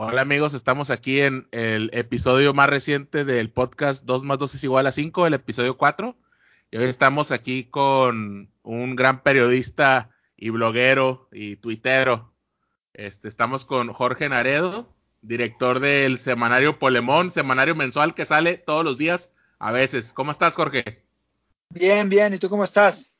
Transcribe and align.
Hola 0.00 0.20
amigos, 0.20 0.54
estamos 0.54 0.90
aquí 0.90 1.22
en 1.22 1.48
el 1.50 1.90
episodio 1.92 2.54
más 2.54 2.70
reciente 2.70 3.24
del 3.24 3.50
podcast 3.50 4.04
2 4.04 4.22
más 4.22 4.38
2 4.38 4.54
es 4.54 4.62
igual 4.62 4.86
a 4.86 4.92
5, 4.92 5.26
el 5.26 5.34
episodio 5.34 5.76
4. 5.76 6.16
Y 6.70 6.76
hoy 6.76 6.84
estamos 6.84 7.32
aquí 7.32 7.64
con 7.64 8.48
un 8.62 8.94
gran 8.94 9.24
periodista 9.24 10.10
y 10.36 10.50
bloguero 10.50 11.28
y 11.32 11.56
tuitero. 11.56 12.32
Este, 12.94 13.26
estamos 13.26 13.64
con 13.64 13.92
Jorge 13.92 14.28
Naredo, 14.28 14.94
director 15.20 15.80
del 15.80 16.18
semanario 16.18 16.78
Polemón, 16.78 17.32
semanario 17.32 17.74
mensual 17.74 18.14
que 18.14 18.24
sale 18.24 18.56
todos 18.56 18.84
los 18.84 18.98
días 18.98 19.32
a 19.58 19.72
veces. 19.72 20.12
¿Cómo 20.12 20.30
estás, 20.30 20.54
Jorge? 20.54 21.02
Bien, 21.70 22.08
bien. 22.08 22.32
¿Y 22.34 22.38
tú 22.38 22.48
cómo 22.48 22.62
estás? 22.62 23.18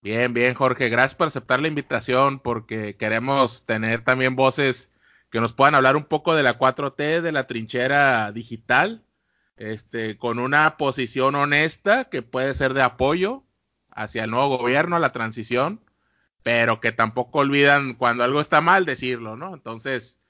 Bien, 0.00 0.32
bien, 0.32 0.54
Jorge. 0.54 0.88
Gracias 0.90 1.16
por 1.16 1.26
aceptar 1.26 1.58
la 1.58 1.66
invitación 1.66 2.38
porque 2.38 2.94
queremos 2.94 3.66
tener 3.66 4.04
también 4.04 4.36
voces 4.36 4.92
que 5.36 5.40
nos 5.42 5.52
puedan 5.52 5.74
hablar 5.74 5.96
un 5.96 6.06
poco 6.06 6.34
de 6.34 6.42
la 6.42 6.58
4T, 6.58 7.20
de 7.20 7.30
la 7.30 7.46
trinchera 7.46 8.32
digital, 8.32 9.04
este, 9.58 10.16
con 10.16 10.38
una 10.38 10.78
posición 10.78 11.34
honesta 11.34 12.06
que 12.06 12.22
puede 12.22 12.54
ser 12.54 12.72
de 12.72 12.80
apoyo 12.80 13.44
hacia 13.90 14.24
el 14.24 14.30
nuevo 14.30 14.56
gobierno, 14.56 14.96
a 14.96 14.98
la 14.98 15.12
transición, 15.12 15.82
pero 16.42 16.80
que 16.80 16.90
tampoco 16.90 17.40
olvidan 17.40 17.96
cuando 17.96 18.24
algo 18.24 18.40
está 18.40 18.62
mal 18.62 18.86
decirlo, 18.86 19.36
¿no? 19.36 19.52
Entonces, 19.52 20.20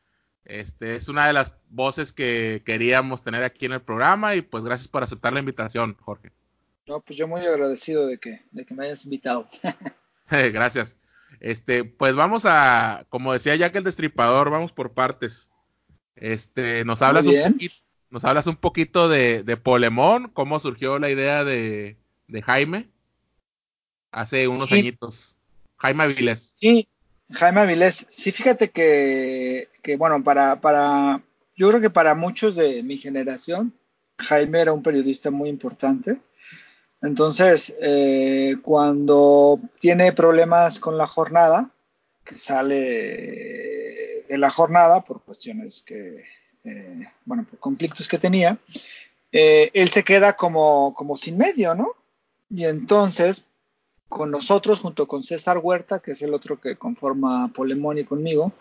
este 0.44 0.96
es 0.96 1.06
una 1.06 1.28
de 1.28 1.34
las 1.34 1.54
voces 1.68 2.12
que 2.12 2.64
queríamos 2.66 3.22
tener 3.22 3.44
aquí 3.44 3.66
en 3.66 3.74
el 3.74 3.82
programa 3.82 4.34
y 4.34 4.42
pues 4.42 4.64
gracias 4.64 4.88
por 4.88 5.04
aceptar 5.04 5.32
la 5.32 5.38
invitación, 5.38 5.96
Jorge. 6.00 6.32
No, 6.88 7.00
pues 7.00 7.16
yo 7.16 7.28
muy 7.28 7.46
agradecido 7.46 8.08
de 8.08 8.18
que, 8.18 8.44
de 8.50 8.66
que 8.66 8.74
me 8.74 8.86
hayas 8.86 9.04
invitado. 9.04 9.46
gracias. 10.30 10.98
Este, 11.40 11.84
pues 11.84 12.14
vamos 12.14 12.44
a, 12.46 13.06
como 13.08 13.32
decía 13.32 13.56
Jack 13.56 13.76
el 13.76 13.84
Destripador, 13.84 14.50
vamos 14.50 14.72
por 14.72 14.92
partes. 14.92 15.50
Este, 16.16 16.84
nos 16.84 17.02
hablas, 17.02 17.26
un 17.26 17.52
poquito, 17.52 17.74
nos 18.10 18.24
hablas 18.24 18.46
un 18.46 18.56
poquito 18.56 19.08
de, 19.08 19.42
de, 19.42 19.56
Polemón, 19.56 20.30
cómo 20.32 20.58
surgió 20.58 20.98
la 20.98 21.10
idea 21.10 21.44
de, 21.44 21.96
de 22.28 22.42
Jaime 22.42 22.88
hace 24.10 24.48
unos 24.48 24.72
añitos. 24.72 25.36
Jaime 25.76 26.04
Avilés. 26.04 26.56
Sí, 26.58 26.88
Jaime 27.30 27.60
Avilés. 27.60 28.06
Sí, 28.08 28.32
fíjate 28.32 28.70
que, 28.70 29.68
que, 29.82 29.96
bueno, 29.96 30.22
para, 30.24 30.60
para, 30.60 31.22
yo 31.54 31.68
creo 31.68 31.80
que 31.80 31.90
para 31.90 32.14
muchos 32.14 32.56
de 32.56 32.82
mi 32.82 32.96
generación, 32.96 33.74
Jaime 34.18 34.60
era 34.60 34.72
un 34.72 34.82
periodista 34.82 35.30
muy 35.30 35.50
importante. 35.50 36.18
Entonces, 37.06 37.76
eh, 37.80 38.56
cuando 38.62 39.60
tiene 39.78 40.12
problemas 40.12 40.80
con 40.80 40.98
la 40.98 41.06
jornada, 41.06 41.70
que 42.24 42.36
sale 42.36 42.74
de 44.28 44.38
la 44.38 44.50
jornada 44.50 45.02
por 45.02 45.22
cuestiones 45.22 45.82
que, 45.82 46.24
eh, 46.64 47.06
bueno, 47.24 47.46
por 47.48 47.60
conflictos 47.60 48.08
que 48.08 48.18
tenía, 48.18 48.58
eh, 49.30 49.70
él 49.72 49.88
se 49.88 50.02
queda 50.02 50.32
como, 50.32 50.94
como 50.94 51.16
sin 51.16 51.38
medio, 51.38 51.76
¿no? 51.76 51.92
Y 52.50 52.64
entonces, 52.64 53.44
con 54.08 54.32
nosotros, 54.32 54.80
junto 54.80 55.06
con 55.06 55.22
César 55.22 55.58
Huerta, 55.58 56.00
que 56.00 56.12
es 56.12 56.22
el 56.22 56.34
otro 56.34 56.60
que 56.60 56.76
conforma 56.76 57.52
Polemón 57.54 57.98
y 57.98 58.04
conmigo, 58.04 58.52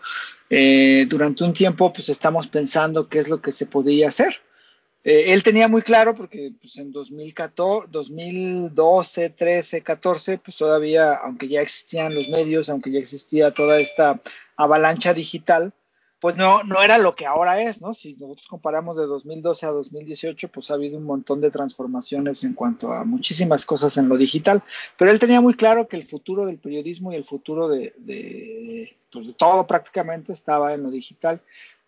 durante 0.48 1.42
un 1.42 1.52
tiempo, 1.52 1.92
pues 1.92 2.08
estamos 2.08 2.46
pensando 2.46 3.08
qué 3.08 3.18
es 3.18 3.28
lo 3.28 3.40
que 3.42 3.50
se 3.50 3.66
podía 3.66 4.08
hacer. 4.08 4.40
Eh, 5.06 5.32
él 5.32 5.44
tenía 5.44 5.68
muy 5.68 5.82
claro, 5.82 6.16
porque 6.16 6.52
pues, 6.60 6.78
en 6.78 6.90
2014, 6.90 7.86
2012, 7.92 9.30
13, 9.30 9.82
14, 9.82 10.38
pues 10.38 10.56
todavía, 10.56 11.14
aunque 11.14 11.46
ya 11.46 11.60
existían 11.60 12.12
los 12.12 12.28
medios, 12.28 12.68
aunque 12.68 12.90
ya 12.90 12.98
existía 12.98 13.52
toda 13.52 13.78
esta 13.78 14.20
avalancha 14.56 15.14
digital, 15.14 15.72
pues 16.18 16.36
no, 16.36 16.64
no 16.64 16.82
era 16.82 16.98
lo 16.98 17.14
que 17.14 17.24
ahora 17.24 17.62
es, 17.62 17.80
¿no? 17.80 17.94
Si 17.94 18.16
nosotros 18.16 18.48
comparamos 18.48 18.96
de 18.96 19.06
2012 19.06 19.66
a 19.66 19.70
2018, 19.70 20.48
pues 20.48 20.72
ha 20.72 20.74
habido 20.74 20.98
un 20.98 21.04
montón 21.04 21.40
de 21.40 21.52
transformaciones 21.52 22.42
en 22.42 22.54
cuanto 22.54 22.92
a 22.92 23.04
muchísimas 23.04 23.64
cosas 23.64 23.96
en 23.98 24.08
lo 24.08 24.16
digital, 24.16 24.64
pero 24.98 25.12
él 25.12 25.20
tenía 25.20 25.40
muy 25.40 25.54
claro 25.54 25.86
que 25.86 25.94
el 25.94 26.04
futuro 26.04 26.46
del 26.46 26.58
periodismo 26.58 27.12
y 27.12 27.14
el 27.14 27.24
futuro 27.24 27.68
de, 27.68 27.94
de, 27.98 28.96
pues, 29.12 29.28
de 29.28 29.34
todo 29.34 29.68
prácticamente 29.68 30.32
estaba 30.32 30.74
en 30.74 30.82
lo 30.82 30.90
digital. 30.90 31.40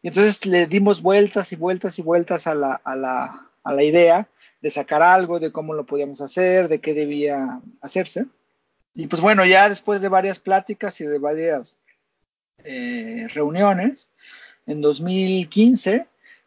Y 0.03 0.09
entonces 0.09 0.47
le 0.47 0.66
dimos 0.66 1.03
vueltas 1.03 1.53
y 1.53 1.56
vueltas 1.56 1.98
y 1.98 2.03
vueltas 2.03 2.47
a 2.47 2.54
la, 2.54 2.81
a 2.84 2.97
la, 2.97 3.50
a 3.64 3.75
la 3.75 3.82
idea 3.82 4.28
de 4.60 4.70
sacar 4.70 5.03
algo, 5.03 5.41
de 5.41 5.53
cómo 5.53 5.75
lo 5.75 5.86
podíamos 5.86 6.20
hacer, 6.20 6.69
de 6.69 6.81
qué 6.81 6.94
debía 6.94 7.60
hacerse. 7.81 8.26
Y 8.94 9.06
pues 9.06 9.22
bueno, 9.22 9.44
ya 9.44 9.69
después 9.69 10.00
de 10.00 10.09
varias 10.09 10.38
pláticas 10.41 11.00
y 11.00 11.04
de 11.04 11.19
varias 11.19 11.76
eh, 12.64 13.26
reuniones, 13.32 14.09
en 14.66 14.81
2015 14.81 16.06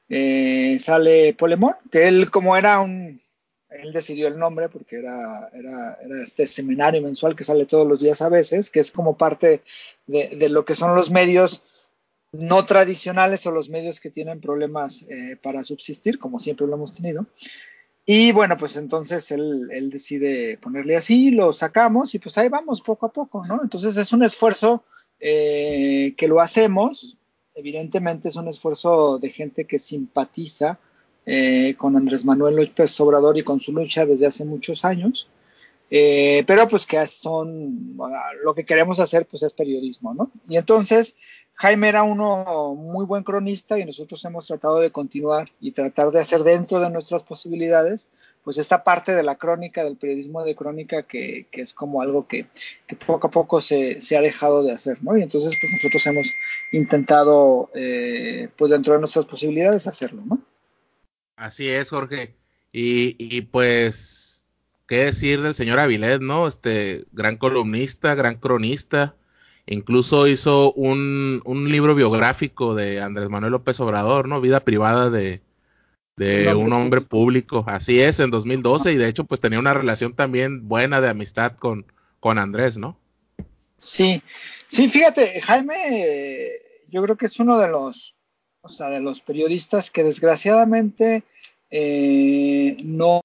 eh, 0.09 0.78
sale 0.79 1.33
Polemón, 1.33 1.75
que 1.89 2.07
él 2.07 2.29
como 2.29 2.57
era 2.57 2.81
un, 2.81 3.22
él 3.69 3.94
decidió 3.94 4.28
el 4.28 4.38
nombre 4.38 4.68
porque 4.68 4.97
era, 4.97 5.50
era, 5.53 5.97
era, 6.03 6.22
este 6.22 6.45
seminario 6.45 7.01
mensual 7.01 7.35
que 7.35 7.45
sale 7.45 7.66
todos 7.66 7.88
los 7.88 8.01
días 8.01 8.22
a 8.22 8.29
veces, 8.29 8.69
que 8.69 8.81
es 8.81 8.91
como 8.91 9.18
parte 9.18 9.63
de, 10.07 10.35
de 10.38 10.50
lo 10.50 10.66
que 10.66 10.75
son 10.75 10.95
los 10.95 11.09
medios 11.09 11.63
no 12.31 12.66
tradicionales 12.66 13.46
o 13.46 13.52
los 13.52 13.69
medios 13.69 14.00
que 14.00 14.09
tienen 14.09 14.40
problemas 14.40 15.03
eh, 15.09 15.36
para 15.42 15.64
subsistir, 15.64 16.18
como 16.18 16.40
siempre 16.40 16.66
lo 16.68 16.75
hemos 16.75 16.94
tenido. 16.94 17.25
Y 18.06 18.31
bueno, 18.31 18.58
pues 18.58 18.78
entonces 18.78 19.31
él, 19.31 19.69
él, 19.72 19.90
decide 19.90 20.58
ponerle 20.58 20.96
así, 20.96 21.31
lo 21.31 21.53
sacamos 21.53 22.16
y 22.16 22.19
pues 22.19 22.38
ahí 22.38 22.50
vamos 22.50 22.81
poco 22.81 23.06
a 23.06 23.12
poco, 23.14 23.46
¿no? 23.46 23.59
Entonces 23.62 23.96
es 23.97 24.12
un 24.12 24.24
esfuerzo 24.24 24.84
eh, 25.19 26.16
que 26.18 26.28
lo 26.28 26.40
hacemos, 26.40 27.18
evidentemente 27.53 28.30
es 28.30 28.36
un 28.36 28.48
esfuerzo 28.48 29.19
de 29.19 29.30
gente 29.30 29.66
que 29.66 29.78
simpatiza 29.78 30.80
eh, 31.25 31.75
con 31.78 31.96
Andrés 31.96 32.25
Manuel 32.25 32.56
López 32.56 33.00
Obrador 33.00 33.38
y 33.38 33.44
con 33.44 33.59
su 33.59 33.72
lucha 33.72 34.06
desde 34.06 34.25
hace 34.25 34.46
muchos 34.46 34.84
años, 34.84 35.30
pero 35.90 36.69
pues 36.69 36.86
que 36.86 37.06
son, 37.06 37.98
lo 38.44 38.56
que 38.56 38.66
queremos 38.66 39.00
hacer 39.02 39.28
pues 39.28 39.44
es 39.44 39.53
periodismo, 39.53 40.13
¿no? 40.13 40.31
Y 40.48 40.56
entonces 40.56 41.16
Jaime 41.56 41.89
era 41.89 42.03
uno 42.03 42.73
muy 42.75 43.06
buen 43.06 43.23
cronista 43.23 43.78
y 43.78 43.85
nosotros 43.85 44.23
hemos 44.25 44.47
tratado 44.47 44.79
de 44.79 44.91
continuar 44.91 45.51
y 45.59 45.72
tratar 45.72 46.09
de 46.12 46.19
hacer 46.19 46.44
dentro 46.44 46.79
de 46.79 46.89
nuestras 46.89 47.23
posibilidades, 47.23 48.09
pues 48.44 48.57
esta 48.57 48.84
parte 48.84 49.13
de 49.13 49.22
la 49.22 49.35
crónica, 49.35 49.84
del 49.84 49.97
periodismo 49.97 50.44
de 50.44 50.56
crónica, 50.56 51.03
que, 51.03 51.45
que 51.51 51.62
es 51.62 51.73
como 51.73 52.01
algo 52.01 52.28
que, 52.28 52.47
poco 53.06 53.28
a 53.28 53.29
poco 53.31 53.62
se, 53.62 54.01
se, 54.01 54.17
ha 54.17 54.22
dejado 54.22 54.63
de 54.63 54.72
hacer, 54.72 55.03
¿no? 55.03 55.16
Y 55.16 55.22
entonces 55.22 55.56
pues 55.62 55.72
nosotros 55.72 56.06
hemos 56.07 56.28
intentado, 56.72 57.69
eh, 57.75 58.50
pues 58.57 58.72
dentro 58.72 58.94
de 58.94 59.00
nuestras 59.01 59.25
posibilidades, 59.25 59.85
hacerlo, 59.85 60.23
¿no? 60.25 60.41
Así 61.35 61.69
es, 61.69 61.91
Jorge. 61.91 62.35
Y, 62.73 63.16
y 63.19 63.41
pues, 63.41 64.47
¿qué 64.88 65.06
decir 65.06 65.41
del 65.41 65.53
señor 65.53 65.79
Avilés, 65.79 66.22
no? 66.22 66.47
Este 66.47 67.06
gran 67.12 67.38
columnista, 67.38 68.16
gran 68.16 68.38
cronista 68.38 69.16
Incluso 69.66 70.28
hizo 70.28 70.74
un, 70.74 71.42
un, 71.46 71.72
libro 71.72 71.96
biográfico 71.96 72.76
de 72.76 73.00
Andrés 73.00 73.30
Manuel 73.30 73.52
López 73.52 73.80
Obrador, 73.80 74.28
¿no? 74.28 74.42
Vida 74.42 74.62
privada 74.62 75.10
de, 75.10 75.42
de 76.18 76.54
un 76.54 76.74
hombre 76.74 77.02
público. 77.02 77.64
Así 77.68 78.02
es, 78.02 78.20
en 78.20 78.32
2012, 78.32 78.94
y 78.94 78.98
de 78.98 79.08
hecho, 79.08 79.24
pues 79.24 79.40
tenía 79.40 79.60
una 79.60 79.74
relación 79.74 80.14
también 80.14 80.68
buena 80.68 81.02
de 81.02 81.10
amistad 81.10 81.54
con, 81.58 81.86
con 82.20 82.38
Andrés, 82.38 82.78
¿no? 82.78 82.98
Sí, 83.78 84.22
sí, 84.68 84.90
fíjate, 84.90 85.42
Jaime, 85.42 86.52
yo 86.90 87.02
creo 87.02 87.18
que 87.18 87.26
es 87.26 87.40
uno 87.40 87.58
de 87.58 87.68
los, 87.68 88.16
o 88.62 88.70
sea, 88.70 88.90
de 88.90 89.00
los 89.00 89.22
periodistas 89.22 89.90
que 89.90 90.04
desgraciadamente 90.04 91.24
eh, 91.72 92.78
no, 92.84 93.22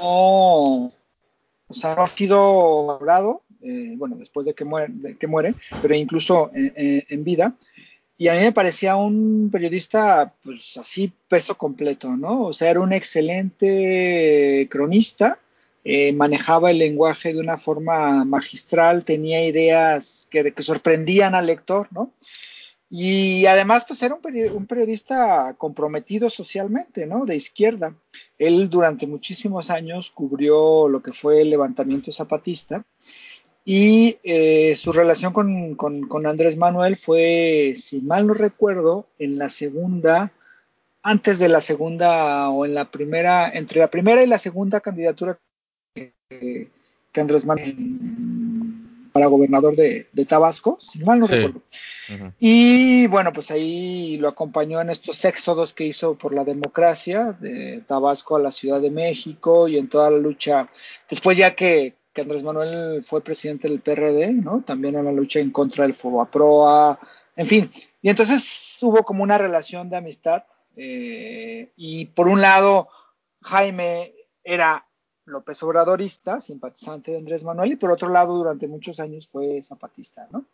no, 0.00 0.86
o 0.86 0.92
sea, 1.70 1.94
no 1.94 2.02
ha 2.02 2.08
sido 2.08 2.86
valorado 2.86 3.42
eh, 3.62 3.94
bueno, 3.96 4.16
después 4.16 4.46
de 4.46 4.54
que 4.54 4.64
muere, 4.64 5.16
que 5.18 5.26
muere 5.26 5.54
pero 5.82 5.94
incluso 5.94 6.50
en, 6.54 6.72
en, 7.08 7.24
vida. 7.24 7.54
Y 8.16 8.28
a 8.28 8.34
mí 8.34 8.40
me 8.40 8.52
parecía 8.52 8.96
un 8.96 9.48
periodista, 9.50 10.34
pues 10.42 10.76
así, 10.76 11.12
peso 11.28 11.56
completo, 11.56 12.16
¿no? 12.16 12.46
O 12.46 12.52
sea, 12.52 12.70
era 12.70 12.80
un 12.80 12.92
excelente 12.92 14.66
cronista, 14.70 15.38
eh, 15.84 16.12
manejaba 16.12 16.70
el 16.70 16.78
lenguaje 16.78 17.32
de 17.32 17.40
una 17.40 17.58
forma 17.58 18.24
magistral, 18.24 19.04
tenía 19.04 19.46
ideas 19.46 20.26
que, 20.30 20.52
que 20.52 20.62
sorprendían 20.62 21.34
al 21.34 21.46
lector, 21.46 21.88
¿no? 21.92 22.12
Y 22.90 23.44
además, 23.44 23.84
pues 23.86 24.02
era 24.02 24.14
un, 24.14 24.66
periodista 24.66 25.54
comprometido 25.58 26.30
socialmente, 26.30 27.06
¿no? 27.06 27.26
De 27.26 27.36
izquierda. 27.36 27.94
Él 28.38 28.70
durante 28.70 29.06
muchísimos 29.06 29.68
años 29.68 30.10
cubrió 30.10 30.88
lo 30.88 31.02
que 31.02 31.12
fue 31.12 31.42
el 31.42 31.50
levantamiento 31.50 32.10
zapatista 32.12 32.84
y 33.70 34.16
eh, 34.24 34.76
su 34.76 34.92
relación 34.92 35.34
con, 35.34 35.74
con, 35.74 36.08
con, 36.08 36.26
Andrés 36.26 36.56
Manuel 36.56 36.96
fue, 36.96 37.74
si 37.76 38.00
mal 38.00 38.26
no 38.26 38.32
recuerdo, 38.32 39.06
en 39.18 39.36
la 39.36 39.50
segunda, 39.50 40.32
antes 41.02 41.38
de 41.38 41.50
la 41.50 41.60
segunda 41.60 42.48
o 42.48 42.64
en 42.64 42.72
la 42.72 42.90
primera, 42.90 43.46
entre 43.52 43.80
la 43.80 43.90
primera 43.90 44.22
y 44.22 44.26
la 44.26 44.38
segunda 44.38 44.80
candidatura 44.80 45.38
que, 45.94 46.14
que 47.12 47.20
Andrés 47.20 47.44
Manuel 47.44 47.76
para 49.12 49.26
gobernador 49.26 49.76
de, 49.76 50.06
de, 50.14 50.24
Tabasco, 50.24 50.78
si 50.80 51.00
mal 51.00 51.20
no 51.20 51.26
sí. 51.26 51.34
recuerdo. 51.34 51.62
Y 52.38 53.06
bueno, 53.08 53.34
pues 53.34 53.50
ahí 53.50 54.16
lo 54.16 54.28
acompañó 54.28 54.80
en 54.80 54.88
estos 54.88 55.22
éxodos 55.26 55.74
que 55.74 55.84
hizo 55.84 56.14
por 56.14 56.32
la 56.32 56.44
democracia, 56.44 57.36
de 57.38 57.82
Tabasco 57.86 58.36
a 58.36 58.40
la 58.40 58.50
Ciudad 58.52 58.80
de 58.80 58.90
México 58.90 59.68
y 59.68 59.76
en 59.76 59.90
toda 59.90 60.10
la 60.10 60.16
lucha, 60.16 60.70
después 61.10 61.36
ya 61.36 61.54
que, 61.54 61.97
Andrés 62.20 62.42
Manuel 62.42 63.02
fue 63.04 63.22
presidente 63.22 63.68
del 63.68 63.80
PRD, 63.80 64.32
¿no? 64.32 64.62
También 64.66 64.96
en 64.96 65.04
la 65.04 65.12
lucha 65.12 65.40
en 65.40 65.50
contra 65.50 65.84
del 65.84 65.94
Fobaproa, 65.94 66.98
en 67.36 67.46
fin. 67.46 67.70
Y 68.00 68.08
entonces 68.08 68.78
hubo 68.82 69.02
como 69.04 69.22
una 69.22 69.38
relación 69.38 69.90
de 69.90 69.96
amistad 69.96 70.44
eh, 70.76 71.72
y 71.76 72.06
por 72.06 72.28
un 72.28 72.40
lado, 72.40 72.88
Jaime 73.42 74.14
era 74.44 74.86
López 75.24 75.62
Obradorista, 75.62 76.40
simpatizante 76.40 77.10
de 77.10 77.18
Andrés 77.18 77.44
Manuel, 77.44 77.72
y 77.72 77.76
por 77.76 77.90
otro 77.90 78.08
lado, 78.08 78.36
durante 78.36 78.68
muchos 78.68 79.00
años 79.00 79.28
fue 79.28 79.60
zapatista, 79.62 80.28
¿no? 80.30 80.46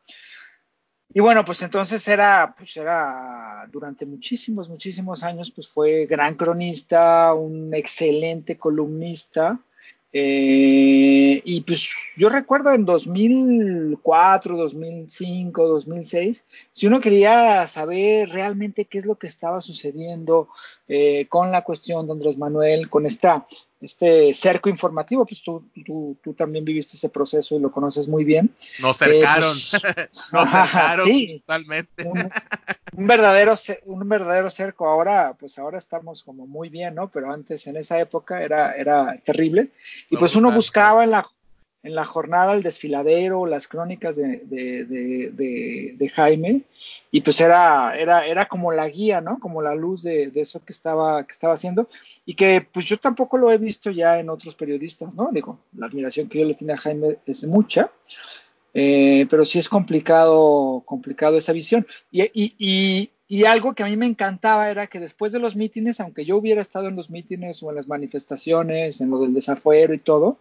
Y 1.12 1.20
bueno, 1.20 1.44
pues 1.44 1.62
entonces 1.62 2.08
era, 2.08 2.55
pues 2.58 2.76
era, 2.76 3.69
durante 3.70 4.05
muchísimos, 4.05 4.69
muchísimos 4.69 5.22
años, 5.22 5.50
pues 5.50 5.69
fue 5.69 6.06
gran 6.06 6.34
cronista, 6.34 7.34
un 7.34 7.72
excelente 7.72 8.58
columnista, 8.58 9.61
eh, 10.12 11.04
y 11.44 11.61
pues 11.61 11.88
yo 12.17 12.31
recuerdo 12.31 12.73
en 12.73 12.85
2004, 12.85 14.56
2005, 14.56 15.69
2006, 15.69 16.44
si 16.70 16.87
uno 16.87 17.00
quería 17.00 17.67
saber 17.69 18.31
realmente 18.31 18.87
qué 18.87 18.99
es 18.99 19.06
lo 19.06 19.17
que 19.17 19.26
estaba 19.26 19.61
sucediendo 19.61 20.49
eh, 20.88 21.26
con 21.29 21.52
la 21.52 21.62
cuestión 21.62 22.06
de 22.06 22.12
Andrés 22.12 22.38
Manuel, 22.38 22.88
con 22.88 23.05
esta 23.06 23.46
este 23.81 24.32
cerco 24.32 24.69
informativo, 24.69 25.26
pues 25.26 25.43
tú, 25.43 25.69
tú, 25.85 26.17
tú, 26.23 26.32
también 26.32 26.65
viviste 26.65 26.97
ese 26.97 27.09
proceso 27.09 27.56
y 27.56 27.61
lo 27.61 27.71
conoces 27.71 28.09
muy 28.09 28.25
bien. 28.25 28.55
Nos 28.81 28.97
cercaron, 28.97 29.56
eh, 29.56 29.71
pues, 29.71 30.23
nos 30.32 30.50
cercaron 30.50 31.06
sí, 31.06 31.41
totalmente. 31.41 32.09
Un, 32.09 32.31
un, 32.97 33.06
verdadero, 33.06 33.55
un 33.85 34.09
verdadero 34.09 34.50
cerco. 34.50 34.88
Ahora, 34.88 35.37
pues 35.38 35.59
ahora 35.59 35.79
estamos 35.79 36.23
como 36.23 36.47
muy 36.47 36.69
bien, 36.69 36.94
¿no? 36.94 37.09
Pero 37.09 37.31
antes, 37.31 37.67
en 37.67 37.76
esa 37.76 38.00
época, 38.00 38.43
era, 38.43 38.73
era 38.73 39.17
terrible. 39.25 39.71
Y 40.11 40.17
pues 40.17 40.35
uno 40.35 40.50
buscaba 40.50 41.05
en 41.05 41.11
la, 41.11 41.26
en 41.85 41.95
la 41.95 42.05
jornada 42.05 42.55
el 42.55 42.63
desfiladero, 42.63 43.45
las 43.45 43.69
crónicas 43.69 44.17
de, 44.17 44.39
de, 44.47 44.85
de, 44.87 45.95
de, 45.97 46.09
Jaime, 46.09 46.63
y 47.11 47.21
pues 47.21 47.41
era, 47.43 47.95
era, 47.97 48.27
era 48.27 48.47
como 48.47 48.73
la 48.73 48.89
guía, 48.89 49.21
¿no? 49.21 49.39
Como 49.39 49.61
la 49.61 49.75
luz 49.75 50.03
de, 50.03 50.33
eso 50.35 50.65
que 50.65 50.73
estaba, 50.73 51.25
que 51.27 51.33
estaba 51.33 51.55
haciendo, 51.55 51.89
y 52.25 52.35
que 52.35 52.67
pues 52.73 52.87
yo 52.87 52.97
tampoco 52.97 53.37
lo 53.37 53.51
he 53.53 53.59
visto 53.59 53.91
ya 53.91 54.19
en 54.19 54.31
otros 54.31 54.55
periodistas, 54.55 55.15
¿no? 55.15 55.29
Digo, 55.31 55.59
la 55.77 55.87
admiración 55.87 56.29
que 56.29 56.41
yo 56.41 56.47
le 56.47 56.55
tengo 56.55 56.73
a 56.73 56.79
Jaime 56.79 57.19
es 57.27 57.45
mucha, 57.45 57.91
eh, 58.73 59.27
pero 59.29 59.45
sí 59.45 59.59
es 59.59 59.69
complicado, 59.69 60.83
complicado 60.87 61.37
esa 61.37 61.53
visión. 61.53 61.87
Y, 62.11 62.23
y, 62.23 62.55
y, 62.59 63.11
y 63.26 63.44
algo 63.44 63.75
que 63.75 63.82
a 63.82 63.87
mí 63.87 63.97
me 63.97 64.06
encantaba 64.06 64.71
era 64.71 64.87
que 64.87 65.00
después 65.00 65.32
de 65.32 65.38
los 65.38 65.56
mítines, 65.56 65.99
aunque 66.00 66.25
yo 66.25 66.37
hubiera 66.37 66.61
estado 66.61 66.88
en 66.88 66.97
los 66.97 67.09
mítines 67.09 67.62
o 67.62 67.71
en 67.71 67.76
las 67.76 67.88
manifestaciones, 67.88 69.00
en 69.00 69.11
lo 69.11 69.21
del 69.21 69.32
desafuero 69.32 69.94
y 69.94 69.99
todo, 69.99 70.38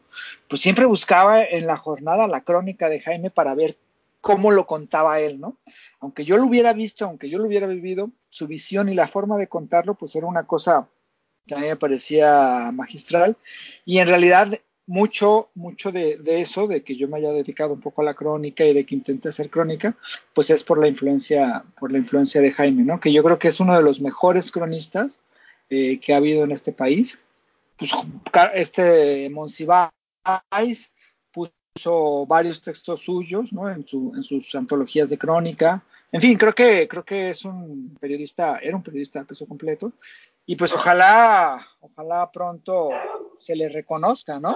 pues 0.49 0.61
siempre 0.61 0.85
buscaba 0.85 1.43
en 1.43 1.65
la 1.65 1.77
jornada 1.77 2.27
la 2.27 2.41
crónica 2.41 2.89
de 2.89 2.99
Jaime 2.99 3.29
para 3.29 3.55
ver 3.55 3.77
cómo 4.19 4.51
lo 4.51 4.67
contaba 4.67 5.19
él, 5.19 5.39
¿no? 5.39 5.57
Aunque 5.99 6.25
yo 6.25 6.37
lo 6.37 6.45
hubiera 6.45 6.73
visto, 6.73 7.05
aunque 7.05 7.29
yo 7.29 7.39
lo 7.39 7.47
hubiera 7.47 7.67
vivido, 7.67 8.11
su 8.29 8.47
visión 8.47 8.89
y 8.89 8.93
la 8.93 9.07
forma 9.07 9.37
de 9.37 9.47
contarlo, 9.47 9.95
pues 9.95 10.15
era 10.15 10.27
una 10.27 10.45
cosa 10.45 10.87
que 11.47 11.55
a 11.55 11.59
mí 11.59 11.67
me 11.67 11.75
parecía 11.75 12.71
magistral. 12.73 13.37
Y 13.85 13.99
en 13.99 14.07
realidad 14.07 14.59
mucho, 14.85 15.49
mucho 15.55 15.91
de, 15.91 16.17
de, 16.17 16.41
eso, 16.41 16.67
de 16.67 16.83
que 16.83 16.95
yo 16.95 17.07
me 17.07 17.17
haya 17.17 17.31
dedicado 17.31 17.73
un 17.73 17.79
poco 17.79 18.01
a 18.01 18.05
la 18.05 18.13
crónica 18.13 18.65
y 18.65 18.73
de 18.73 18.85
que 18.85 18.95
intente 18.95 19.29
hacer 19.29 19.49
crónica, 19.49 19.95
pues 20.33 20.49
es 20.49 20.63
por 20.63 20.79
la 20.79 20.87
influencia, 20.87 21.63
por 21.79 21.91
la 21.91 21.97
influencia 21.97 22.41
de 22.41 22.51
Jaime, 22.51 22.83
¿no? 22.83 22.99
Que 22.99 23.11
yo 23.11 23.23
creo 23.23 23.39
que 23.39 23.47
es 23.47 23.59
uno 23.59 23.75
de 23.75 23.83
los 23.83 24.01
mejores 24.01 24.51
cronistas 24.51 25.19
eh, 25.69 25.99
que 25.99 26.13
ha 26.13 26.17
habido 26.17 26.43
en 26.43 26.51
este 26.51 26.73
país. 26.73 27.17
Pues 27.77 27.91
este 28.53 29.29
Monsiváis 29.29 30.91
puso 31.31 32.25
varios 32.27 32.61
textos 32.61 33.01
suyos, 33.03 33.53
¿no? 33.53 33.69
En, 33.69 33.87
su, 33.87 34.13
en 34.15 34.23
sus 34.23 34.53
antologías 34.55 35.09
de 35.09 35.17
crónica. 35.17 35.83
En 36.11 36.21
fin, 36.21 36.37
creo 36.37 36.53
que, 36.53 36.87
creo 36.87 37.03
que 37.03 37.29
es 37.29 37.43
un 37.45 37.97
periodista, 37.99 38.59
era 38.61 38.75
un 38.75 38.83
periodista 38.83 39.19
de 39.19 39.25
peso 39.25 39.47
completo 39.47 39.93
y 40.45 40.55
pues 40.55 40.73
ojalá, 40.73 41.65
ojalá 41.79 42.29
pronto 42.31 42.89
se 43.39 43.55
le 43.55 43.69
reconozca, 43.69 44.39
¿no? 44.39 44.55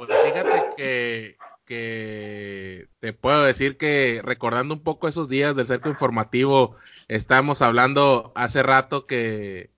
Pues 0.00 0.18
fíjate 0.24 0.50
que, 0.78 1.36
que 1.66 2.88
te 3.00 3.12
puedo 3.12 3.42
decir 3.42 3.76
que 3.76 4.22
recordando 4.24 4.72
un 4.72 4.82
poco 4.82 5.08
esos 5.08 5.28
días 5.28 5.56
del 5.56 5.66
cerco 5.66 5.90
informativo, 5.90 6.76
estábamos 7.08 7.60
hablando 7.60 8.32
hace 8.34 8.62
rato 8.62 9.04
que 9.04 9.68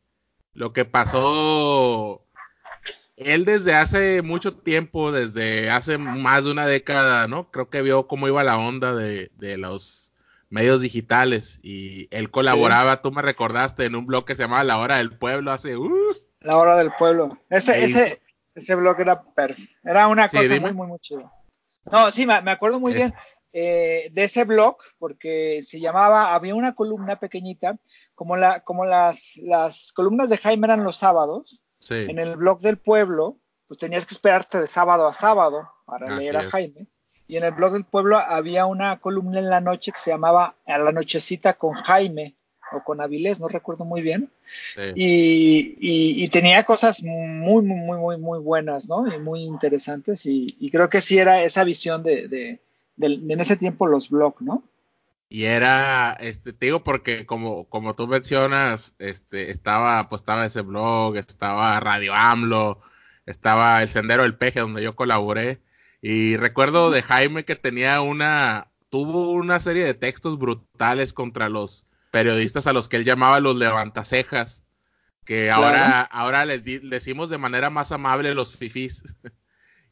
lo 0.54 0.72
que 0.72 0.84
pasó 0.84 2.24
él 3.16 3.44
desde 3.44 3.74
hace 3.74 4.22
mucho 4.22 4.54
tiempo, 4.54 5.10
desde 5.10 5.70
hace 5.70 5.98
más 5.98 6.44
de 6.44 6.52
una 6.52 6.68
década, 6.68 7.26
¿no? 7.26 7.50
Creo 7.50 7.68
que 7.68 7.82
vio 7.82 8.06
cómo 8.06 8.28
iba 8.28 8.44
la 8.44 8.58
onda 8.58 8.94
de, 8.94 9.32
de 9.38 9.56
los 9.56 10.12
medios 10.50 10.82
digitales 10.82 11.58
y 11.64 12.06
él 12.12 12.30
colaboraba, 12.30 13.02
tú 13.02 13.10
me 13.10 13.22
recordaste, 13.22 13.86
en 13.86 13.96
un 13.96 14.06
blog 14.06 14.24
que 14.24 14.36
se 14.36 14.44
llamaba 14.44 14.62
La 14.62 14.78
Hora 14.78 14.98
del 14.98 15.18
Pueblo 15.18 15.50
hace... 15.50 15.76
Uh, 15.76 16.14
la 16.42 16.58
Hora 16.58 16.76
del 16.76 16.92
Pueblo. 16.96 17.36
Ese, 17.50 17.82
ese, 17.82 18.21
ese 18.54 18.74
blog 18.74 19.00
era, 19.00 19.24
era 19.84 20.08
una 20.08 20.28
cosa 20.28 20.60
muy, 20.60 20.72
muy, 20.72 20.86
muy 20.86 20.98
chida. 20.98 21.32
No, 21.90 22.10
sí, 22.10 22.26
me, 22.26 22.34
acuerdo 22.50 22.78
muy 22.78 22.94
bien 22.94 23.12
eh, 23.52 24.08
de 24.12 24.24
ese 24.24 24.44
blog 24.44 24.76
porque 24.98 25.62
se 25.62 25.80
llamaba, 25.80 26.34
había 26.34 26.54
una 26.54 26.74
columna 26.74 27.18
pequeñita, 27.18 27.78
como, 28.14 28.36
la, 28.36 28.60
como 28.60 28.84
las, 28.84 29.36
las 29.42 29.92
columnas 29.92 30.28
de 30.28 30.38
Jaime 30.38 30.66
eran 30.66 30.84
los 30.84 30.96
sábados, 30.96 31.62
en 31.90 32.20
el 32.20 32.36
blog 32.36 32.60
del 32.60 32.78
pueblo, 32.78 33.38
pues 33.66 33.78
tenías 33.78 34.06
que 34.06 34.14
esperarte 34.14 34.60
de 34.60 34.68
sábado 34.68 35.08
a 35.08 35.12
sábado 35.12 35.68
para 35.84 36.14
leer 36.14 36.36
a 36.36 36.48
Jaime. 36.50 36.86
Y 37.26 37.36
en 37.36 37.44
el 37.44 37.52
blog 37.52 37.72
del 37.72 37.84
pueblo 37.84 38.18
había 38.18 38.66
una 38.66 39.00
columna 39.00 39.38
en 39.40 39.50
la 39.50 39.60
noche 39.60 39.90
que 39.90 39.98
se 39.98 40.10
llamaba 40.10 40.56
A 40.66 40.78
la 40.78 40.92
nochecita 40.92 41.54
con 41.54 41.72
Jaime 41.72 42.36
o 42.72 42.82
con 42.82 43.00
Avilés, 43.00 43.40
no 43.40 43.48
recuerdo 43.48 43.84
muy 43.84 44.02
bien. 44.02 44.30
Y, 44.94 46.28
tenía 46.28 46.64
cosas 46.64 47.02
muy, 47.02 47.62
muy, 47.62 47.76
muy, 47.76 47.98
muy, 47.98 48.16
muy 48.18 48.38
buenas, 48.38 48.88
¿no? 48.88 49.06
Y 49.12 49.18
muy 49.18 49.42
interesantes. 49.42 50.26
Y, 50.26 50.70
creo 50.70 50.88
que 50.88 51.00
sí 51.00 51.18
era 51.18 51.42
esa 51.42 51.64
visión 51.64 52.02
de, 52.02 52.28
de, 52.28 52.60
en 52.98 53.40
ese 53.40 53.56
tiempo 53.56 53.86
los 53.86 54.08
blogs, 54.08 54.40
¿no? 54.42 54.62
Y 55.28 55.44
era, 55.44 56.12
este, 56.20 56.52
te 56.52 56.66
digo 56.66 56.84
porque 56.84 57.24
como, 57.24 57.66
como 57.70 57.94
tú 57.94 58.06
mencionas, 58.06 58.94
este, 58.98 59.50
estaba, 59.50 60.10
pues 60.10 60.20
estaba 60.20 60.44
ese 60.44 60.60
blog, 60.60 61.16
estaba 61.16 61.80
Radio 61.80 62.12
AMLO, 62.12 62.82
estaba 63.24 63.80
El 63.80 63.88
Sendero 63.88 64.24
del 64.24 64.36
Peje, 64.36 64.60
donde 64.60 64.82
yo 64.82 64.94
colaboré. 64.94 65.62
Y 66.02 66.36
recuerdo 66.36 66.90
de 66.90 67.00
Jaime 67.00 67.46
que 67.46 67.56
tenía 67.56 68.02
una, 68.02 68.68
tuvo 68.90 69.30
una 69.30 69.58
serie 69.58 69.84
de 69.84 69.94
textos 69.94 70.38
brutales 70.38 71.14
contra 71.14 71.48
los 71.48 71.86
periodistas 72.12 72.68
a 72.68 72.72
los 72.72 72.88
que 72.88 72.98
él 72.98 73.04
llamaba 73.04 73.40
los 73.40 73.56
levantacejas, 73.56 74.64
que 75.24 75.50
ahora, 75.50 76.02
ahora 76.02 76.44
les 76.44 76.62
decimos 76.64 77.30
de 77.30 77.38
manera 77.38 77.70
más 77.70 77.90
amable 77.90 78.34
los 78.34 78.56
fifís. 78.56 79.02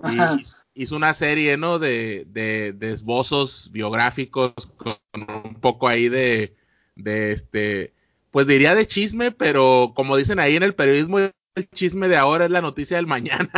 y 0.05 0.83
hizo 0.83 0.97
una 0.97 1.15
serie, 1.15 1.57
¿no? 1.57 1.79
De, 1.79 2.27
de, 2.29 2.73
de, 2.73 2.93
esbozos 2.93 3.71
biográficos 3.73 4.53
con 4.77 4.97
un 5.15 5.55
poco 5.57 5.89
ahí 5.89 6.09
de, 6.09 6.55
de 6.95 7.33
este, 7.33 7.95
pues 8.31 8.47
diría 8.47 8.75
de 8.75 8.87
chisme, 8.87 9.33
pero 9.33 9.93
como 9.97 10.17
dicen 10.17 10.39
ahí 10.39 10.57
en 10.57 10.63
el 10.63 10.75
periodismo, 10.75 11.19
el 11.19 11.71
chisme 11.75 12.09
de 12.09 12.17
ahora 12.17 12.45
es 12.45 12.51
la 12.51 12.61
noticia 12.61 12.99
del 12.99 13.07
mañana. 13.07 13.51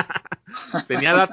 Tenía 0.89 1.29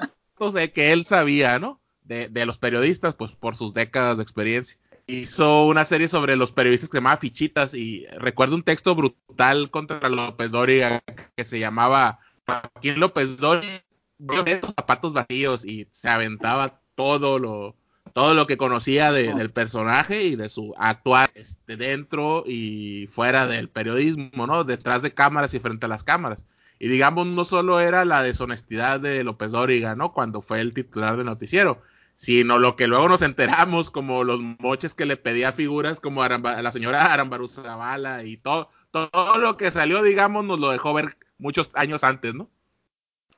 de 0.53 0.71
que 0.71 0.93
él 0.93 1.05
sabía, 1.05 1.59
¿no? 1.59 1.79
De, 2.03 2.27
de, 2.27 2.45
los 2.45 2.57
periodistas, 2.57 3.13
pues 3.13 3.31
por 3.33 3.55
sus 3.55 3.73
décadas 3.73 4.17
de 4.17 4.23
experiencia. 4.23 4.79
Hizo 5.09 5.65
una 5.65 5.85
serie 5.85 6.07
sobre 6.07 6.35
los 6.35 6.51
periodistas 6.51 6.89
que 6.89 6.97
se 6.97 6.99
llamaba 6.99 7.17
Fichitas 7.17 7.73
y 7.73 8.05
recuerdo 8.17 8.55
un 8.55 8.63
texto 8.63 8.93
brutal 8.93 9.71
contra 9.71 10.07
López 10.07 10.51
Dóriga 10.51 11.03
que 11.35 11.45
se 11.45 11.59
llamaba 11.59 12.19
Joaquín 12.45 12.99
López 12.99 13.37
Dóriga 13.37 13.83
los 14.19 14.73
zapatos 14.75 15.13
vacíos 15.13 15.65
y 15.65 15.87
se 15.91 16.09
aventaba 16.09 16.81
todo 16.95 17.39
lo 17.39 17.75
todo 18.13 18.33
lo 18.33 18.47
que 18.47 18.57
conocía 18.57 19.11
de, 19.11 19.33
del 19.33 19.51
personaje 19.51 20.23
y 20.23 20.35
de 20.35 20.49
su 20.49 20.73
actuar 20.77 21.31
este, 21.35 21.77
dentro 21.77 22.43
y 22.45 23.07
fuera 23.07 23.45
del 23.47 23.69
periodismo, 23.69 24.47
¿no? 24.47 24.63
Detrás 24.63 25.03
de 25.03 25.13
cámaras 25.13 25.53
y 25.53 25.59
frente 25.59 25.85
a 25.85 25.89
las 25.89 26.03
cámaras. 26.03 26.45
Y 26.79 26.87
digamos, 26.87 27.27
no 27.27 27.45
solo 27.45 27.79
era 27.79 28.05
la 28.05 28.23
deshonestidad 28.23 28.99
de 28.99 29.23
López 29.23 29.51
Dóriga, 29.51 29.95
¿no? 29.95 30.11
Cuando 30.11 30.41
fue 30.41 30.59
el 30.59 30.73
titular 30.73 31.17
del 31.17 31.27
noticiero, 31.27 31.81
sino 32.19 32.59
lo 32.59 32.75
que 32.75 32.87
luego 32.87 33.07
nos 33.07 33.21
enteramos, 33.21 33.91
como 33.91 34.25
los 34.25 34.41
moches 34.41 34.93
que 34.93 35.05
le 35.05 35.15
pedía 35.15 35.53
figuras 35.53 36.01
como 36.01 36.21
a 36.21 36.27
la 36.27 36.71
señora 36.73 37.13
Arambaru 37.13 37.47
Zavala 37.47 38.25
y 38.25 38.35
todo, 38.35 38.69
todo 38.91 39.37
lo 39.37 39.55
que 39.55 39.71
salió, 39.71 40.03
digamos, 40.03 40.43
nos 40.43 40.59
lo 40.59 40.69
dejó 40.69 40.93
ver 40.93 41.15
muchos 41.37 41.71
años 41.75 42.03
antes, 42.03 42.33
¿no? 42.35 42.49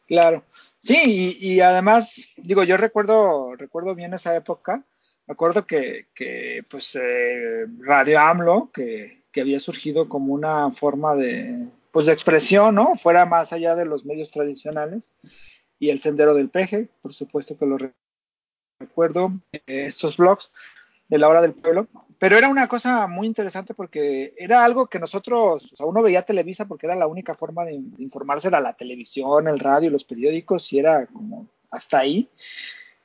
Claro. 0.08 0.44
Sí, 0.80 0.98
y, 1.40 1.54
y 1.54 1.62
además, 1.62 2.26
digo, 2.38 2.64
yo 2.64 2.76
recuerdo, 2.76 3.56
recuerdo 3.56 3.94
bien 3.94 4.16
esa 4.16 4.36
época, 4.36 4.84
Me 5.28 5.34
acuerdo 5.34 5.68
que, 5.68 6.08
que 6.16 6.66
pues 6.68 6.98
eh, 7.00 7.68
Radio 7.82 8.20
AMLO, 8.20 8.72
que, 8.74 9.26
que, 9.32 9.42
había 9.42 9.60
surgido 9.60 10.10
como 10.10 10.34
una 10.34 10.72
forma 10.72 11.16
de, 11.16 11.68
pues, 11.92 12.08
de 12.08 12.14
expresión, 12.14 12.74
¿no? 12.74 12.96
Fuera 12.96 13.28
más 13.28 13.54
allá 13.54 13.76
de 13.76 13.86
los 13.86 14.06
medios 14.06 14.32
tradicionales. 14.32 15.12
Y 15.78 15.92
el 15.92 16.02
Sendero 16.02 16.34
del 16.34 16.50
Peje, 16.50 16.90
por 17.02 17.14
supuesto 17.14 17.58
que 17.60 17.68
lo 17.68 17.78
recuerdo, 18.82 19.32
estos 19.66 20.18
blogs 20.18 20.52
de 21.08 21.18
la 21.18 21.28
hora 21.28 21.42
del 21.42 21.54
pueblo, 21.54 21.88
pero 22.22 22.38
era 22.38 22.50
una 22.50 22.68
cosa 22.68 23.08
muy 23.08 23.26
interesante 23.26 23.74
porque 23.74 24.36
era 24.38 24.64
algo 24.64 24.86
que 24.86 25.00
nosotros, 25.00 25.72
o 25.74 25.76
sea, 25.76 25.88
uno 25.88 26.04
veía 26.04 26.22
Televisa 26.22 26.68
porque 26.68 26.86
era 26.86 26.96
la 26.96 27.08
única 27.08 27.34
forma 27.34 27.66
de 27.66 27.82
informarse, 27.98 28.48
era 28.48 28.62
la 28.62 28.74
televisión, 28.74 29.48
el 29.48 29.58
radio, 29.58 29.90
los 29.90 30.04
periódicos, 30.04 30.72
y 30.72 30.78
era 30.78 31.08
como 31.08 31.48
hasta 31.72 31.98
ahí. 31.98 32.30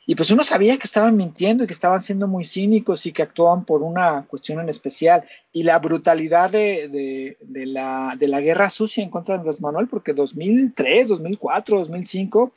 Y 0.05 0.15
pues 0.15 0.31
uno 0.31 0.45
sabía 0.45 0.77
que 0.77 0.87
estaban 0.87 1.17
mintiendo 1.17 1.65
y 1.65 1.67
que 1.67 1.73
estaban 1.73 2.03
siendo 2.03 2.29
muy 2.29 2.45
cínicos 2.45 3.07
y 3.07 3.13
que 3.13 3.23
actuaban 3.23 3.65
por 3.65 3.83
una 3.83 4.27
cuestión 4.29 4.61
en 4.61 4.69
especial. 4.69 5.25
Y 5.51 5.63
la 5.63 5.79
brutalidad 5.79 6.51
de, 6.51 6.89
de, 6.89 7.39
de, 7.41 7.67
la, 7.67 8.17
de 8.17 8.29
la 8.29 8.43
guerra 8.43 8.69
sucia 8.69 9.03
en 9.03 9.09
contra 9.11 9.35
de 9.35 9.41
Andrés 9.41 9.63
Manuel, 9.63 9.89
porque 9.89 10.13
2003, 10.13 11.09
2004, 11.09 11.79
2005, 11.79 12.53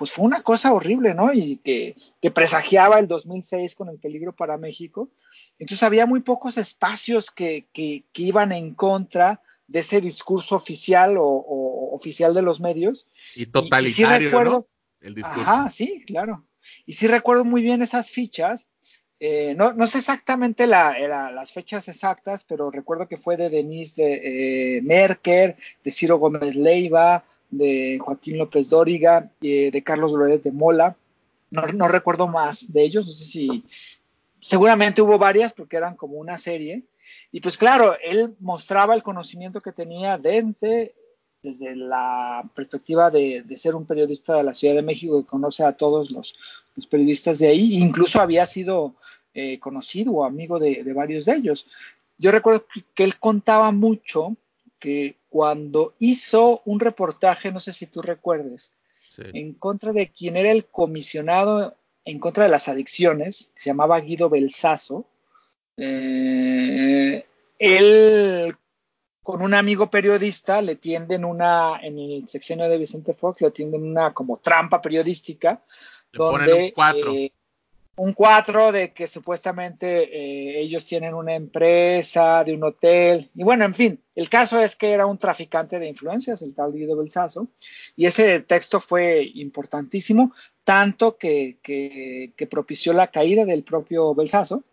pues 0.00 0.12
fue 0.12 0.24
una 0.24 0.40
cosa 0.40 0.72
horrible, 0.72 1.12
¿no? 1.12 1.30
Y 1.30 1.58
que, 1.58 1.94
que 2.22 2.30
presagiaba 2.30 2.98
el 2.98 3.06
2006 3.06 3.74
con 3.74 3.90
el 3.90 3.98
peligro 3.98 4.34
para 4.34 4.56
México. 4.56 5.10
Entonces 5.58 5.82
había 5.82 6.06
muy 6.06 6.20
pocos 6.20 6.56
espacios 6.56 7.30
que, 7.30 7.66
que, 7.74 8.04
que 8.10 8.22
iban 8.22 8.50
en 8.52 8.72
contra 8.72 9.42
de 9.66 9.80
ese 9.80 10.00
discurso 10.00 10.56
oficial 10.56 11.18
o, 11.18 11.26
o, 11.26 11.94
oficial 11.94 12.32
de 12.32 12.40
los 12.40 12.62
medios. 12.62 13.08
Y 13.36 13.44
totalitario, 13.44 13.88
y, 13.88 13.90
y 13.90 13.92
sí 13.92 14.04
recuerdo, 14.06 14.52
¿no? 14.52 14.66
El 15.06 15.16
discurso. 15.16 15.40
Ajá, 15.42 15.68
sí, 15.68 16.02
claro. 16.06 16.46
Y 16.86 16.94
sí 16.94 17.06
recuerdo 17.06 17.44
muy 17.44 17.60
bien 17.60 17.82
esas 17.82 18.10
fichas. 18.10 18.68
Eh, 19.18 19.54
no, 19.54 19.74
no, 19.74 19.86
sé 19.86 19.98
exactamente 19.98 20.66
la, 20.66 20.98
la, 20.98 21.30
las 21.30 21.52
fechas 21.52 21.88
exactas, 21.88 22.44
pero 22.44 22.70
recuerdo 22.70 23.06
que 23.06 23.18
fue 23.18 23.36
de 23.36 23.50
Denise 23.50 24.00
de, 24.02 24.76
eh, 24.78 24.80
Merker, 24.80 25.58
de 25.84 25.90
Ciro 25.90 26.16
Gómez 26.16 26.54
Leiva, 26.54 27.26
de 27.50 27.98
Joaquín 28.00 28.38
López 28.38 28.68
Dóriga, 28.68 29.30
eh, 29.42 29.70
de 29.70 29.82
Carlos 29.82 30.12
Loret 30.12 30.42
de 30.42 30.52
Mola. 30.52 30.96
No, 31.50 31.66
no, 31.66 31.88
recuerdo 31.88 32.28
más 32.28 32.72
de 32.72 32.82
ellos, 32.82 33.06
no 33.06 33.12
sé 33.12 33.24
si. 33.24 33.64
Seguramente 34.40 35.02
hubo 35.02 35.18
varias 35.18 35.52
porque 35.52 35.76
eran 35.76 35.96
como 35.96 36.16
una 36.16 36.38
serie. 36.38 36.82
Y 37.32 37.40
pues 37.40 37.58
claro, 37.58 37.96
él 38.02 38.34
mostraba 38.40 38.94
el 38.94 39.02
conocimiento 39.02 39.60
que 39.60 39.72
tenía 39.72 40.16
desde 40.16 40.94
desde 41.42 41.74
la 41.74 42.44
perspectiva 42.54 43.10
de, 43.10 43.42
de, 43.42 43.56
ser 43.56 43.74
un 43.74 43.86
periodista 43.86 44.36
de 44.36 44.44
la 44.44 44.54
Ciudad 44.54 44.74
de 44.74 44.82
México 44.82 45.20
que 45.20 45.28
conoce 45.28 45.64
a 45.64 45.72
todos 45.72 46.10
los, 46.10 46.36
los 46.76 46.86
periodistas 46.86 47.38
de 47.38 47.48
ahí, 47.48 47.78
incluso 47.78 48.20
había 48.20 48.44
sido 48.46 48.94
eh, 49.34 49.58
conocido 49.58 50.12
o 50.12 50.24
amigo 50.24 50.58
de, 50.58 50.84
de, 50.84 50.92
varios 50.92 51.24
de 51.24 51.36
ellos. 51.36 51.66
Yo 52.18 52.30
recuerdo 52.30 52.66
que, 52.94 53.04
él 53.04 53.16
contaba 53.18 53.70
mucho 53.70 54.36
que 54.78 55.16
cuando 55.30 55.94
hizo 55.98 56.60
un 56.66 56.80
reportaje, 56.80 57.50
no 57.50 57.60
sé 57.60 57.72
si 57.72 57.86
tú 57.86 58.02
recuerdes, 58.02 58.72
sí. 59.08 59.22
en 59.32 59.54
contra 59.54 59.92
de 59.92 60.10
quien 60.10 60.36
era 60.36 60.50
el 60.50 60.66
comisionado 60.66 61.76
en 62.04 62.18
contra 62.18 62.44
de 62.44 62.50
las 62.50 62.68
adicciones, 62.68 63.52
que 63.54 63.62
se 63.62 63.70
llamaba 63.70 64.00
Guido 64.00 64.28
Belsazo, 64.28 65.06
eh, 65.76 67.24
él 67.58 68.56
con 69.22 69.42
un 69.42 69.54
amigo 69.54 69.90
periodista 69.90 70.60
le 70.60 70.76
tienden 70.76 71.24
una, 71.24 71.78
en 71.82 71.98
el 71.98 72.28
sexenio 72.28 72.68
de 72.68 72.78
Vicente 72.78 73.14
Fox, 73.14 73.42
le 73.42 73.50
tienden 73.50 73.84
una 73.84 74.12
como 74.12 74.38
trampa 74.38 74.82
periodística. 74.82 75.62
Le 76.12 76.18
donde, 76.18 76.46
ponen 76.46 76.64
un 76.64 76.70
cuatro. 76.72 77.12
Eh, 77.12 77.32
un 77.96 78.12
cuatro 78.12 78.72
de 78.72 78.92
que 78.92 79.06
supuestamente 79.06 80.04
eh, 80.04 80.60
ellos 80.60 80.84
tienen 80.86 81.14
una 81.14 81.34
empresa, 81.34 82.44
de 82.44 82.54
un 82.54 82.64
hotel, 82.64 83.30
y 83.34 83.42
bueno, 83.42 83.64
en 83.64 83.74
fin, 83.74 84.02
el 84.14 84.28
caso 84.28 84.58
es 84.58 84.76
que 84.76 84.92
era 84.92 85.06
un 85.06 85.18
traficante 85.18 85.78
de 85.78 85.88
influencias, 85.88 86.42
el 86.42 86.54
tal 86.54 86.72
Guido 86.72 86.96
Belsazo, 86.96 87.48
y 87.96 88.06
ese 88.06 88.40
texto 88.40 88.80
fue 88.80 89.30
importantísimo, 89.34 90.32
tanto 90.64 91.18
que, 91.18 91.58
que, 91.62 92.46
propició 92.46 92.92
la 92.92 93.08
caída 93.08 93.44
del 93.44 93.64
propio 93.64 94.14
Belsazo, 94.14 94.64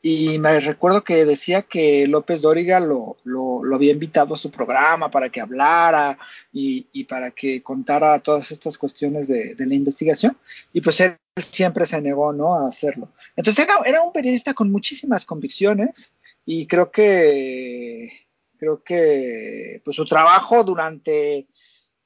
y 0.00 0.38
me 0.38 0.60
recuerdo 0.60 1.02
que 1.02 1.24
decía 1.24 1.62
que 1.62 2.06
López 2.06 2.40
Dóriga 2.40 2.78
lo, 2.78 3.16
lo, 3.24 3.64
lo, 3.64 3.74
había 3.74 3.92
invitado 3.92 4.34
a 4.34 4.38
su 4.38 4.50
programa 4.50 5.10
para 5.10 5.28
que 5.28 5.40
hablara 5.40 6.16
y, 6.52 6.86
y, 6.92 7.04
para 7.04 7.32
que 7.32 7.62
contara 7.62 8.18
todas 8.20 8.50
estas 8.52 8.78
cuestiones 8.78 9.26
de, 9.26 9.56
de, 9.56 9.66
la 9.66 9.74
investigación. 9.74 10.38
Y 10.72 10.80
pues 10.80 11.00
él 11.00 11.18
siempre 11.42 11.86
se 11.86 12.00
negó 12.00 12.32
¿no? 12.32 12.54
a 12.54 12.68
hacerlo. 12.68 13.12
Entonces 13.36 13.66
era, 13.84 14.02
un 14.02 14.12
periodista 14.12 14.54
con 14.54 14.70
muchísimas 14.70 15.24
convicciones 15.24 16.12
y 16.44 16.66
creo 16.66 16.90
que, 16.90 18.26
creo 18.56 18.82
que 18.82 19.80
pues, 19.84 19.96
su 19.96 20.04
trabajo 20.04 20.64
durante 20.64 21.46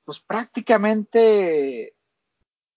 pues 0.04 0.18
prácticamente 0.18 1.94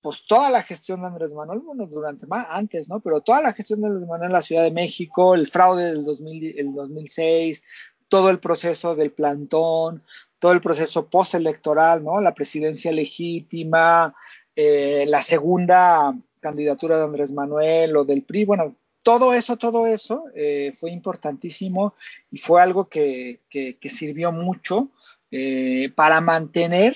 pues 0.06 0.24
toda 0.28 0.52
la 0.52 0.62
gestión 0.62 1.02
de 1.02 1.08
Andrés 1.08 1.34
Manuel, 1.34 1.62
bueno, 1.62 1.88
durante 1.88 2.28
más 2.28 2.46
antes, 2.52 2.88
¿no? 2.88 3.00
Pero 3.00 3.22
toda 3.22 3.42
la 3.42 3.54
gestión 3.54 3.82
de 3.82 3.88
Andrés 3.88 4.08
Manuel 4.08 4.30
en 4.30 4.34
la 4.34 4.44
Ciudad 4.44 4.62
de 4.62 4.70
México, 4.70 5.34
el 5.34 5.48
fraude 5.48 5.86
del 5.86 6.06
2000, 6.06 6.60
el 6.60 6.76
2006, 6.76 7.64
todo 8.08 8.30
el 8.30 8.38
proceso 8.38 8.96
del 8.96 9.12
plantón, 9.12 10.04
todo 10.38 10.52
el 10.52 10.62
proceso 10.62 11.10
postelectoral, 11.10 12.04
¿no? 12.04 12.22
La 12.22 12.36
presidencia 12.36 12.92
legítima, 12.92 14.14
eh, 14.56 15.06
la 15.08 15.24
segunda 15.24 16.16
candidatura 16.46 17.00
de 17.00 17.06
Andrés 17.06 17.32
Manuel 17.32 17.98
o 17.98 18.06
del 18.06 18.22
PRI, 18.22 18.46
bueno, 18.46 18.76
todo 19.02 19.34
eso, 19.34 19.58
todo 19.58 19.88
eso 19.88 20.26
eh, 20.36 20.72
fue 20.78 20.92
importantísimo 20.92 21.96
y 22.30 22.38
fue 22.38 22.62
algo 22.62 22.88
que, 22.88 23.42
que, 23.50 23.90
sirvió 23.90 24.32
mucho 24.32 24.92
eh, 25.32 25.92
para 25.96 26.22
mantener 26.22 26.96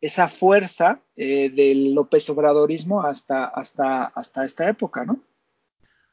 esa 0.00 0.28
fuerza 0.28 1.02
eh, 1.14 1.50
del 1.50 1.92
López 1.94 2.30
Obradorismo 2.30 3.02
hasta, 3.02 3.44
hasta, 3.44 4.04
hasta 4.04 4.46
esta 4.46 4.66
época, 4.70 5.04
¿no? 5.04 5.22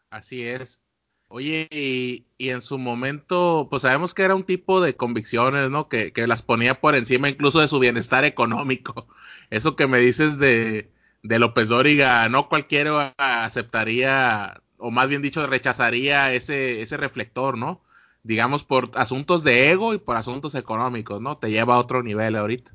Así 0.09 0.43
es. 0.43 0.81
Oye, 1.29 1.69
y, 1.71 2.25
y, 2.37 2.49
en 2.49 2.61
su 2.61 2.77
momento, 2.77 3.67
pues 3.69 3.83
sabemos 3.83 4.13
que 4.13 4.23
era 4.23 4.35
un 4.35 4.45
tipo 4.45 4.81
de 4.81 4.95
convicciones, 4.95 5.69
¿no? 5.69 5.87
Que, 5.87 6.11
que, 6.11 6.27
las 6.27 6.41
ponía 6.41 6.81
por 6.81 6.95
encima 6.95 7.29
incluso 7.29 7.61
de 7.61 7.69
su 7.69 7.79
bienestar 7.79 8.25
económico. 8.25 9.07
Eso 9.49 9.77
que 9.77 9.87
me 9.87 9.99
dices 9.99 10.37
de, 10.37 10.89
de 11.23 11.39
López 11.39 11.69
Dóriga, 11.69 12.29
no 12.29 12.49
cualquiera 12.49 13.13
aceptaría, 13.17 14.61
o 14.77 14.91
más 14.91 15.07
bien 15.09 15.21
dicho, 15.21 15.45
rechazaría 15.47 16.33
ese, 16.33 16.81
ese 16.81 16.97
reflector, 16.97 17.57
¿no? 17.57 17.83
Digamos, 18.23 18.63
por 18.63 18.91
asuntos 18.95 19.43
de 19.43 19.71
ego 19.71 19.93
y 19.93 19.99
por 19.99 20.17
asuntos 20.17 20.55
económicos, 20.55 21.21
¿no? 21.21 21.37
Te 21.37 21.49
lleva 21.51 21.75
a 21.75 21.79
otro 21.79 22.03
nivel 22.03 22.35
ahorita. 22.35 22.71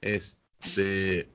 Este, 0.00 1.30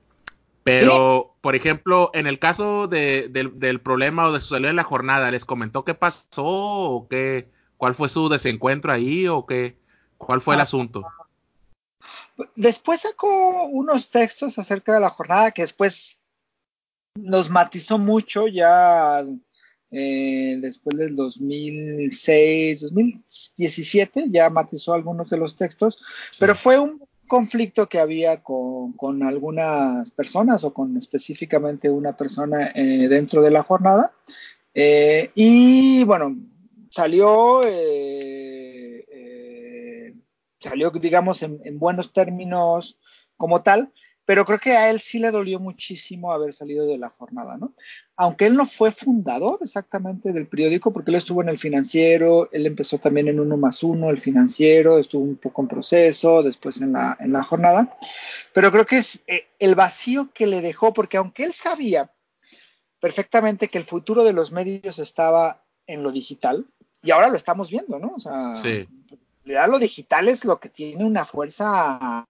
pero, 0.64 1.36
sí. 1.36 1.38
por 1.40 1.56
ejemplo, 1.56 2.10
en 2.14 2.26
el 2.26 2.38
caso 2.38 2.88
de, 2.88 3.28
de, 3.28 3.50
del 3.54 3.80
problema 3.80 4.28
o 4.28 4.32
de 4.32 4.40
su 4.40 4.48
salida 4.48 4.70
en 4.70 4.76
la 4.76 4.84
jornada, 4.84 5.30
¿les 5.30 5.44
comentó 5.44 5.84
qué 5.84 5.94
pasó 5.94 6.44
o 6.44 7.08
qué, 7.08 7.50
cuál 7.76 7.94
fue 7.94 8.08
su 8.08 8.28
desencuentro 8.28 8.92
ahí 8.92 9.28
o 9.28 9.46
qué, 9.46 9.78
cuál 10.18 10.40
fue 10.40 10.54
el 10.56 10.60
Ah. 10.60 10.62
asunto? 10.62 11.12
Después 12.56 13.00
sacó 13.00 13.66
unos 13.66 14.10
textos 14.10 14.58
acerca 14.58 14.94
de 14.94 15.00
la 15.00 15.10
jornada 15.10 15.50
que 15.50 15.62
después 15.62 16.18
nos 17.14 17.50
matizó 17.50 17.98
mucho 17.98 18.48
ya 18.48 19.24
eh, 19.90 20.56
después 20.58 20.96
del 20.96 21.14
2006, 21.14 22.80
2017, 22.80 24.24
ya 24.30 24.48
matizó 24.48 24.94
algunos 24.94 25.28
de 25.28 25.36
los 25.36 25.56
textos, 25.56 25.98
sí. 26.30 26.38
pero 26.40 26.54
fue 26.54 26.78
un 26.78 27.02
conflicto 27.28 27.88
que 27.88 27.98
había 27.98 28.42
con, 28.42 28.92
con, 28.92 29.22
algunas 29.22 30.10
personas 30.10 30.64
o 30.64 30.72
con 30.72 30.96
específicamente 30.96 31.90
una 31.90 32.16
persona 32.16 32.72
eh, 32.74 33.06
dentro 33.08 33.42
de 33.42 33.50
la 33.50 33.62
jornada. 33.62 34.12
Eh, 34.74 35.30
y 35.34 36.04
bueno, 36.04 36.36
salió, 36.90 37.62
salió 40.62 40.90
digamos, 40.90 41.42
en, 41.42 41.60
en, 41.64 41.78
buenos 41.78 42.12
términos 42.12 42.98
como 43.36 43.62
tal, 43.62 43.92
pero 44.24 44.44
creo 44.44 44.58
que 44.58 44.76
a 44.76 44.88
él 44.88 45.00
sí 45.00 45.18
le 45.18 45.30
dolió 45.30 45.58
muchísimo 45.58 46.32
haber 46.32 46.52
salido 46.52 46.86
de 46.86 46.96
la 46.96 47.08
jornada, 47.10 47.56
¿no? 47.56 47.74
Aunque 48.16 48.46
él 48.46 48.54
no 48.54 48.66
fue 48.66 48.92
fundador 48.92 49.58
exactamente 49.62 50.32
del 50.32 50.46
periódico, 50.46 50.92
porque 50.92 51.10
él 51.10 51.16
estuvo 51.16 51.42
en 51.42 51.48
el 51.48 51.58
financiero, 51.58 52.48
él 52.52 52.66
empezó 52.66 52.98
también 52.98 53.28
en 53.28 53.40
uno 53.40 53.56
más 53.56 53.82
uno, 53.82 54.10
el 54.10 54.20
financiero, 54.20 54.98
estuvo 54.98 55.24
un 55.24 55.36
poco 55.36 55.62
en 55.62 55.68
proceso, 55.68 56.42
después 56.42 56.80
en 56.80 56.92
la, 56.92 57.16
en 57.18 57.32
la 57.32 57.42
jornada, 57.42 57.98
pero 58.54 58.70
creo 58.70 58.86
que 58.86 58.98
es 58.98 59.24
eh, 59.26 59.46
el 59.58 59.74
vacío 59.74 60.30
que 60.32 60.46
le 60.46 60.60
dejó, 60.60 60.92
porque 60.92 61.16
aunque 61.16 61.44
él 61.44 61.52
sabía 61.52 62.12
perfectamente 63.00 63.68
que 63.68 63.78
el 63.78 63.84
futuro 63.84 64.22
de 64.22 64.32
los 64.32 64.52
medios 64.52 65.00
estaba 65.00 65.64
en 65.88 66.04
lo 66.04 66.12
digital, 66.12 66.66
y 67.02 67.10
ahora 67.10 67.28
lo 67.28 67.36
estamos 67.36 67.70
viendo, 67.70 67.98
¿no? 67.98 68.12
O 68.14 68.20
sea, 68.20 68.54
sí. 68.54 68.86
Lo 69.44 69.78
digital 69.78 70.28
es 70.28 70.44
lo 70.44 70.58
que 70.58 70.68
tiene 70.68 71.04
una 71.04 71.24
fuerza 71.24 72.26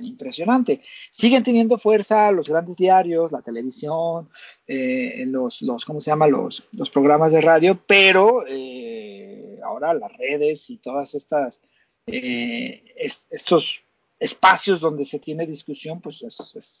impresionante. 0.00 0.80
Siguen 1.10 1.42
teniendo 1.42 1.78
fuerza 1.78 2.30
los 2.32 2.48
grandes 2.48 2.76
diarios, 2.76 3.32
la 3.32 3.42
televisión, 3.42 4.28
eh, 4.66 5.24
los, 5.26 5.62
los, 5.62 5.84
¿cómo 5.84 6.00
se 6.00 6.10
llama? 6.10 6.28
Los, 6.28 6.68
los 6.72 6.90
programas 6.90 7.32
de 7.32 7.40
radio, 7.40 7.80
pero 7.86 8.44
eh, 8.46 9.58
ahora 9.64 9.94
las 9.94 10.16
redes 10.16 10.70
y 10.70 10.78
todas 10.78 11.14
estas, 11.14 11.62
eh, 12.06 12.84
estos 13.30 13.84
espacios 14.18 14.80
donde 14.80 15.04
se 15.04 15.18
tiene 15.18 15.46
discusión, 15.46 16.00
pues 16.00 16.22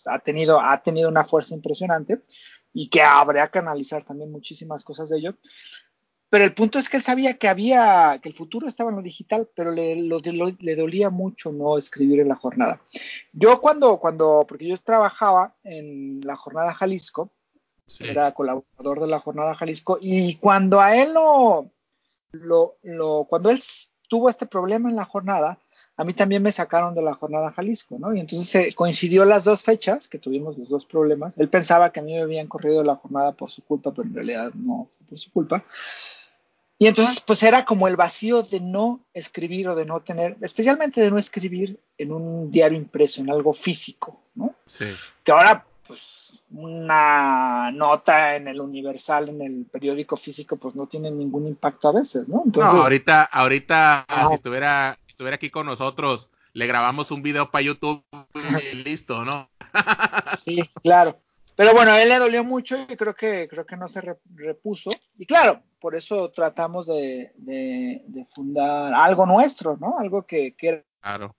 ha, 0.06 0.18
tenido, 0.18 0.60
ha 0.60 0.82
tenido 0.82 1.08
una 1.08 1.24
fuerza 1.24 1.54
impresionante 1.54 2.20
y 2.72 2.88
que 2.88 3.02
habría 3.02 3.48
que 3.48 3.58
analizar 3.58 4.04
también 4.04 4.30
muchísimas 4.30 4.84
cosas 4.84 5.08
de 5.08 5.18
ello. 5.18 5.36
Pero 6.30 6.44
el 6.44 6.54
punto 6.54 6.78
es 6.78 6.88
que 6.88 6.96
él 6.96 7.02
sabía 7.02 7.36
que 7.36 7.48
había, 7.48 8.20
que 8.22 8.28
el 8.28 8.34
futuro 8.36 8.68
estaba 8.68 8.90
en 8.90 8.96
lo 8.96 9.02
digital, 9.02 9.48
pero 9.54 9.72
le, 9.72 9.96
le 9.96 10.76
dolía 10.76 11.10
mucho 11.10 11.50
no 11.50 11.76
escribir 11.76 12.20
en 12.20 12.28
la 12.28 12.36
jornada. 12.36 12.80
Yo 13.32 13.60
cuando, 13.60 13.98
cuando, 13.98 14.46
porque 14.48 14.68
yo 14.68 14.78
trabajaba 14.78 15.56
en 15.64 16.20
la 16.20 16.36
jornada 16.36 16.72
Jalisco, 16.72 17.30
era 17.98 18.30
colaborador 18.32 19.00
de 19.00 19.08
la 19.08 19.18
jornada 19.18 19.56
Jalisco, 19.56 19.98
y 20.00 20.36
cuando 20.36 20.80
a 20.80 20.96
él 20.96 21.12
lo, 21.12 21.72
lo, 22.30 22.76
lo, 22.82 23.26
cuando 23.28 23.50
él 23.50 23.60
tuvo 24.08 24.30
este 24.30 24.46
problema 24.46 24.88
en 24.88 24.94
la 24.94 25.04
jornada, 25.04 25.58
a 25.96 26.04
mí 26.04 26.14
también 26.14 26.42
me 26.42 26.52
sacaron 26.52 26.94
de 26.94 27.02
la 27.02 27.14
jornada 27.14 27.52
Jalisco, 27.52 27.98
¿no? 27.98 28.14
Y 28.14 28.20
entonces 28.20 28.48
se 28.48 28.72
coincidió 28.74 29.24
las 29.24 29.44
dos 29.44 29.62
fechas 29.62 30.08
que 30.08 30.18
tuvimos 30.18 30.56
los 30.56 30.68
dos 30.68 30.86
problemas. 30.86 31.36
Él 31.36 31.48
pensaba 31.48 31.92
que 31.92 32.00
a 32.00 32.02
mí 32.02 32.14
me 32.14 32.22
habían 32.22 32.46
corrido 32.46 32.82
la 32.82 32.96
jornada 32.96 33.32
por 33.32 33.50
su 33.50 33.62
culpa, 33.62 33.92
pero 33.92 34.08
en 34.08 34.14
realidad 34.14 34.52
no 34.54 34.86
fue 34.88 35.06
por 35.08 35.18
su 35.18 35.30
culpa. 35.30 35.64
Y 36.80 36.86
entonces, 36.86 37.20
pues 37.20 37.42
era 37.42 37.66
como 37.66 37.88
el 37.88 37.96
vacío 37.96 38.42
de 38.42 38.58
no 38.58 39.00
escribir 39.12 39.68
o 39.68 39.74
de 39.74 39.84
no 39.84 40.00
tener, 40.00 40.38
especialmente 40.40 41.02
de 41.02 41.10
no 41.10 41.18
escribir 41.18 41.78
en 41.98 42.10
un 42.10 42.50
diario 42.50 42.78
impreso, 42.78 43.20
en 43.20 43.30
algo 43.30 43.52
físico, 43.52 44.18
¿no? 44.34 44.54
Sí. 44.64 44.86
Que 45.22 45.30
ahora, 45.30 45.66
pues, 45.86 46.32
una 46.50 47.70
nota 47.70 48.34
en 48.34 48.48
el 48.48 48.62
Universal, 48.62 49.28
en 49.28 49.42
el 49.42 49.66
periódico 49.70 50.16
físico, 50.16 50.56
pues 50.56 50.74
no 50.74 50.86
tiene 50.86 51.10
ningún 51.10 51.46
impacto 51.46 51.88
a 51.88 51.92
veces, 51.92 52.30
¿no? 52.30 52.44
Entonces, 52.46 52.72
no, 52.72 52.82
ahorita, 52.82 53.24
ahorita, 53.24 54.06
si 54.28 54.34
estuviera, 54.36 54.96
estuviera 55.06 55.34
aquí 55.34 55.50
con 55.50 55.66
nosotros, 55.66 56.30
le 56.54 56.66
grabamos 56.66 57.10
un 57.10 57.20
video 57.20 57.50
para 57.50 57.60
YouTube 57.60 58.02
y 58.72 58.76
listo, 58.76 59.22
¿no? 59.26 59.50
sí, 60.34 60.62
claro. 60.82 61.20
Pero 61.60 61.74
bueno, 61.74 61.90
a 61.90 62.02
él 62.02 62.08
le 62.08 62.18
dolió 62.18 62.42
mucho 62.42 62.86
y 62.88 62.96
creo 62.96 63.14
que, 63.14 63.46
creo 63.46 63.66
que 63.66 63.76
no 63.76 63.86
se 63.86 64.00
repuso. 64.00 64.90
Y 65.16 65.26
claro, 65.26 65.62
por 65.78 65.94
eso 65.94 66.30
tratamos 66.30 66.86
de, 66.86 67.34
fundar 68.34 68.94
algo 68.94 69.26
nuestro, 69.26 69.76
¿no? 69.76 69.98
Algo 69.98 70.24
que, 70.24 70.56
que 70.56 70.86
Claro. 71.02 71.36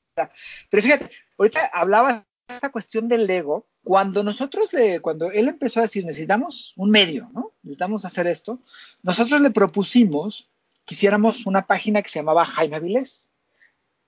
Pero 0.69 0.83
fíjate, 0.83 1.09
ahorita 1.39 1.71
hablaba 1.73 2.13
de 2.47 2.53
esta 2.53 2.69
cuestión 2.69 3.07
del 3.07 3.27
ego. 3.27 3.67
Cuando 3.83 4.23
nosotros 4.23 4.71
le, 4.73 4.99
cuando 4.99 5.31
él 5.31 5.47
empezó 5.47 5.79
a 5.79 5.83
decir, 5.89 6.05
necesitamos 6.05 6.75
un 6.77 6.91
medio, 6.91 7.31
¿no? 7.33 7.55
Necesitamos 7.63 8.05
hacer 8.05 8.27
esto, 8.27 8.61
nosotros 9.01 9.41
le 9.41 9.49
propusimos 9.49 10.51
que 10.85 10.93
hiciéramos 10.93 11.47
una 11.47 11.65
página 11.65 12.03
que 12.03 12.09
se 12.09 12.19
llamaba 12.19 12.45
Jaime 12.45 12.75
Avilés 12.75 13.30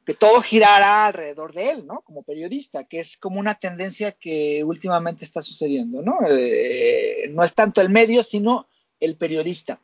que 0.05 0.13
todo 0.13 0.41
girara 0.41 1.05
alrededor 1.05 1.53
de 1.53 1.71
él, 1.71 1.87
¿no? 1.87 2.01
Como 2.01 2.23
periodista, 2.23 2.83
que 2.85 2.99
es 2.99 3.17
como 3.17 3.39
una 3.39 3.55
tendencia 3.55 4.11
que 4.11 4.63
últimamente 4.63 5.25
está 5.25 5.41
sucediendo, 5.41 6.01
¿no? 6.01 6.19
Eh, 6.29 7.29
no 7.31 7.43
es 7.43 7.55
tanto 7.55 7.81
el 7.81 7.89
medio, 7.89 8.23
sino 8.23 8.67
el 8.99 9.15
periodista. 9.15 9.79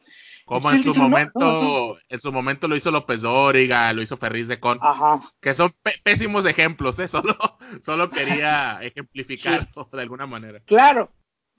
Como 0.50 0.72
en 0.72 0.82
su 0.82 0.96
momento, 0.96 2.00
en 2.10 2.20
su 2.20 2.32
momento 2.32 2.68
lo 2.68 2.76
hizo 2.76 2.90
López 2.90 3.22
Dóriga, 3.22 3.94
lo 3.94 4.02
hizo 4.02 4.18
Ferriz 4.18 4.48
de 4.48 4.60
Con, 4.60 4.80
Ajá. 4.82 5.32
que 5.40 5.54
son 5.54 5.76
pésimos 6.04 6.48
ejemplos, 6.48 6.98
¿eh? 6.98 7.08
Solo, 7.08 7.38
solo 7.84 8.10
quería 8.10 8.80
ejemplificarlo 8.82 9.88
de 9.94 10.02
alguna 10.02 10.26
manera. 10.26 10.60
Claro, 10.66 11.12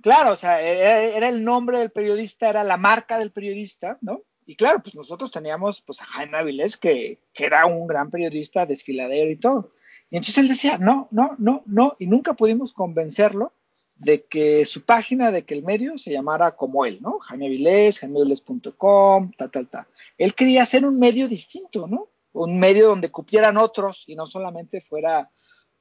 claro, 0.02 0.32
o 0.32 0.36
sea, 0.36 0.60
era, 0.60 1.28
el 1.28 1.44
nombre 1.44 1.78
del 1.78 1.92
periodista, 1.92 2.48
era 2.48 2.64
la 2.64 2.76
marca 2.76 3.18
del 3.20 3.30
periodista, 3.30 3.96
¿no? 4.00 4.22
Y 4.46 4.56
claro, 4.56 4.82
pues 4.82 4.94
nosotros 4.94 5.30
teníamos 5.30 5.82
pues, 5.82 6.00
a 6.00 6.06
Jaime 6.06 6.38
Avilés, 6.38 6.76
que, 6.76 7.20
que, 7.32 7.44
era 7.44 7.66
un 7.66 7.86
gran 7.86 8.10
periodista, 8.10 8.66
desfiladero 8.66 9.30
y 9.30 9.36
todo. 9.36 9.72
Y 10.10 10.16
entonces 10.16 10.38
él 10.38 10.48
decía, 10.48 10.78
no, 10.78 11.08
no, 11.10 11.36
no, 11.38 11.62
no, 11.66 11.96
y 11.98 12.06
nunca 12.06 12.34
pudimos 12.34 12.72
convencerlo 12.72 13.52
de 13.96 14.24
que 14.24 14.64
su 14.66 14.84
página, 14.84 15.30
de 15.30 15.44
que 15.44 15.54
el 15.54 15.62
medio 15.62 15.98
se 15.98 16.10
llamara 16.10 16.56
como 16.56 16.86
él, 16.86 16.98
¿no? 17.00 17.18
Jaime 17.20 17.46
Avilés, 17.46 17.98
jaimeavilés.com, 17.98 19.32
tal, 19.36 19.50
tal, 19.50 19.68
tal. 19.68 19.86
Él 20.16 20.34
quería 20.34 20.62
hacer 20.62 20.84
un 20.84 20.98
medio 20.98 21.28
distinto, 21.28 21.86
¿no? 21.86 22.08
Un 22.32 22.58
medio 22.58 22.88
donde 22.88 23.10
cupieran 23.10 23.56
otros 23.56 24.04
y 24.06 24.16
no 24.16 24.26
solamente 24.26 24.80
fuera, 24.80 25.30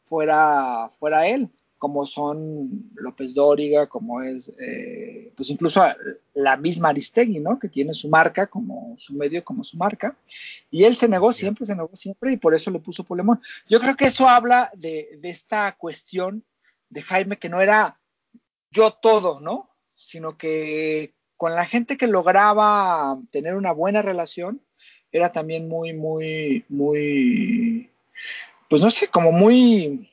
fuera, 0.04 0.90
fuera 1.00 1.28
él 1.28 1.50
como 1.80 2.06
son 2.06 2.92
López 2.96 3.34
Dóriga, 3.34 3.88
como 3.88 4.22
es, 4.22 4.52
eh, 4.60 5.32
pues 5.36 5.50
incluso 5.50 5.84
la 6.34 6.58
misma 6.58 6.90
Aristegui, 6.90 7.40
¿no? 7.40 7.58
Que 7.58 7.70
tiene 7.70 7.94
su 7.94 8.10
marca 8.10 8.48
como 8.48 8.94
su 8.98 9.16
medio, 9.16 9.44
como 9.44 9.64
su 9.64 9.78
marca. 9.78 10.16
Y 10.70 10.84
él 10.84 10.98
se 10.98 11.08
negó 11.08 11.34
siempre, 11.34 11.66
se 11.66 11.76
negó 11.76 11.96
siempre, 11.96 12.34
y 12.34 12.38
por 12.38 12.54
eso 12.54 12.70
le 12.70 12.80
puso 12.80 13.06
Polemón. 13.06 13.42
Yo 13.68 13.80
creo 13.80 13.96
que 13.96 14.06
eso 14.06 14.28
habla 14.28 14.70
de, 14.76 15.18
de 15.22 15.30
esta 15.30 15.76
cuestión 15.78 16.44
de 16.90 17.02
Jaime, 17.02 17.40
que 17.40 17.50
no 17.50 17.62
era 17.62 18.00
yo 18.70 18.92
todo, 18.92 19.40
¿no? 19.40 19.70
Sino 19.96 20.38
que 20.38 21.16
con 21.38 21.56
la 21.56 21.66
gente 21.66 21.98
que 21.98 22.08
lograba 22.08 23.18
tener 23.32 23.56
una 23.56 23.72
buena 23.72 24.02
relación, 24.02 24.62
era 25.12 25.32
también 25.32 25.68
muy, 25.68 25.94
muy, 25.94 26.66
muy, 26.70 27.90
pues 28.70 28.82
no 28.82 28.90
sé, 28.90 29.08
como 29.08 29.32
muy 29.32 30.10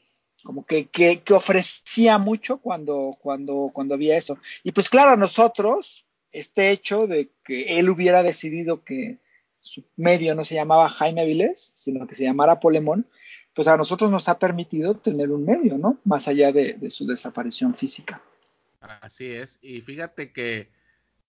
como 0.46 0.64
que, 0.64 0.86
que, 0.86 1.20
ofrecía 1.34 2.18
mucho 2.18 2.58
cuando, 2.58 3.18
cuando, 3.20 3.68
cuando 3.72 3.94
había 3.94 4.16
eso. 4.16 4.38
Y 4.62 4.70
pues 4.70 4.88
claro, 4.88 5.10
a 5.10 5.16
nosotros, 5.16 6.06
este 6.30 6.70
hecho 6.70 7.08
de 7.08 7.32
que 7.44 7.80
él 7.80 7.90
hubiera 7.90 8.22
decidido 8.22 8.84
que 8.84 9.18
su 9.60 9.84
medio 9.96 10.36
no 10.36 10.44
se 10.44 10.54
llamaba 10.54 10.88
Jaime 10.88 11.22
Avilés, 11.22 11.72
sino 11.74 12.06
que 12.06 12.14
se 12.14 12.22
llamara 12.22 12.60
Polemón, 12.60 13.08
pues 13.54 13.66
a 13.66 13.76
nosotros 13.76 14.08
nos 14.12 14.28
ha 14.28 14.38
permitido 14.38 14.94
tener 14.94 15.32
un 15.32 15.44
medio, 15.44 15.78
¿no? 15.78 15.98
Más 16.04 16.28
allá 16.28 16.52
de, 16.52 16.78
su 16.90 17.08
desaparición 17.08 17.74
física. 17.74 18.22
Así 19.00 19.26
es, 19.26 19.58
y 19.62 19.80
fíjate 19.80 20.32
que 20.32 20.70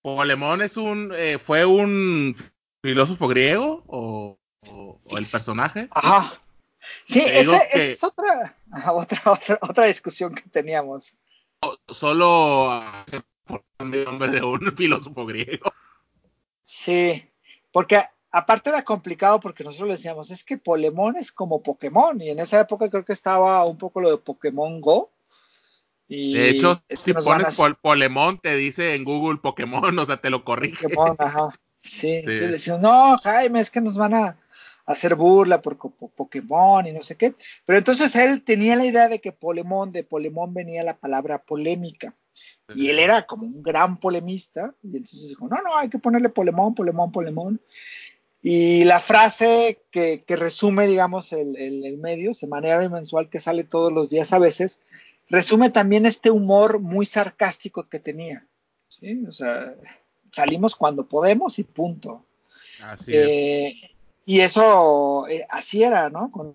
Polemón 0.03 0.61
es 0.61 0.77
un, 0.77 1.11
eh, 1.15 1.39
fue 1.39 1.65
un 1.65 2.35
filósofo 2.83 3.27
griego 3.27 3.83
o, 3.87 4.37
o 4.61 5.17
el 5.17 5.25
personaje. 5.25 5.87
Ajá, 5.89 6.39
Sí, 7.05 7.23
esa, 7.25 7.57
es 7.57 8.03
otra, 8.03 8.55
otra, 8.91 9.21
otra, 9.61 9.85
discusión 9.85 10.35
que 10.35 10.43
teníamos. 10.49 11.13
Solo 11.87 12.83
por 13.45 13.63
el 13.79 14.05
nombre 14.05 14.29
de 14.29 14.43
un 14.43 14.75
filósofo 14.75 15.25
griego. 15.25 15.71
Sí, 16.61 17.25
porque 17.71 18.03
aparte 18.31 18.69
era 18.69 18.83
complicado 18.83 19.39
porque 19.39 19.63
nosotros 19.63 19.87
le 19.87 19.95
decíamos, 19.95 20.29
es 20.29 20.43
que 20.43 20.57
Polemón 20.57 21.17
es 21.17 21.31
como 21.31 21.63
Pokémon, 21.63 22.19
y 22.21 22.29
en 22.29 22.39
esa 22.39 22.59
época 22.59 22.89
creo 22.89 23.05
que 23.05 23.13
estaba 23.13 23.63
un 23.65 23.77
poco 23.77 24.01
lo 24.01 24.11
de 24.11 24.17
Pokémon 24.17 24.81
Go. 24.81 25.11
Y 26.09 26.35
de 26.35 26.49
hecho, 26.49 26.81
si 26.89 27.13
pones 27.13 27.57
Polemón, 27.81 28.39
te 28.39 28.55
dice 28.55 28.95
en 28.95 29.03
Google 29.03 29.39
Pokémon, 29.39 29.97
o 29.99 30.05
sea, 30.05 30.17
te 30.17 30.29
lo 30.29 30.43
corrige. 30.43 30.89
Pokémon, 30.89 31.15
ajá. 31.19 31.49
Sí, 31.81 32.21
sí. 32.21 32.25
le 32.25 32.47
decimos, 32.47 32.81
no, 32.81 33.17
Jaime, 33.19 33.61
es 33.61 33.71
que 33.71 33.79
nos 33.79 33.95
van 33.95 34.13
a, 34.13 34.37
hacer 34.87 35.15
burla 35.15 35.61
por 35.61 35.77
Pokémon 35.77 36.87
y 36.87 36.93
no 36.93 37.03
sé 37.03 37.15
qué. 37.15 37.35
Pero 37.65 37.77
entonces 37.77 38.15
él 38.15 38.41
tenía 38.41 38.75
la 38.75 38.85
idea 38.85 39.09
de 39.09 39.19
que 39.19 39.33
Polemón, 39.33 39.91
de 39.91 40.03
Polemón 40.03 40.53
venía 40.53 40.83
la 40.83 40.97
palabra 40.97 41.43
polémica. 41.43 42.15
Y 42.73 42.89
él 42.89 42.99
era 42.99 43.25
como 43.25 43.45
un 43.45 43.61
gran 43.61 43.99
polemista. 43.99 44.73
Y 44.81 44.97
entonces 44.97 45.29
dijo, 45.29 45.47
no, 45.47 45.57
no, 45.61 45.77
hay 45.77 45.89
que 45.89 45.99
ponerle 45.99 46.29
Polemón, 46.29 46.73
Polemón, 46.73 47.11
Polemón. 47.11 47.61
Y 48.41 48.85
la 48.85 48.99
frase 49.01 49.83
que, 49.91 50.23
resume, 50.27 50.87
digamos, 50.87 51.33
el, 51.33 51.57
el, 51.57 51.97
medio, 51.97 52.33
semanario 52.33 52.83
y 52.83 52.89
mensual 52.89 53.29
que 53.29 53.41
sale 53.41 53.65
todos 53.65 53.91
los 53.91 54.09
días 54.09 54.31
a 54.31 54.39
veces, 54.39 54.79
resume 55.27 55.69
también 55.69 56.05
este 56.05 56.31
humor 56.31 56.79
muy 56.79 57.05
sarcástico 57.05 57.83
que 57.83 57.99
tenía. 57.99 58.47
¿sí? 58.87 59.25
O 59.27 59.33
sea, 59.33 59.75
salimos 60.31 60.75
cuando 60.77 61.07
podemos 61.07 61.59
y 61.59 61.63
punto. 61.63 62.25
Así 62.81 63.11
es. 63.13 63.96
Y 64.29 64.41
eso, 64.41 65.25
eh, 65.29 65.45
así 65.49 65.83
era, 65.83 66.09
¿no? 66.09 66.29
Con 66.29 66.53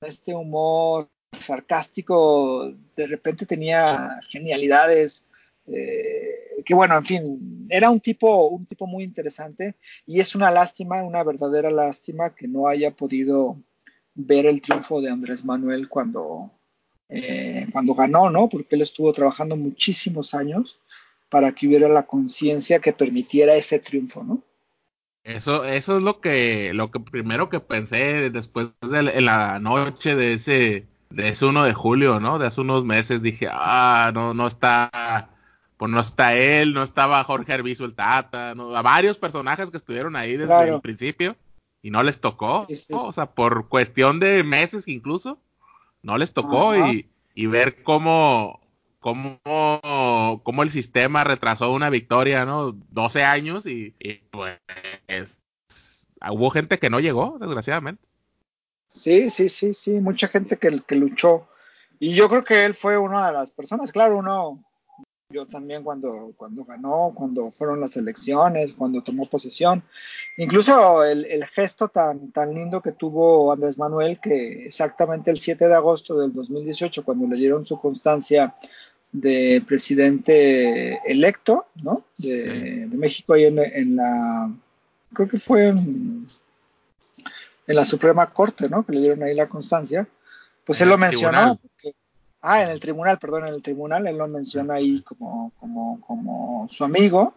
este 0.00 0.32
humor 0.32 1.10
sarcástico, 1.32 2.72
de 2.94 3.08
repente 3.08 3.46
tenía 3.46 4.20
genialidades, 4.28 5.24
eh, 5.66 6.62
que 6.64 6.72
bueno, 6.72 6.96
en 6.96 7.04
fin, 7.04 7.66
era 7.68 7.90
un 7.90 7.98
tipo, 7.98 8.46
un 8.46 8.64
tipo 8.66 8.86
muy 8.86 9.02
interesante 9.02 9.74
y 10.06 10.20
es 10.20 10.36
una 10.36 10.52
lástima, 10.52 11.02
una 11.02 11.24
verdadera 11.24 11.68
lástima 11.72 12.32
que 12.32 12.46
no 12.46 12.68
haya 12.68 12.92
podido 12.92 13.56
ver 14.14 14.46
el 14.46 14.62
triunfo 14.62 15.00
de 15.00 15.10
Andrés 15.10 15.44
Manuel 15.44 15.88
cuando, 15.88 16.52
eh, 17.08 17.66
cuando 17.72 17.96
ganó, 17.96 18.30
¿no? 18.30 18.48
Porque 18.48 18.76
él 18.76 18.82
estuvo 18.82 19.12
trabajando 19.12 19.56
muchísimos 19.56 20.32
años 20.32 20.78
para 21.28 21.50
que 21.50 21.66
hubiera 21.66 21.88
la 21.88 22.06
conciencia 22.06 22.78
que 22.78 22.92
permitiera 22.92 23.56
ese 23.56 23.80
triunfo, 23.80 24.22
¿no? 24.22 24.44
Eso, 25.24 25.64
eso 25.64 25.96
es 25.96 26.02
lo 26.02 26.20
que, 26.20 26.72
lo 26.74 26.90
que 26.90 27.00
primero 27.00 27.48
que 27.48 27.58
pensé 27.58 28.28
después 28.28 28.68
de 28.82 29.20
la 29.22 29.58
noche 29.58 30.14
de 30.14 30.34
ese, 30.34 30.86
de 31.08 31.28
ese 31.28 31.46
1 31.46 31.64
de 31.64 31.72
julio, 31.72 32.20
¿no? 32.20 32.38
De 32.38 32.46
hace 32.46 32.60
unos 32.60 32.84
meses 32.84 33.22
dije, 33.22 33.48
ah, 33.50 34.12
no, 34.12 34.34
no 34.34 34.46
está, 34.46 35.30
pues 35.78 35.90
no 35.90 35.98
está 35.98 36.34
él, 36.34 36.74
no 36.74 36.82
estaba 36.82 37.24
Jorge 37.24 37.54
Arbizu 37.54 37.86
el 37.86 37.94
Tata, 37.94 38.54
¿no? 38.54 38.76
a 38.76 38.82
varios 38.82 39.16
personajes 39.16 39.70
que 39.70 39.78
estuvieron 39.78 40.14
ahí 40.14 40.36
desde 40.36 40.68
el 40.68 40.80
principio 40.82 41.36
y 41.80 41.90
no 41.90 42.02
les 42.02 42.20
tocó, 42.20 42.66
o 42.90 43.12
sea, 43.12 43.26
por 43.26 43.68
cuestión 43.68 44.20
de 44.20 44.44
meses 44.44 44.88
incluso, 44.88 45.38
no 46.02 46.18
les 46.18 46.34
tocó 46.34 46.76
y, 46.76 47.08
y, 47.34 47.46
ver 47.46 47.82
cómo, 47.82 48.60
cómo, 49.04 49.38
cómo 50.44 50.62
el 50.62 50.70
sistema 50.70 51.24
retrasó 51.24 51.70
una 51.74 51.90
victoria, 51.90 52.46
¿no? 52.46 52.72
12 52.90 53.22
años 53.22 53.66
y, 53.66 53.94
pues 54.30 54.58
hubo 56.30 56.48
gente 56.48 56.78
que 56.78 56.88
no 56.88 57.00
llegó, 57.00 57.36
desgraciadamente. 57.38 58.02
Sí, 58.88 59.28
sí, 59.28 59.50
sí, 59.50 59.74
sí, 59.74 60.00
mucha 60.00 60.28
gente 60.28 60.56
que, 60.56 60.80
que 60.88 60.94
luchó. 60.94 61.46
Y 62.00 62.14
yo 62.14 62.30
creo 62.30 62.44
que 62.44 62.64
él 62.64 62.72
fue 62.72 62.96
una 62.96 63.26
de 63.26 63.34
las 63.34 63.50
personas, 63.50 63.92
claro, 63.92 64.16
uno, 64.16 64.64
yo 65.28 65.44
también 65.44 65.82
cuando, 65.82 66.32
cuando 66.34 66.64
ganó, 66.64 67.12
cuando 67.14 67.50
fueron 67.50 67.80
las 67.80 67.98
elecciones, 67.98 68.72
cuando 68.72 69.02
tomó 69.02 69.26
posesión, 69.26 69.82
incluso 70.38 71.04
el, 71.04 71.26
el, 71.26 71.44
gesto 71.48 71.88
tan, 71.88 72.32
tan 72.32 72.54
lindo 72.54 72.80
que 72.80 72.92
tuvo 72.92 73.52
Andrés 73.52 73.76
Manuel, 73.76 74.18
que 74.18 74.64
exactamente 74.64 75.30
el 75.30 75.38
7 75.38 75.68
de 75.68 75.74
agosto 75.74 76.18
del 76.18 76.32
2018, 76.32 77.04
cuando 77.04 77.26
le 77.26 77.36
dieron 77.36 77.66
su 77.66 77.78
constancia 77.78 78.54
de 79.14 79.62
presidente 79.64 81.00
electo, 81.06 81.68
¿no? 81.76 82.04
De, 82.18 82.88
México 82.92 83.34
ahí 83.34 83.44
en, 83.44 83.94
la, 83.94 84.52
creo 85.12 85.28
que 85.28 85.38
fue 85.38 85.68
en, 85.68 86.26
la 87.66 87.84
Suprema 87.84 88.26
Corte, 88.26 88.68
¿no? 88.68 88.84
Que 88.84 88.92
le 88.92 89.00
dieron 89.00 89.22
ahí 89.22 89.34
la 89.34 89.46
constancia. 89.46 90.06
Pues 90.64 90.80
él 90.80 90.88
lo 90.88 90.98
mencionó. 90.98 91.60
ah, 92.42 92.62
en 92.62 92.70
el 92.70 92.80
tribunal, 92.80 93.20
perdón, 93.20 93.46
en 93.46 93.54
el 93.54 93.62
tribunal, 93.62 94.04
él 94.08 94.18
lo 94.18 94.26
menciona 94.26 94.74
ahí 94.74 95.00
como, 95.02 95.52
como, 95.60 96.00
como 96.00 96.68
su 96.68 96.82
amigo. 96.82 97.36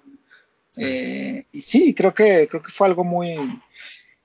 Eh, 0.78 1.46
y 1.52 1.62
sí, 1.62 1.94
creo 1.94 2.14
que, 2.16 2.48
creo 2.50 2.64
que 2.64 2.72
fue 2.72 2.88
algo 2.88 3.04
muy... 3.04 3.36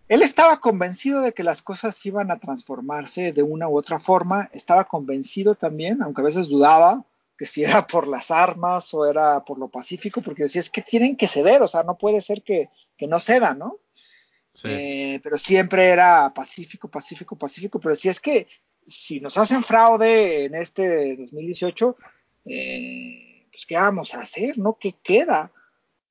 Él 0.08 0.22
estaba 0.22 0.58
convencido 0.58 1.20
de 1.20 1.32
que 1.32 1.42
las 1.42 1.60
cosas 1.60 2.04
iban 2.06 2.30
a 2.30 2.38
transformarse 2.38 3.32
de 3.32 3.42
una 3.42 3.68
u 3.68 3.76
otra 3.76 4.00
forma, 4.00 4.48
estaba 4.52 4.84
convencido 4.84 5.54
también, 5.54 6.02
aunque 6.02 6.22
a 6.22 6.24
veces 6.24 6.48
dudaba, 6.48 7.04
que 7.42 7.46
si 7.46 7.64
era 7.64 7.84
por 7.88 8.06
las 8.06 8.30
armas 8.30 8.94
o 8.94 9.04
era 9.04 9.44
por 9.44 9.58
lo 9.58 9.66
pacífico, 9.66 10.22
porque 10.22 10.44
decía, 10.44 10.60
es 10.60 10.70
que 10.70 10.80
tienen 10.80 11.16
que 11.16 11.26
ceder, 11.26 11.60
o 11.60 11.66
sea, 11.66 11.82
no 11.82 11.98
puede 11.98 12.20
ser 12.20 12.44
que, 12.44 12.68
no 13.00 13.18
cedan, 13.18 13.58
¿no? 13.58 13.80
Sí. 14.52 14.68
Eh, 14.70 15.20
pero 15.24 15.36
siempre 15.38 15.88
era 15.88 16.32
pacífico, 16.32 16.86
pacífico, 16.86 17.34
pacífico, 17.34 17.80
pero 17.80 17.96
si 17.96 18.08
es 18.08 18.20
que 18.20 18.46
si 18.86 19.18
nos 19.18 19.36
hacen 19.38 19.64
fraude 19.64 20.44
en 20.44 20.54
este 20.54 21.16
2018, 21.16 21.96
eh, 22.44 23.48
pues 23.50 23.66
¿qué 23.66 23.74
vamos 23.74 24.14
a 24.14 24.20
hacer? 24.20 24.56
¿No? 24.56 24.78
¿Qué 24.78 24.94
queda? 25.02 25.50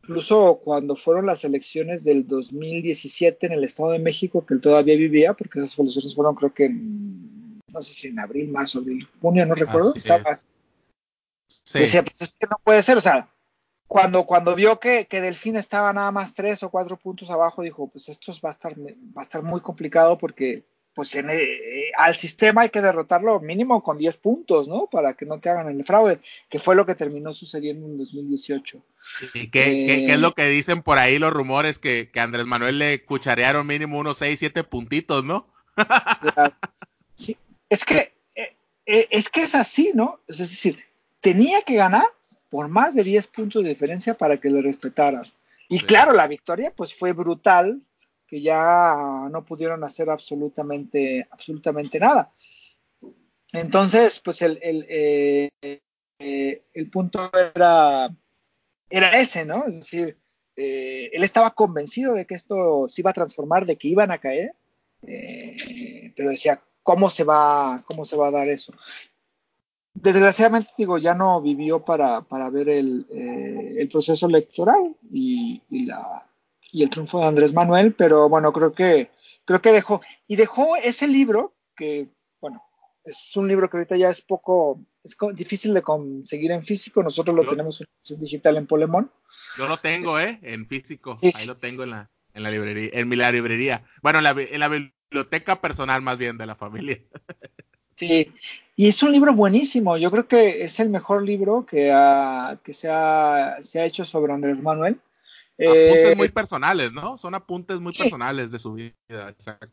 Incluso 0.04 0.60
cuando 0.62 0.98
fueron 0.98 1.28
las 1.28 1.46
elecciones 1.46 2.04
del 2.04 2.28
2017 2.28 3.46
en 3.46 3.54
el 3.54 3.64
Estado 3.64 3.92
de 3.92 4.00
México, 4.00 4.46
que 4.46 4.56
él 4.56 4.60
todavía 4.60 4.98
vivía, 4.98 5.32
porque 5.32 5.60
esas 5.60 5.80
elecciones 5.80 6.14
fueron 6.14 6.36
creo 6.36 6.54
que 6.54 6.66
en, 6.66 7.62
no 7.70 7.82
sé 7.82 7.94
si 7.94 8.08
en 8.10 8.20
abril, 8.20 8.50
marzo, 8.50 8.80
abril, 8.80 9.08
junio, 9.22 9.46
no 9.46 9.56
recuerdo, 9.56 9.94
estaba, 9.96 10.38
Decía, 11.74 12.04
pues 12.04 12.22
es 12.22 12.36
que 12.36 12.48
no 12.48 12.58
puede 12.64 12.82
ser, 12.84 12.98
o 12.98 13.02
sea, 13.02 13.30
cuando, 13.88 14.26
cuando 14.26 14.56
vio 14.56 14.80
que, 14.80 15.06
que, 15.06 15.22
Delfín 15.22 15.58
estaba 15.58 15.94
nada 15.94 16.12
más 16.12 16.34
tres 16.34 16.64
o 16.64 16.70
cuatro 16.70 16.98
puntos 16.98 17.30
abajo, 17.30 17.62
dijo, 17.62 17.88
pues 17.88 18.10
esto 18.10 18.34
va 18.44 18.50
a 18.50 18.54
estar, 18.54 18.74
va 18.80 19.22
a 19.22 19.24
estar 19.24 19.44
muy 19.44 19.62
complicado 19.62 20.18
porque 20.18 20.66
pues 20.94 21.16
en, 21.16 21.30
eh, 21.30 21.92
al 21.98 22.16
sistema 22.16 22.62
hay 22.62 22.70
que 22.70 22.82
derrotarlo 22.82 23.40
mínimo 23.40 23.82
con 23.82 23.98
10 23.98 24.18
puntos, 24.18 24.68
¿no? 24.68 24.88
Para 24.92 25.14
que 25.14 25.26
no 25.26 25.40
te 25.40 25.50
hagan 25.50 25.70
el 25.70 25.86
fraude, 25.86 26.20
que 26.50 26.60
fue 26.60 26.76
lo 26.76 26.86
que 26.86 26.96
terminó 26.96 27.34
sucediendo 27.34 27.86
en 27.88 27.98
2018. 27.98 28.84
¿Y 29.34 29.50
qué, 29.50 29.86
qué, 29.88 30.04
qué 30.06 30.14
es 30.14 30.20
lo 30.20 30.34
que 30.34 30.48
dicen 30.48 30.84
por 30.84 30.98
ahí 30.98 31.18
los 31.18 31.32
rumores? 31.32 31.80
Que, 31.80 32.10
que 32.12 32.20
Andrés 32.20 32.46
Manuel 32.46 32.80
le 32.80 33.06
cucharearon 33.06 33.68
mínimo 33.68 33.98
unos 33.98 34.18
6, 34.18 34.40
7 34.40 34.64
puntitos, 34.66 35.24
¿no? 35.24 35.48
sí, 37.16 37.38
es 37.70 37.86
que, 37.86 38.14
eh, 38.36 38.56
eh, 38.86 39.08
es 39.12 39.30
que 39.30 39.44
es 39.44 39.56
así, 39.56 39.92
¿no? 39.94 40.20
Es 40.28 40.40
decir, 40.40 40.84
tenía 41.22 41.62
que 41.62 41.76
ganar 41.76 42.06
por 42.50 42.68
más 42.68 42.96
de 42.96 43.04
10 43.04 43.28
puntos 43.28 43.64
de 43.64 43.70
diferencia 43.70 44.14
para 44.14 44.38
que 44.38 44.50
le 44.50 44.62
respetaran. 44.62 45.24
Y 45.70 45.80
claro, 45.80 46.12
la 46.12 46.28
victoria 46.28 46.74
pues 46.76 46.94
fue 46.94 47.14
brutal, 47.14 47.82
que 48.28 48.42
ya 48.42 49.30
no 49.32 49.46
pudieron 49.46 49.84
hacer 49.84 50.10
absolutamente, 50.10 51.28
absolutamente 51.32 52.00
nada. 52.00 52.32
Entonces, 53.54 54.20
pues 54.20 54.42
el, 54.42 54.60
el, 54.62 54.86
eh, 54.90 55.50
eh, 56.20 56.64
el 56.74 56.90
punto 56.90 57.30
era, 57.56 58.10
era 58.90 59.20
ese, 59.20 59.46
¿no? 59.46 59.66
Es 59.66 59.76
decir, 59.76 60.18
eh, 60.56 61.10
él 61.14 61.24
estaba 61.24 61.52
convencido 61.52 62.14
de 62.14 62.26
que 62.26 62.36
esto 62.36 62.88
se 62.90 63.02
iba 63.02 63.12
a 63.12 63.16
transformar, 63.16 63.66
de 63.66 63.78
que 63.78 63.88
iban 63.88 64.12
a 64.12 64.20
caer, 64.20 64.54
pero 65.02 66.30
decía, 66.30 66.62
¿cómo 66.84 67.10
se, 67.10 67.24
va, 67.24 67.84
¿cómo 67.86 68.06
se 68.06 68.16
va 68.16 68.28
a 68.28 68.32
dar 68.32 68.48
eso? 68.50 68.74
Desgraciadamente, 69.94 70.72
digo, 70.78 70.98
ya 70.98 71.14
no 71.14 71.42
vivió 71.42 71.84
para, 71.84 72.22
para 72.22 72.50
ver 72.50 72.70
el, 72.70 73.06
eh, 73.12 73.76
el 73.78 73.90
proceso 73.90 74.28
electoral 74.28 74.96
y, 75.12 75.62
y, 75.70 75.86
la, 75.86 76.30
y 76.72 76.84
el 76.84 76.90
triunfo 76.90 77.20
de 77.20 77.28
Andrés 77.28 77.54
Manuel, 77.54 77.94
pero 77.94 78.30
bueno, 78.30 78.52
creo 78.54 78.74
que, 78.74 79.12
creo 79.46 79.62
que 79.62 79.72
dejó, 79.72 80.02
y 80.28 80.36
dejó 80.36 80.76
ese 80.78 81.08
libro 81.08 81.56
que, 81.76 82.08
bueno, 82.40 82.64
es 83.04 83.36
un 83.36 83.48
libro 83.48 83.70
que 83.70 83.78
ahorita 83.78 83.98
ya 83.98 84.10
es 84.10 84.22
poco, 84.22 84.80
es 85.04 85.18
difícil 85.34 85.74
de 85.74 85.82
conseguir 85.82 86.52
en 86.52 86.66
físico, 86.66 87.04
nosotros 87.04 87.36
lo 87.36 87.48
tenemos 87.48 87.82
en 87.82 88.20
digital 88.20 88.58
en 88.58 88.68
Polemón. 88.68 89.12
Yo 89.58 89.68
lo 89.68 89.78
tengo, 89.78 90.20
¿eh? 90.20 90.40
En 90.44 90.68
físico, 90.68 91.20
ahí 91.22 91.46
lo 91.46 91.58
tengo 91.58 91.84
en 91.84 91.92
la, 91.92 92.12
en 92.34 92.44
la 92.44 92.52
librería, 92.52 92.92
en 92.94 93.10
mi 93.10 93.16
la 93.16 93.32
librería, 93.32 93.86
bueno, 94.02 94.20
en 94.20 94.24
la, 94.24 94.36
en 94.38 94.60
la 94.60 94.68
biblioteca 94.68 95.60
personal 95.60 96.02
más 96.02 96.18
bien 96.18 96.38
de 96.38 96.46
la 96.46 96.56
familia. 96.56 97.02
Sí, 98.08 98.34
y 98.76 98.88
es 98.88 99.04
un 99.04 99.12
libro 99.12 99.34
buenísimo. 99.34 99.96
Yo 99.96 100.10
creo 100.10 100.28
que 100.28 100.64
es 100.64 100.80
el 100.80 100.90
mejor 100.90 101.24
libro 101.24 101.66
que, 101.68 101.94
que 102.64 102.74
se, 102.74 102.90
ha, 102.90 103.58
se, 103.62 103.80
ha, 103.80 103.86
hecho 103.86 104.04
sobre 104.04 104.34
Andrés 104.34 104.60
Manuel. 104.60 105.00
Apuntes 105.60 106.12
eh, 106.12 106.16
muy 106.18 106.30
personales, 106.30 106.92
¿no? 106.92 107.16
Son 107.18 107.36
apuntes 107.36 107.80
muy 107.80 107.94
personales 107.94 108.52
de 108.52 108.58
su 108.58 108.74
vida, 108.74 109.30
exacto. 109.30 109.68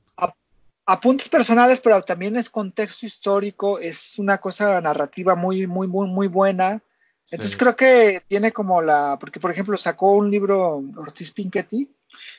apuntes 0.84 1.26
personales, 1.30 1.80
pero 1.80 2.02
también 2.02 2.36
es 2.36 2.50
contexto 2.50 3.06
histórico, 3.06 3.78
es 3.78 4.18
una 4.18 4.36
cosa 4.36 4.78
narrativa 4.82 5.34
muy, 5.34 5.66
muy, 5.66 5.86
muy, 5.86 6.06
muy 6.08 6.26
buena. 6.26 6.82
Entonces 7.30 7.56
creo 7.56 7.76
que 7.76 8.22
tiene 8.28 8.52
como 8.52 8.82
la, 8.82 9.16
porque 9.18 9.40
por 9.40 9.50
ejemplo 9.50 9.78
sacó 9.78 10.12
un 10.12 10.30
libro 10.30 10.82
Ortiz 10.98 11.32
Pinchetti, 11.32 11.90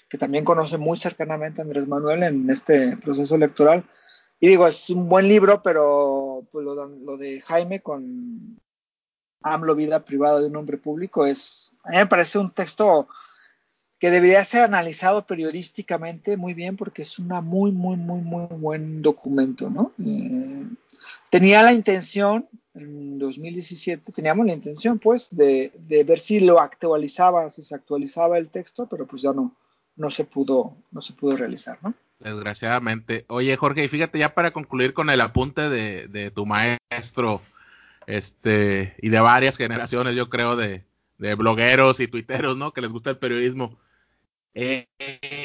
que 0.08 0.18
también 0.20 0.46
conoce 0.46 0.78
muy 0.78 1.00
cercanamente 1.00 1.62
a 1.62 1.64
Andrés 1.64 1.88
Manuel 1.88 2.22
en 2.22 2.48
este 2.52 2.96
proceso 2.98 3.34
electoral, 3.34 3.84
y 4.40 4.48
digo, 4.48 4.68
es 4.68 4.90
un 4.90 5.10
buen 5.10 5.28
libro, 5.28 5.62
pero 5.62 6.46
pues, 6.52 6.64
lo, 6.64 6.88
lo, 6.88 7.18
de 7.18 7.42
Jaime 7.42 7.82
con 7.82 8.58
AMLO, 9.42 9.76
vida 9.76 10.06
privada 10.06 10.40
de 10.40 10.48
un 10.48 10.56
hombre 10.56 10.78
público, 10.78 11.26
es, 11.26 11.74
a 11.84 11.92
mí 11.92 11.98
me 11.98 12.06
parece 12.06 12.40
un 12.40 12.50
texto 12.50 13.08
que 14.00 14.10
debería 14.10 14.46
ser 14.46 14.62
analizado 14.62 15.28
periodísticamente 15.28 16.38
muy 16.38 16.54
bien 16.54 16.78
porque 16.78 17.02
es 17.02 17.20
una 17.20 17.42
muy, 17.42 17.72
muy, 17.72 17.98
muy, 17.98 18.22
muy 18.22 18.48
buen 18.48 19.02
documento, 19.02 19.70
¿no? 19.70 19.92
Eh, 20.04 20.68
tenía 21.30 21.62
la 21.62 21.74
intención, 21.74 22.48
en 22.74 23.20
2017, 23.20 24.14
teníamos 24.14 24.46
la 24.46 24.54
intención, 24.54 25.00
pues, 25.00 25.36
de, 25.36 25.74
de, 25.80 26.06
ver 26.06 26.20
si 26.20 26.40
lo 26.40 26.62
actualizaba, 26.62 27.50
si 27.50 27.62
se 27.62 27.76
actualizaba 27.76 28.38
el 28.38 28.48
texto, 28.48 28.88
pero 28.88 29.06
pues 29.06 29.22
ya 29.22 29.34
no, 29.34 29.54
no 29.98 30.10
se 30.10 30.24
pudo, 30.24 30.78
no 30.92 31.02
se 31.02 31.12
pudo 31.12 31.36
realizar, 31.36 31.78
¿no? 31.84 31.94
Desgraciadamente. 32.20 33.26
Oye, 33.30 33.56
Jorge, 33.56 33.86
y 33.86 33.88
fíjate 33.88 34.20
ya 34.20 34.34
para 34.34 34.52
concluir 34.52 34.94
con 34.94 35.10
el 35.10 35.22
apunte 35.22 35.70
de, 35.70 36.08
de 36.08 36.32
tu 36.32 36.46
maestro, 36.46 37.42
este, 38.08 38.96
y 39.02 39.10
de 39.10 39.20
varias 39.20 39.58
generaciones, 39.58 40.16
yo 40.16 40.30
creo, 40.30 40.56
de, 40.56 40.84
de 41.20 41.36
blogueros 41.36 42.00
y 42.00 42.08
tuiteros, 42.08 42.58
¿no? 42.58 42.74
Que 42.74 42.82
les 42.82 42.92
gusta 42.92 43.12
el 43.12 43.18
periodismo. 43.18 43.78
Eh, 44.56 44.88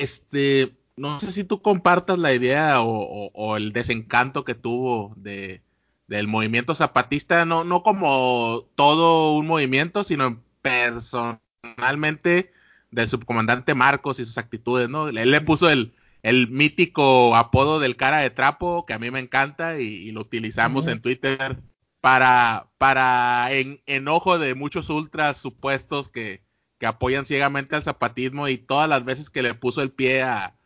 este, 0.01 0.75
no 0.97 1.21
sé 1.21 1.31
si 1.33 1.45
tú 1.45 1.61
compartas 1.61 2.19
la 2.19 2.33
idea 2.33 2.81
o, 2.81 3.31
o, 3.33 3.57
el 3.57 3.73
desencanto 3.73 4.45
que 4.45 4.55
tuvo 4.55 5.13
de, 5.17 5.63
del 6.09 6.27
movimiento 6.27 6.75
zapatista, 6.75 7.45
no, 7.45 7.65
no 7.65 7.83
como 7.83 8.67
todo 8.75 9.35
un 9.35 9.47
movimiento, 9.47 10.05
sino 10.05 10.43
personalmente 10.63 12.53
del 12.91 13.09
subcomandante 13.09 13.75
Marcos 13.75 14.21
y 14.21 14.25
sus 14.25 14.39
actitudes, 14.39 14.89
¿no? 14.89 15.09
Él 15.09 15.31
le 15.31 15.41
puso 15.41 15.69
el, 15.69 15.93
el 16.25 16.49
mítico 16.49 17.37
apodo 17.37 17.79
del 17.81 17.97
cara 17.97 18.19
de 18.19 18.31
trapo, 18.31 18.87
que 18.87 18.95
a 18.95 18.99
mí 18.99 19.11
me 19.11 19.21
encanta 19.21 19.79
y, 19.79 20.11
lo 20.11 20.23
utilizamos 20.23 20.87
en 20.87 21.03
Twitter 21.03 21.59
para, 22.01 22.69
para 22.79 23.53
en, 23.53 23.83
enojo 23.85 24.39
de 24.39 24.55
muchos 24.55 24.89
ultras 24.89 25.37
supuestos 25.37 26.09
que, 26.09 26.43
que, 26.79 26.87
apoyan 26.87 27.27
ciegamente 27.27 27.77
al 27.77 27.83
zapatismo 27.83 28.49
y 28.49 28.57
todas 28.57 28.89
las 28.89 29.05
veces 29.05 29.29
que 29.29 29.43
le 29.43 29.53
puso 29.53 29.83
el 29.83 29.91
pie 29.93 30.23
a, 30.23 30.57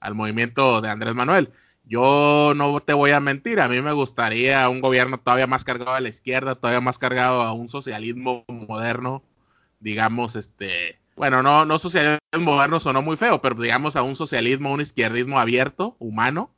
al 0.00 0.14
movimiento 0.14 0.82
de 0.82 0.90
Andrés 0.90 1.14
Manuel. 1.14 1.50
Yo 1.84 2.52
no 2.54 2.80
te 2.80 2.92
voy 2.92 3.12
a 3.12 3.20
mentir, 3.20 3.60
a 3.60 3.68
mí 3.68 3.80
me 3.80 3.92
gustaría 3.92 4.68
un 4.68 4.82
gobierno 4.82 5.18
todavía 5.18 5.46
más 5.46 5.64
cargado 5.64 5.94
a 5.94 6.00
la 6.00 6.10
izquierda, 6.10 6.56
todavía 6.56 6.82
más 6.82 6.98
cargado 6.98 7.40
a 7.40 7.54
un 7.54 7.70
socialismo 7.70 8.44
moderno, 8.48 9.22
digamos, 9.80 10.36
este, 10.36 10.98
bueno, 11.16 11.42
no, 11.42 11.64
no 11.64 11.78
socialismo 11.78 12.20
moderno 12.38 12.78
sonó 12.78 13.02
muy 13.02 13.16
feo, 13.16 13.40
pero 13.40 13.60
digamos 13.60 13.96
a 13.96 14.02
un 14.02 14.14
socialismo, 14.14 14.72
un 14.72 14.82
izquierdismo 14.82 15.40
abierto, 15.40 15.96
humano, 15.98 16.50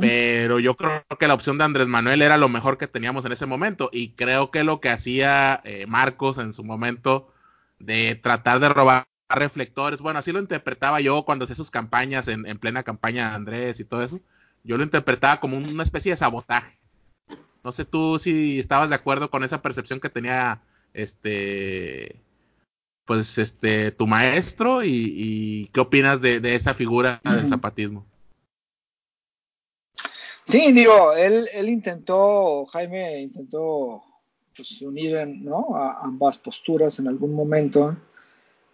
pero 0.00 0.60
yo 0.60 0.76
creo 0.76 1.02
que 1.18 1.26
la 1.26 1.34
opción 1.34 1.58
de 1.58 1.64
Andrés 1.64 1.88
Manuel 1.88 2.22
era 2.22 2.36
lo 2.36 2.48
mejor 2.48 2.78
que 2.78 2.86
teníamos 2.86 3.24
en 3.24 3.32
ese 3.32 3.46
momento 3.46 3.90
y 3.92 4.10
creo 4.10 4.50
que 4.50 4.64
lo 4.64 4.80
que 4.80 4.90
hacía 4.90 5.60
eh, 5.64 5.86
Marcos 5.86 6.38
en 6.38 6.54
su 6.54 6.62
momento 6.62 7.32
de 7.78 8.14
tratar 8.14 8.60
de 8.60 8.68
robar 8.68 9.06
reflectores, 9.28 10.00
bueno, 10.00 10.20
así 10.20 10.30
lo 10.30 10.38
interpretaba 10.38 11.00
yo 11.00 11.24
cuando 11.24 11.44
hacía 11.44 11.56
sus 11.56 11.70
campañas 11.70 12.28
en, 12.28 12.44
plena 12.58 12.84
campaña 12.84 13.30
de 13.30 13.34
Andrés 13.34 13.80
y 13.80 13.84
todo 13.84 14.02
eso, 14.02 14.20
yo 14.62 14.76
lo 14.76 14.84
interpretaba 14.84 15.40
como 15.40 15.56
una 15.56 15.82
especie 15.82 16.12
de 16.12 16.16
sabotaje. 16.16 16.78
No 17.64 17.72
sé 17.72 17.84
tú 17.84 18.18
si 18.18 18.60
estabas 18.60 18.90
de 18.90 18.94
acuerdo 18.94 19.30
con 19.30 19.42
esa 19.42 19.62
percepción 19.62 19.98
que 20.00 20.10
tenía 20.10 20.60
este 20.94 22.20
pues 23.06 23.38
este 23.38 23.92
tu 23.92 24.06
maestro 24.06 24.84
y, 24.84 25.70
qué 25.72 25.80
opinas 25.80 26.20
de, 26.20 26.40
de 26.40 26.54
esa 26.54 26.74
figura 26.74 27.20
del 27.24 27.48
zapatismo. 27.48 28.04
Sí, 30.46 30.70
digo, 30.72 31.12
él, 31.12 31.48
él 31.52 31.68
intentó, 31.68 32.66
Jaime 32.66 33.20
intentó 33.20 34.02
pues, 34.56 34.80
unir 34.80 35.26
¿no? 35.26 35.74
a 35.74 36.00
ambas 36.04 36.38
posturas 36.38 36.98
en 37.00 37.08
algún 37.08 37.34
momento. 37.34 37.96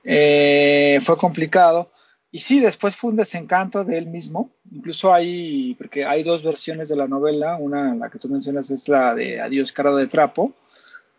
Eh, 0.05 1.01
fue 1.03 1.17
complicado. 1.17 1.91
Y 2.31 2.41
sí, 2.41 2.61
después 2.61 2.95
fue 2.95 3.11
un 3.11 3.17
desencanto 3.17 3.85
de 3.85 3.97
él 3.97 4.07
mismo. 4.07 4.51
Incluso 4.71 5.13
hay, 5.15 5.75
porque 5.75 6.05
hay 6.05 6.23
dos 6.23 6.43
versiones 6.43 6.91
de 6.91 6.97
la 6.97 7.09
novela. 7.09 7.57
Una, 7.57 7.95
la 7.95 8.11
que 8.11 8.19
tú 8.19 8.29
mencionas, 8.29 8.71
es 8.71 8.89
la 8.89 9.15
de 9.15 9.41
Adiós, 9.41 9.73
caro 9.73 9.97
de 9.97 10.07
trapo, 10.07 10.53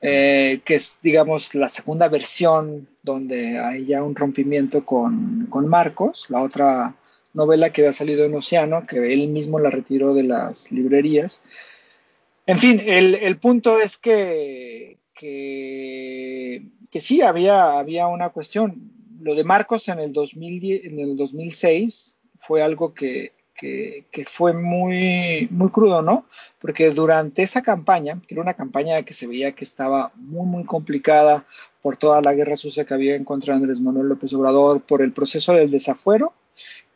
eh, 0.05 0.59
que 0.65 0.75
es, 0.75 0.97
digamos, 1.01 1.55
la 1.55 1.69
segunda 1.69 2.09
versión 2.09 2.89
donde 3.03 3.57
hay 3.57 3.85
ya 3.85 4.03
un 4.03 4.13
rompimiento 4.13 4.85
con, 4.85 5.47
con 5.49 5.65
Marcos. 5.69 6.25
La 6.27 6.43
otra 6.43 6.93
novela 7.33 7.71
que 7.71 7.81
había 7.81 7.93
salido 7.93 8.25
en 8.25 8.35
Océano, 8.35 8.85
que 8.85 9.13
él 9.13 9.29
mismo 9.29 9.59
la 9.59 9.69
retiró 9.69 10.13
de 10.13 10.23
las 10.23 10.69
librerías. 10.73 11.41
En 12.45 12.59
fin, 12.59 12.81
el, 12.85 13.37
punto 13.37 13.79
es 13.79 13.95
que, 13.95 14.97
que, 15.15 16.99
sí, 16.99 17.21
había, 17.21 17.79
había 17.79 18.07
una 18.07 18.31
cuestión. 18.31 18.91
Lo 19.21 19.35
de 19.35 19.45
Marcos 19.45 19.87
en 19.87 19.99
el, 19.99 20.11
2010, 20.11 20.83
en 20.83 20.99
el 20.99 21.15
2006 21.15 22.19
fue 22.39 22.61
algo 22.61 22.93
que, 22.93 23.31
que, 23.55 24.05
fue 24.27 24.53
muy, 24.53 25.47
muy 25.51 25.69
crudo, 25.69 26.01
¿no? 26.01 26.25
Porque 26.59 26.89
durante 26.91 27.43
esa 27.43 27.61
campaña, 27.61 28.21
que 28.27 28.35
era 28.35 28.41
una 28.41 28.55
campaña 28.55 29.01
que 29.03 29.13
se 29.13 29.27
veía 29.27 29.53
que 29.53 29.63
estaba 29.63 30.11
muy, 30.15 30.45
muy 30.45 30.63
complicada 30.65 31.45
por 31.81 31.97
toda 31.97 32.21
la 32.21 32.33
guerra 32.33 32.57
sucia 32.57 32.85
que 32.85 32.93
había 32.93 33.15
en 33.15 33.25
contra 33.25 33.53
de 33.53 33.61
Andrés 33.61 33.81
Manuel 33.81 34.07
López 34.07 34.33
Obrador, 34.33 34.81
por 34.81 35.01
el 35.01 35.13
proceso 35.13 35.53
del 35.53 35.71
desafuero, 35.71 36.33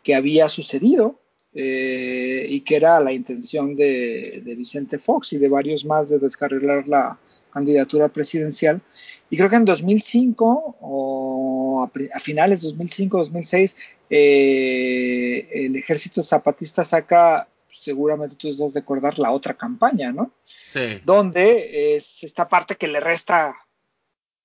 que 0.04 0.16
había 0.16 0.50
sucedido 0.50 1.20
eh, 1.54 2.46
y 2.50 2.62
que 2.62 2.76
era 2.76 3.00
la 3.00 3.12
intención 3.12 3.76
de, 3.76 4.42
Vicente 4.58 5.00
Fox 5.00 5.34
y 5.34 5.38
de 5.38 5.50
varios 5.50 5.86
más 5.86 6.10
de 6.10 6.20
descarrilar 6.20 6.88
la 6.88 7.20
candidatura 7.52 8.10
presidencial. 8.10 8.82
Y 9.30 9.38
creo 9.38 9.50
que 9.50 9.56
en 9.56 9.66
2005 9.66 10.78
o 10.80 11.90
a, 12.14 12.20
finales 12.20 12.62
de 12.62 12.70
2005-2006 12.70 13.76
eh, 14.10 15.50
el 15.52 15.76
ejército 15.76 16.24
zapatista 16.24 16.84
saca, 16.84 17.48
seguramente 17.70 18.36
tú 18.36 18.50
estás 18.50 18.74
de 18.74 18.80
acordar, 18.80 19.20
la 19.20 19.32
otra 19.32 19.54
campaña, 19.54 20.12
¿no? 20.12 20.32
Sí. 20.46 21.02
Donde 21.06 21.96
es 21.96 22.24
esta 22.24 22.48
parte 22.48 22.76
que 22.76 22.88
le 22.88 23.00
resta 23.00 23.56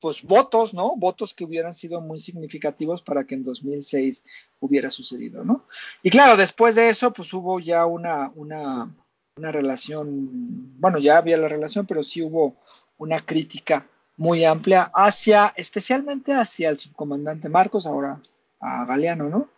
pues 0.02 0.24
votos, 0.24 0.74
¿no? 0.74 0.96
Votos 0.96 1.32
que 1.32 1.44
hubieran 1.44 1.74
sido 1.74 2.00
muy 2.00 2.18
significativos 2.18 3.00
para 3.02 3.24
que 3.24 3.36
en 3.36 3.44
2006 3.44 4.24
hubiera 4.58 4.90
sucedido, 4.90 5.44
¿no? 5.44 5.64
Y 6.02 6.10
claro, 6.10 6.36
después 6.36 6.74
de 6.74 6.88
eso, 6.88 7.12
pues 7.12 7.32
hubo 7.32 7.60
ya 7.60 7.86
una, 7.86 8.32
una, 8.34 8.92
una 9.36 9.52
relación, 9.52 10.80
bueno, 10.80 10.98
ya 10.98 11.18
había 11.18 11.38
la 11.38 11.46
relación, 11.46 11.86
pero 11.86 12.02
sí 12.02 12.20
hubo 12.20 12.56
una 12.98 13.24
crítica 13.24 13.86
muy 14.16 14.44
amplia 14.44 14.90
hacia, 14.92 15.54
especialmente 15.56 16.32
hacia 16.32 16.70
el 16.70 16.78
subcomandante 16.78 17.48
Marcos, 17.48 17.86
ahora 17.86 18.20
a 18.62 18.86
Galeano, 18.86 19.28
¿no? 19.28 19.50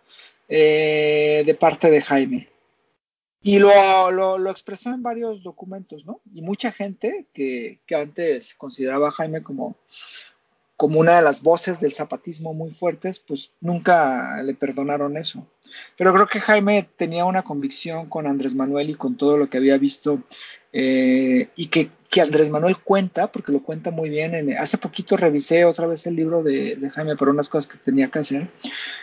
Eh, 0.48 1.42
de 1.46 1.54
parte 1.54 1.90
de 1.90 2.02
Jaime. 2.02 2.48
Y 3.42 3.58
lo, 3.58 4.10
lo, 4.10 4.38
lo, 4.38 4.50
expresó 4.50 4.90
en 4.90 5.02
varios 5.02 5.42
documentos, 5.42 6.06
¿no? 6.06 6.20
Y 6.34 6.40
mucha 6.40 6.72
gente 6.72 7.26
que, 7.34 7.80
que 7.86 7.94
antes 7.94 8.54
consideraba 8.54 9.08
a 9.08 9.12
Jaime 9.12 9.42
como 9.42 9.76
como 10.76 10.98
una 10.98 11.16
de 11.16 11.22
las 11.22 11.42
voces 11.42 11.80
del 11.80 11.92
zapatismo 11.92 12.52
muy 12.52 12.70
fuertes, 12.70 13.20
pues 13.20 13.52
nunca 13.60 14.42
le 14.42 14.54
perdonaron 14.54 15.16
eso. 15.16 15.46
Pero 15.96 16.12
creo 16.12 16.26
que 16.26 16.40
Jaime 16.40 16.88
tenía 16.96 17.24
una 17.24 17.42
convicción 17.42 18.08
con 18.08 18.26
Andrés 18.26 18.54
Manuel 18.54 18.90
y 18.90 18.94
con 18.94 19.16
todo 19.16 19.36
lo 19.36 19.48
que 19.48 19.58
había 19.58 19.78
visto 19.78 20.22
eh, 20.72 21.48
y 21.54 21.68
que, 21.68 21.90
que, 22.14 22.20
Andrés 22.20 22.48
Manuel 22.48 22.76
cuenta, 22.78 23.26
porque 23.32 23.50
lo 23.50 23.62
cuenta 23.62 23.90
muy 23.90 24.08
bien. 24.08 24.34
En, 24.34 24.56
hace 24.56 24.78
poquito 24.78 25.16
revisé 25.16 25.64
otra 25.64 25.86
vez 25.88 26.06
el 26.06 26.14
libro 26.14 26.42
de, 26.42 26.76
de, 26.76 26.90
Jaime 26.90 27.16
por 27.16 27.28
unas 27.28 27.48
cosas 27.48 27.66
que 27.66 27.78
tenía 27.78 28.08
que 28.08 28.20
hacer. 28.20 28.48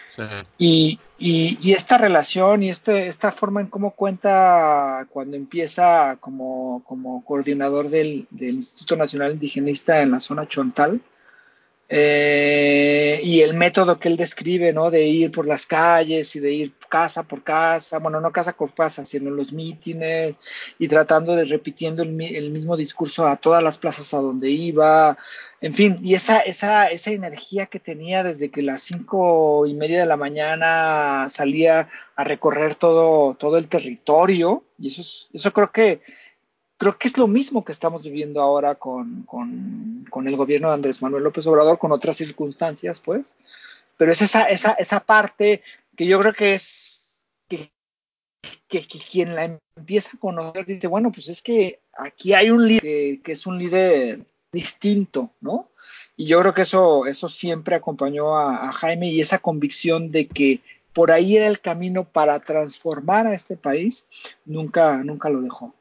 Sí. 0.08 0.24
Y, 0.58 1.00
y, 1.20 1.58
y, 1.62 1.74
esta 1.74 1.98
relación 1.98 2.64
y 2.64 2.70
este, 2.70 3.08
esta 3.08 3.32
forma 3.32 3.60
en 3.60 3.68
cómo 3.68 3.92
cuenta 3.92 5.06
cuando 5.10 5.36
empieza 5.36 6.18
como, 6.20 6.84
como 6.86 7.24
coordinador 7.26 7.90
del, 7.90 8.28
del 8.30 8.56
Instituto 8.56 8.96
Nacional 8.96 9.34
Indigenista 9.34 10.02
en 10.02 10.12
la 10.12 10.20
zona 10.20 10.48
Chontal, 10.48 11.02
eh, 11.94 13.20
y 13.22 13.42
el 13.42 13.54
método 13.54 14.00
que 14.00 14.08
él 14.08 14.16
describe, 14.16 14.72
¿no? 14.72 14.90
De 14.90 15.06
ir 15.06 15.30
por 15.30 15.46
las 15.46 15.66
calles 15.66 16.34
y 16.38 16.40
de 16.40 16.54
ir 16.54 16.74
casa 16.88 17.24
por 17.24 17.44
casa, 17.44 18.00
bueno, 18.00 18.22
no 18.22 18.32
casa 18.32 18.54
por 18.54 18.74
casa, 18.74 19.04
sino 19.04 19.30
los 19.30 19.52
mítines 19.52 20.38
y 20.80 20.88
tratando 20.88 21.36
de 21.36 21.44
repitiendo 21.44 22.02
el, 22.02 22.12
mismo 22.52 22.78
discurso 22.78 23.28
a 23.28 23.36
todas 23.36 23.62
las 23.62 23.78
plazas 23.78 24.14
a 24.14 24.22
donde 24.22 24.50
iba, 24.50 25.18
en 25.60 25.74
fin, 25.74 25.98
y 26.02 26.16
esa, 26.16 26.40
esa, 26.40 26.88
esa 26.88 27.12
energía 27.12 27.66
que 27.66 27.82
tenía 27.82 28.24
desde 28.24 28.52
que 28.52 28.62
las 28.62 28.84
cinco 28.84 29.66
y 29.66 29.74
media 29.74 30.00
de 30.00 30.06
la 30.06 30.18
mañana 30.18 31.28
salía 31.30 31.90
a 32.16 32.24
recorrer 32.24 32.76
todo, 32.76 33.36
todo 33.36 33.58
el 33.58 33.68
territorio, 33.68 34.64
y 34.80 34.88
eso, 34.88 35.02
es, 35.02 35.30
eso 35.34 35.52
creo 35.52 35.74
que 35.74 36.02
creo 36.82 36.98
que 36.98 37.08
es 37.08 37.16
lo 37.16 37.28
mismo 37.28 37.64
que 37.64 37.74
estamos 37.74 38.02
viviendo 38.02 38.42
ahora 38.42 38.74
con, 38.74 39.28
el 40.26 40.36
gobierno 40.36 40.70
de 40.70 40.74
Andrés 40.74 41.00
Manuel 41.00 41.24
López 41.24 41.46
Obrador, 41.46 41.78
con 41.78 41.92
otras 41.92 42.18
circunstancias, 42.18 43.00
pues. 43.00 43.36
Pero 43.98 44.12
es 44.12 44.24
esa, 44.24 44.46
esa, 44.46 44.72
esa 44.72 45.00
parte 45.02 45.62
que 45.96 46.08
yo 46.08 46.20
creo 46.20 46.34
que 46.34 46.56
es 46.56 47.20
que, 47.48 47.70
quien 49.12 49.36
la 49.36 49.60
empieza 49.76 50.10
a 50.16 50.20
conocer 50.20 50.66
dice, 50.66 50.88
bueno, 50.88 51.12
pues 51.12 51.30
es 51.30 51.44
que 51.44 51.82
aquí 51.96 52.34
hay 52.34 52.50
un 52.50 52.68
líder 52.68 53.22
que, 53.22 53.34
es 53.34 53.46
un 53.46 53.60
líder 53.60 54.26
distinto, 54.52 55.30
¿no? 55.40 55.70
Y 56.18 56.26
yo 56.26 56.40
creo 56.40 56.56
que 56.56 56.64
eso, 56.64 57.06
eso 57.06 57.30
siempre 57.30 57.76
acompañó 57.76 58.36
a, 58.36 58.68
a 58.68 58.72
Jaime 58.72 59.08
y 59.08 59.22
esa 59.22 59.38
convicción 59.38 60.12
de 60.12 60.28
que 60.28 60.62
por 60.94 61.12
ahí 61.12 61.38
era 61.38 61.46
el 61.46 61.62
camino 61.62 62.06
para 62.06 62.40
transformar 62.40 63.28
a 63.28 63.36
este 63.36 63.56
país, 63.56 64.04
nunca, 64.46 65.04
nunca 65.04 65.30
lo 65.30 65.42
dejó. 65.42 65.76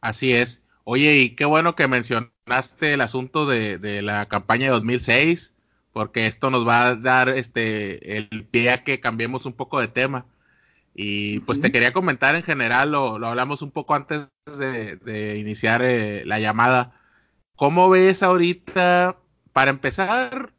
Así 0.00 0.32
es. 0.32 0.62
Oye, 0.84 1.16
y 1.18 1.36
qué 1.36 1.44
bueno 1.44 1.74
que 1.74 1.88
mencionaste 1.88 2.94
el 2.94 3.00
asunto 3.00 3.46
de, 3.46 3.78
de, 3.78 4.02
la 4.02 4.26
campaña 4.28 4.66
de 4.66 4.72
2006, 4.72 5.54
porque 5.92 6.26
esto 6.26 6.50
nos 6.50 6.66
va 6.66 6.88
a 6.88 6.94
dar 6.96 7.28
este 7.28 8.16
el 8.16 8.46
pie 8.46 8.70
a 8.70 8.84
que 8.84 9.00
cambiemos 9.00 9.46
un 9.46 9.52
poco 9.52 9.80
de 9.80 9.88
tema. 9.88 10.26
Y 10.94 11.40
pues 11.40 11.60
te 11.60 11.70
quería 11.72 11.92
comentar 11.92 12.34
en 12.34 12.42
general, 12.42 12.92
lo, 12.92 13.18
lo 13.18 13.28
hablamos 13.28 13.62
un 13.62 13.70
poco 13.70 13.94
antes 13.94 14.26
de, 14.58 14.96
de 14.96 15.38
iniciar 15.38 15.82
eh, 15.82 16.24
la 16.26 16.40
llamada. 16.40 16.92
¿Cómo 17.56 17.88
ves 17.90 18.22
ahorita? 18.22 19.18
Para 19.52 19.70
empezar, 19.70 20.52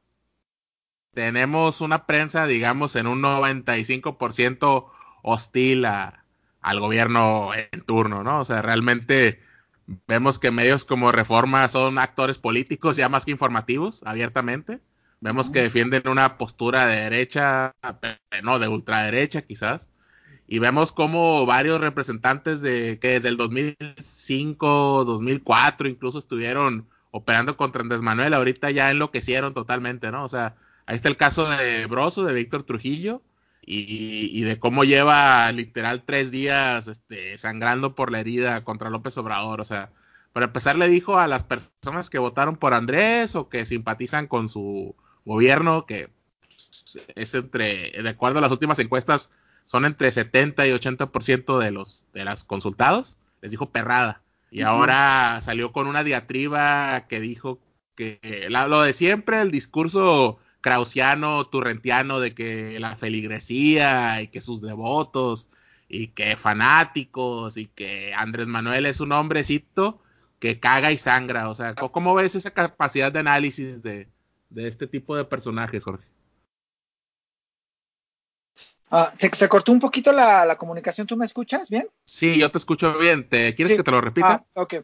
tenemos 1.14 1.82
una 1.82 2.06
prensa, 2.06 2.46
digamos, 2.46 2.96
en 2.96 3.08
un 3.08 3.22
95% 3.22 4.86
hostil 5.24 5.86
a, 5.86 6.21
al 6.62 6.80
gobierno 6.80 7.52
en 7.54 7.82
turno, 7.82 8.24
¿no? 8.24 8.40
O 8.40 8.46
sea, 8.46 8.62
realmente 8.62 9.40
vemos 10.08 10.40
que 10.40 10.52
medios 10.52 10.86
como 10.86 11.12
Reforma 11.12 11.68
son 11.68 11.98
actores 11.98 12.38
políticos 12.38 12.98
ya 12.98 13.10
más 13.10 13.26
que 13.26 13.32
informativos, 13.32 14.04
abiertamente. 14.06 14.80
Vemos 15.20 15.50
que 15.50 15.62
defienden 15.62 16.08
una 16.08 16.38
postura 16.38 16.88
de 16.88 16.96
derecha, 17.02 17.76
no, 18.44 18.58
de 18.58 18.68
ultraderecha 18.68 19.44
quizás. 19.44 19.90
Y 20.48 20.60
vemos 20.60 20.92
como 20.92 21.46
varios 21.46 21.80
representantes 21.80 22.62
de 22.62 23.00
que 23.00 23.10
desde 23.10 23.30
el 23.30 23.38
2005, 23.38 25.06
2004 25.06 25.88
incluso 25.88 26.20
estuvieron 26.20 26.88
operando 27.12 27.56
contra 27.56 27.82
Andrés 27.82 28.02
Manuel, 28.02 28.34
ahorita 28.34 28.72
ya 28.72 28.90
enloquecieron 28.90 29.54
totalmente, 29.54 30.12
¿no? 30.12 30.24
O 30.24 30.30
sea, 30.30 30.56
ahí 30.86 30.96
está 30.96 31.10
el 31.10 31.18
caso 31.18 31.50
de 31.50 31.86
Broso, 31.86 32.24
de 32.24 32.34
Víctor 32.34 32.64
Trujillo, 32.64 33.22
y, 33.64 34.42
de 34.42 34.60
cómo 34.60 34.84
lleva 34.84 35.52
literal 35.52 36.04
tres 36.04 36.32
días 36.32 36.88
este, 36.88 37.38
sangrando 37.38 37.96
por 37.96 38.12
la 38.12 38.20
herida 38.20 38.64
contra 38.64 38.90
López 38.90 39.18
Obrador. 39.18 39.62
O 39.62 39.66
sea, 39.66 39.92
para 40.34 40.48
empezar 40.48 40.76
le 40.78 40.88
dijo 40.88 41.20
a 41.20 41.28
las 41.28 41.44
personas 41.44 42.10
que 42.10 42.20
votaron 42.20 42.56
por 42.56 42.74
Andrés 42.74 43.36
o 43.36 43.50
que 43.50 43.66
simpatizan 43.66 44.28
con 44.28 44.50
su 44.50 44.96
gobierno, 45.26 45.86
que 45.86 46.10
es 47.16 47.34
entre, 47.36 47.92
de 47.92 48.10
acuerdo 48.10 48.40
a 48.40 48.42
las 48.42 48.52
últimas 48.52 48.80
encuestas, 48.80 49.32
son 49.66 49.86
entre 49.86 50.12
70 50.12 50.68
y 50.68 50.72
80% 50.72 51.60
de 51.60 51.72
los 51.72 52.06
de 52.14 52.26
las 52.26 52.44
consultados, 52.44 53.18
les 53.42 53.52
dijo 53.52 53.70
perrada. 53.70 54.22
Y 54.50 54.64
ahora 54.64 55.40
salió 55.42 55.72
con 55.72 55.88
una 55.88 56.04
diatriba 56.04 57.08
que 57.08 57.22
dijo 57.22 57.60
que 57.96 58.48
lo 58.50 58.82
de 58.82 58.92
siempre, 58.92 59.40
el 59.40 59.50
discurso 59.50 60.40
krausiano, 60.62 61.48
turrentiano 61.48 62.20
de 62.20 62.34
que 62.34 62.80
la 62.80 62.96
feligresía 62.96 64.22
y 64.22 64.28
que 64.28 64.42
sus 64.42 64.62
devotos 64.62 65.50
y 65.90 66.08
que 66.08 66.38
fanáticos 66.38 67.58
y 67.58 67.68
que 67.68 68.14
Andrés 68.14 68.48
Manuel 68.48 68.86
es 68.86 69.02
un 69.02 69.12
hombrecito 69.12 70.02
que 70.40 70.60
caga 70.60 70.92
y 70.92 70.98
sangra. 70.98 71.50
O 71.50 71.56
sea, 71.56 71.76
¿cómo 71.76 72.16
ves 72.16 72.36
esa 72.36 72.52
capacidad 72.52 73.12
de 73.12 73.20
análisis 73.20 73.84
de, 73.84 74.08
este 74.56 74.88
tipo 74.88 75.16
de 75.16 75.26
personajes, 75.26 75.84
Jorge? 75.84 76.06
Ah, 78.90 79.14
¿se, 79.16 79.48
cortó 79.48 79.72
un 79.72 79.80
poquito 79.80 80.12
la, 80.12 80.56
comunicación, 80.58 81.08
¿tú 81.08 81.16
me 81.16 81.26
escuchas 81.26 81.70
bien? 81.70 81.88
Sí, 82.06 82.38
yo 82.38 82.52
te 82.52 82.58
escucho 82.58 82.98
bien. 82.98 83.28
¿Te, 83.28 83.56
¿Quieres 83.56 83.78
que 83.78 83.84
te 83.84 83.92
lo 83.92 84.02
repita? 84.02 84.44
Ah, 84.56 84.62
ok. 84.62 84.76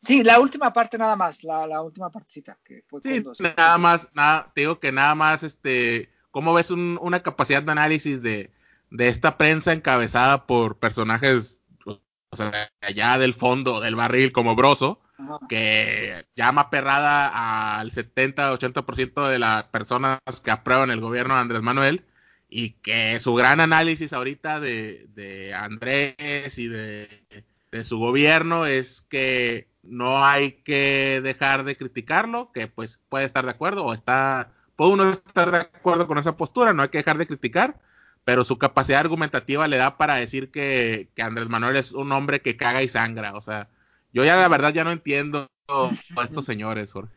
Sí, 0.00 0.22
la 0.22 0.40
última 0.40 0.72
parte 0.72 0.96
nada 0.96 1.16
más, 1.16 1.42
la, 1.42 1.66
la 1.66 1.82
última 1.82 2.10
partecita 2.10 2.56
que 2.64 2.84
fue 2.86 3.00
sí, 3.02 3.24
nada 3.56 3.78
más, 3.78 4.10
nada, 4.14 4.50
te 4.54 4.62
digo 4.62 4.78
que 4.78 4.92
nada 4.92 5.14
más, 5.14 5.42
este, 5.42 6.10
¿cómo 6.30 6.54
ves 6.54 6.70
una 6.70 7.22
capacidad 7.22 7.62
de 7.62 7.72
análisis 7.72 8.22
de, 8.22 8.52
de 8.90 9.08
esta 9.08 9.36
prensa 9.36 9.72
encabezada 9.72 10.46
por 10.46 10.78
personajes, 10.78 11.62
o 11.84 12.36
sea, 12.36 12.70
allá 12.80 13.18
del 13.18 13.34
fondo 13.34 13.80
del 13.80 13.96
barril 13.96 14.32
como 14.32 14.54
Broso, 14.54 15.00
que 15.48 16.26
llama 16.36 16.70
perrada 16.70 17.78
al 17.78 17.90
70-80% 17.90 19.28
de 19.28 19.38
las 19.40 19.64
personas 19.64 20.20
que 20.44 20.50
aprueban 20.50 20.90
el 20.90 21.00
gobierno 21.00 21.34
de 21.34 21.40
Andrés 21.40 21.62
Manuel 21.62 22.04
y 22.48 22.70
que 22.74 23.18
su 23.18 23.34
gran 23.34 23.60
análisis 23.60 24.12
ahorita 24.12 24.60
de, 24.60 25.06
de 25.08 25.54
Andrés 25.54 26.58
y 26.58 26.68
de, 26.68 27.44
de 27.72 27.84
su 27.84 27.98
gobierno 27.98 28.64
es 28.64 29.02
que 29.02 29.67
no 29.88 30.24
hay 30.24 30.52
que 30.62 31.20
dejar 31.22 31.64
de 31.64 31.76
criticarlo, 31.76 32.52
que 32.52 32.66
pues 32.68 33.00
puede 33.08 33.24
estar 33.24 33.44
de 33.44 33.50
acuerdo 33.50 33.84
o 33.84 33.92
está, 33.92 34.52
puede 34.76 34.92
uno 34.92 35.10
estar 35.10 35.50
de 35.50 35.58
acuerdo 35.58 36.06
con 36.06 36.18
esa 36.18 36.36
postura, 36.36 36.72
no 36.72 36.82
hay 36.82 36.88
que 36.88 36.98
dejar 36.98 37.18
de 37.18 37.26
criticar, 37.26 37.80
pero 38.24 38.44
su 38.44 38.58
capacidad 38.58 39.00
argumentativa 39.00 39.66
le 39.66 39.78
da 39.78 39.96
para 39.96 40.16
decir 40.16 40.50
que, 40.50 41.08
Andrés 41.18 41.48
Manuel 41.48 41.76
es 41.76 41.92
un 41.92 42.12
hombre 42.12 42.42
que 42.42 42.56
caga 42.56 42.82
y 42.82 42.88
sangra, 42.88 43.34
o 43.34 43.40
sea, 43.40 43.68
yo 44.12 44.24
ya 44.24 44.36
la 44.36 44.48
verdad 44.48 44.72
ya 44.72 44.84
no 44.84 44.92
entiendo 44.92 45.50
a 45.68 46.24
estos 46.24 46.44
señores, 46.44 46.92
Jorge. 46.92 47.14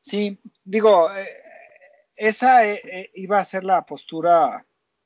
Sí, 0.00 0.38
digo, 0.64 1.10
eh, 1.12 1.28
esa 2.16 2.66
eh, 2.66 2.80
eh, 2.84 3.10
iba 3.14 3.38
a 3.38 3.44
ser 3.44 3.64
la 3.64 3.84
postura, 3.84 4.64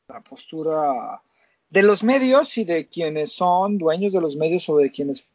la 0.08 0.20
postura 0.20 1.22
de 1.68 1.82
los 1.82 2.02
medios 2.02 2.56
y 2.58 2.64
de 2.64 2.88
quienes 2.88 3.32
son 3.32 3.78
dueños 3.78 4.12
de 4.12 4.20
los 4.20 4.36
medios 4.36 4.68
o 4.68 4.76
de 4.76 4.90
quienes 4.90 5.31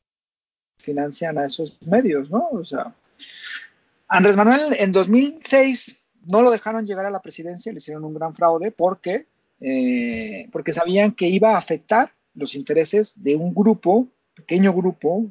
financian 0.78 1.38
a 1.38 1.46
esos 1.46 1.78
medios, 1.82 2.32
¿no? 2.32 2.48
O 2.52 2.66
sea, 2.66 2.96
Andrés 4.08 4.36
Manuel 4.36 4.76
en 4.78 4.92
2006 4.92 5.98
no 6.28 6.42
lo 6.42 6.52
dejaron 6.52 6.86
llegar 6.86 7.06
a 7.06 7.12
la 7.12 7.22
presidencia, 7.22 7.72
le 7.72 7.78
hicieron 7.78 8.04
un 8.04 8.13
gran 8.13 8.36
fraude 8.36 8.72
porque, 8.72 9.28
eh, 9.60 10.48
porque 10.52 10.74
sabían 10.74 11.13
que 11.13 11.28
iba 11.28 11.56
a 11.56 11.58
afectar 11.58 12.13
los 12.34 12.56
intereses 12.56 13.22
de 13.22 13.36
un 13.36 13.54
grupo, 13.54 14.08
pequeño 14.36 14.74
grupo, 14.74 15.26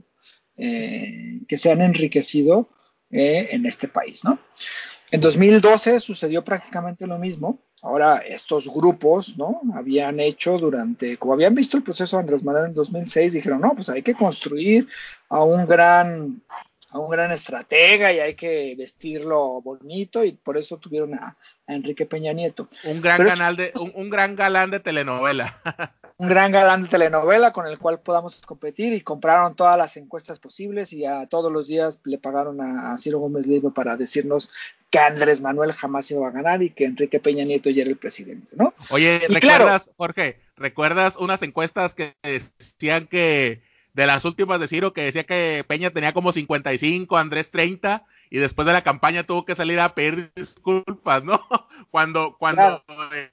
eh, 0.57 1.41
que 1.47 1.57
se 1.57 1.71
han 1.71 1.83
enriquecido 1.83 2.69
eh, 3.11 3.49
en 3.53 3.67
este 3.67 3.89
país, 3.89 4.25
¿no? 4.25 4.39
En 5.11 5.21
2012 5.21 6.01
sucedió 6.01 6.45
prácticamente 6.45 7.07
lo 7.07 7.19
mismo. 7.19 7.61
Ahora, 7.83 8.19
estos 8.19 8.69
grupos, 8.73 9.37
¿no? 9.37 9.61
Habían 9.75 10.19
hecho 10.19 10.59
durante, 10.59 11.19
como 11.19 11.35
habían 11.35 11.55
visto 11.55 11.77
el 11.77 11.83
proceso 11.83 12.17
de 12.17 12.23
Andrés 12.23 12.43
Manuel 12.43 12.67
en 12.67 12.75
2006, 12.75 13.35
dijeron, 13.35 13.61
no, 13.61 13.75
pues 13.75 13.89
hay 13.89 14.03
que 14.03 14.15
construir 14.15 14.89
a 15.29 15.45
un 15.45 15.67
gran, 15.67 16.43
a 16.97 16.99
un 16.99 17.11
gran 17.11 17.31
estratega 17.31 18.13
y 18.13 18.19
hay 18.21 18.35
que 18.35 18.75
vestirlo 18.77 19.61
bonito 19.61 20.25
y 20.25 20.33
por 20.33 20.57
eso 20.57 20.79
tuvieron 20.79 21.15
a, 21.15 21.37
Enrique 21.69 22.07
Peña 22.07 22.33
Nieto. 22.33 22.69
Un 22.85 23.01
gran, 23.01 23.27
canal 23.27 23.57
de, 23.57 23.73
un 23.95 24.09
gran 24.09 24.37
galán 24.37 24.71
de 24.71 24.79
telenovela. 24.79 25.57
un 26.17 26.29
gran 26.29 26.53
galán 26.53 26.85
de 26.85 26.89
telenovela 26.89 27.53
con 27.53 27.67
el 27.67 27.77
cual 27.79 27.99
podamos 27.99 28.41
competir 28.43 28.93
y 28.93 29.01
compraron 29.01 29.57
todas 29.57 29.77
las 29.77 29.97
encuestas 29.97 30.39
posibles 30.39 30.93
y 30.93 31.05
a 31.05 31.27
todos 31.27 31.53
los 31.53 31.67
días 31.67 31.99
le 32.05 32.19
pagaron 32.19 32.61
a, 32.61 32.97
Ciro 32.99 33.19
Gómez 33.19 33.47
Leiva 33.47 33.71
para 33.71 33.97
decirnos 33.97 34.49
que 34.91 35.01
Andrés 35.01 35.41
Manuel 35.41 35.73
jamás 35.73 36.09
iba 36.13 36.29
a 36.29 36.31
ganar 36.31 36.63
y 36.63 36.71
que 36.71 36.85
Enrique 36.85 37.19
Peña 37.19 37.45
Nieto 37.45 37.69
ya 37.69 37.83
era 37.83 37.91
el 37.91 37.97
presidente, 37.97 38.57
¿no? 38.57 38.73
Oye, 38.91 39.21
¿recuerdas, 39.29 39.91
Jorge, 39.97 40.41
recuerdas 40.57 41.17
unas 41.17 41.43
encuestas 41.43 41.97
que 41.97 42.15
decían 42.23 43.09
que 43.09 43.61
de 43.97 44.07
las 44.07 44.27
últimas 44.27 44.61
de 44.61 44.69
Ciro 44.69 44.93
que 44.93 45.05
decía 45.05 45.25
que 45.25 45.65
Peña 45.67 45.91
tenía 45.91 46.13
como 46.13 46.31
55, 46.31 47.17
Andrés 47.17 47.51
30 47.51 48.05
y 48.29 48.39
después 48.39 48.67
de 48.67 48.75
la 48.75 48.85
campaña 48.85 49.25
tuvo 49.25 49.47
que 49.47 49.55
salir 49.55 49.81
a 49.81 49.95
pedir 49.95 50.31
disculpas, 50.37 51.25
¿no? 51.25 51.41
Cuando, 51.91 52.37
cuando, 52.37 52.85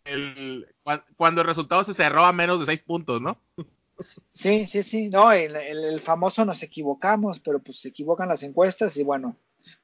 el, 0.06 0.66
cuando 1.18 1.42
el 1.42 1.48
resultado 1.48 1.84
se 1.84 1.94
cerró 1.94 2.24
a 2.24 2.32
menos 2.32 2.62
de 2.62 2.66
seis 2.66 2.82
puntos, 2.82 3.20
¿no? 3.22 3.38
Sí, 4.34 4.66
sí, 4.66 4.84
sí, 4.84 5.10
no, 5.10 5.34
el, 5.34 6.00
famoso 6.00 6.46
nos 6.46 6.64
equivocamos, 6.64 7.42
pero 7.42 7.60
pues 7.60 7.82
se 7.82 7.90
equivocan 7.90 8.30
las 8.30 8.42
encuestas 8.44 8.96
y 8.96 9.04
bueno, 9.04 9.36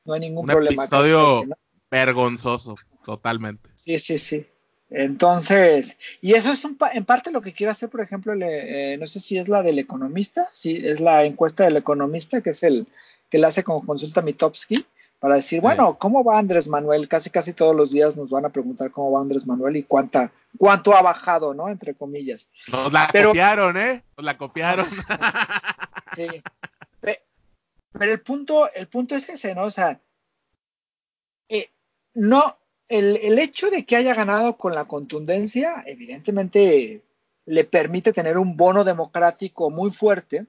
no 0.06 0.14
hay 0.14 0.22
ningún 0.22 0.46
problema. 0.46 0.84
Un 0.84 0.88
episodio 0.88 1.44
vergonzoso, 1.92 2.76
totalmente. 3.04 3.70
Sí, 3.76 4.00
sí, 4.00 4.18
sí. 4.18 4.48
Entonces, 4.90 5.98
y 6.22 6.34
eso 6.34 6.52
es 6.52 6.66
en 6.66 7.06
parte 7.06 7.32
lo 7.32 7.42
que 7.42 7.54
quiero 7.54 7.72
hacer, 7.72 7.90
por 7.90 8.02
ejemplo, 8.02 8.34
eh, 8.34 8.98
no 9.00 9.06
sé 9.06 9.20
si 9.20 9.38
es 9.38 9.48
la 9.48 9.62
del 9.62 9.78
economista, 9.78 10.48
si 10.52 10.78
es 10.78 11.00
la 11.00 11.26
encuesta 11.26 11.64
del 11.64 11.78
economista, 11.78 12.42
que 12.42 12.52
es 12.52 12.64
el 12.64 12.88
que 13.30 13.38
la 13.38 13.50
hace 13.50 13.64
con 13.64 13.86
consulta 13.86 14.24
Mitowski, 14.24 14.86
para 15.20 15.36
decir, 15.36 15.62
bueno, 15.62 15.98
¿cómo 16.00 16.24
va 16.24 16.40
Andrés 16.40 16.68
Manuel? 16.68 17.08
Casi, 17.08 17.30
casi 17.30 17.54
todos 17.54 17.76
los 17.76 17.92
días 17.92 18.16
nos 18.16 18.30
van 18.30 18.46
a 18.46 18.50
preguntar 18.50 18.90
cómo 18.90 19.12
va 19.12 19.22
Andrés 19.22 19.46
Manuel 19.46 19.76
y 19.76 19.84
cuánta, 19.84 20.32
cuánto 20.58 20.96
ha 20.96 21.02
bajado, 21.02 21.54
¿no? 21.54 21.70
Entre 21.70 21.94
comillas. 21.94 22.48
Nos 22.72 22.92
la 22.92 23.10
copiaron, 23.12 23.78
¿eh? 23.78 24.04
Nos 24.18 24.26
la 24.26 24.38
copiaron. 24.38 24.88
sí. 26.16 26.28
Pero 27.92 28.12
el 28.12 28.22
punto, 28.22 28.72
el 28.74 28.88
punto 28.88 29.16
es 29.16 29.28
ese, 29.30 29.56
¿no? 29.56 29.64
O 29.64 29.72
sea, 29.72 30.00
eh, 31.50 31.70
no, 32.14 32.59
el, 32.90 33.18
el 33.18 33.40
hecho 33.40 33.70
de 33.70 33.86
que 33.86 33.96
haya 33.96 34.14
ganado 34.14 34.58
con 34.58 34.74
la 34.74 34.86
contundencia, 34.86 35.84
evidentemente 35.86 37.04
le 37.46 37.64
permite 37.64 38.12
tener 38.12 38.38
un 38.38 38.58
bono 38.58 38.84
democrático 38.84 39.70
muy 39.70 39.92
fuerte, 39.92 40.48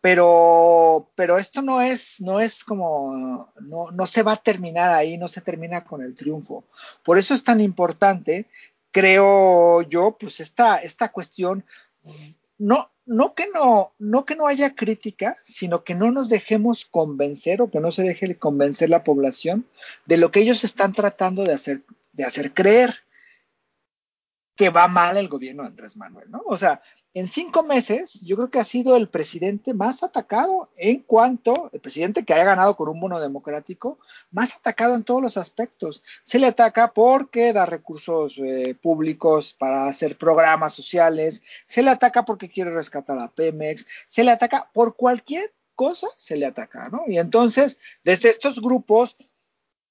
pero, 0.00 1.10
pero 1.14 1.38
esto 1.38 1.60
no 1.60 1.80
es, 1.80 2.20
no 2.20 2.40
es 2.40 2.64
como, 2.64 3.52
no, 3.60 3.90
no 3.90 4.06
se 4.06 4.22
va 4.22 4.32
a 4.32 4.42
terminar 4.42 4.90
ahí, 4.90 5.18
no 5.18 5.28
se 5.28 5.40
termina 5.40 5.84
con 5.84 6.02
el 6.02 6.14
triunfo. 6.14 6.64
Por 7.04 7.18
eso 7.18 7.34
es 7.34 7.42
tan 7.42 7.60
importante, 7.60 8.46
creo 8.90 9.82
yo, 9.82 10.16
pues 10.18 10.40
esta, 10.40 10.76
esta 10.76 11.10
cuestión, 11.10 11.64
no, 12.58 12.90
no 13.08 13.34
que 13.34 13.46
no, 13.52 13.92
no 13.98 14.26
que 14.26 14.36
no 14.36 14.46
haya 14.46 14.74
crítica, 14.74 15.36
sino 15.42 15.82
que 15.82 15.94
no 15.94 16.12
nos 16.12 16.28
dejemos 16.28 16.84
convencer 16.84 17.62
o 17.62 17.70
que 17.70 17.80
no 17.80 17.90
se 17.90 18.02
deje 18.02 18.36
convencer 18.36 18.90
la 18.90 19.02
población 19.02 19.66
de 20.04 20.18
lo 20.18 20.30
que 20.30 20.40
ellos 20.40 20.62
están 20.62 20.92
tratando 20.92 21.44
de 21.44 21.54
hacer, 21.54 21.82
de 22.12 22.24
hacer 22.24 22.52
creer 22.52 22.94
que 24.58 24.70
va 24.70 24.88
mal 24.88 25.16
el 25.16 25.28
gobierno 25.28 25.62
de 25.62 25.68
Andrés 25.68 25.96
Manuel, 25.96 26.28
¿no? 26.32 26.42
O 26.46 26.58
sea, 26.58 26.82
en 27.14 27.28
cinco 27.28 27.62
meses 27.62 28.20
yo 28.22 28.34
creo 28.36 28.50
que 28.50 28.58
ha 28.58 28.64
sido 28.64 28.96
el 28.96 29.08
presidente 29.08 29.72
más 29.72 30.02
atacado 30.02 30.68
en 30.76 30.98
cuanto, 30.98 31.70
el 31.72 31.78
presidente 31.78 32.24
que 32.24 32.34
haya 32.34 32.42
ganado 32.42 32.76
con 32.76 32.88
un 32.88 32.98
bono 32.98 33.20
democrático, 33.20 34.00
más 34.32 34.56
atacado 34.56 34.96
en 34.96 35.04
todos 35.04 35.22
los 35.22 35.36
aspectos. 35.36 36.02
Se 36.24 36.40
le 36.40 36.48
ataca 36.48 36.92
porque 36.92 37.52
da 37.52 37.66
recursos 37.66 38.36
eh, 38.38 38.74
públicos 38.74 39.54
para 39.56 39.86
hacer 39.86 40.18
programas 40.18 40.74
sociales, 40.74 41.40
se 41.68 41.84
le 41.84 41.90
ataca 41.90 42.24
porque 42.24 42.48
quiere 42.48 42.72
rescatar 42.72 43.16
a 43.20 43.28
Pemex, 43.28 43.86
se 44.08 44.24
le 44.24 44.32
ataca 44.32 44.68
por 44.74 44.96
cualquier 44.96 45.54
cosa, 45.76 46.08
se 46.16 46.36
le 46.36 46.46
ataca, 46.46 46.88
¿no? 46.88 47.04
Y 47.06 47.18
entonces, 47.18 47.78
desde 48.02 48.30
estos 48.30 48.60
grupos 48.60 49.16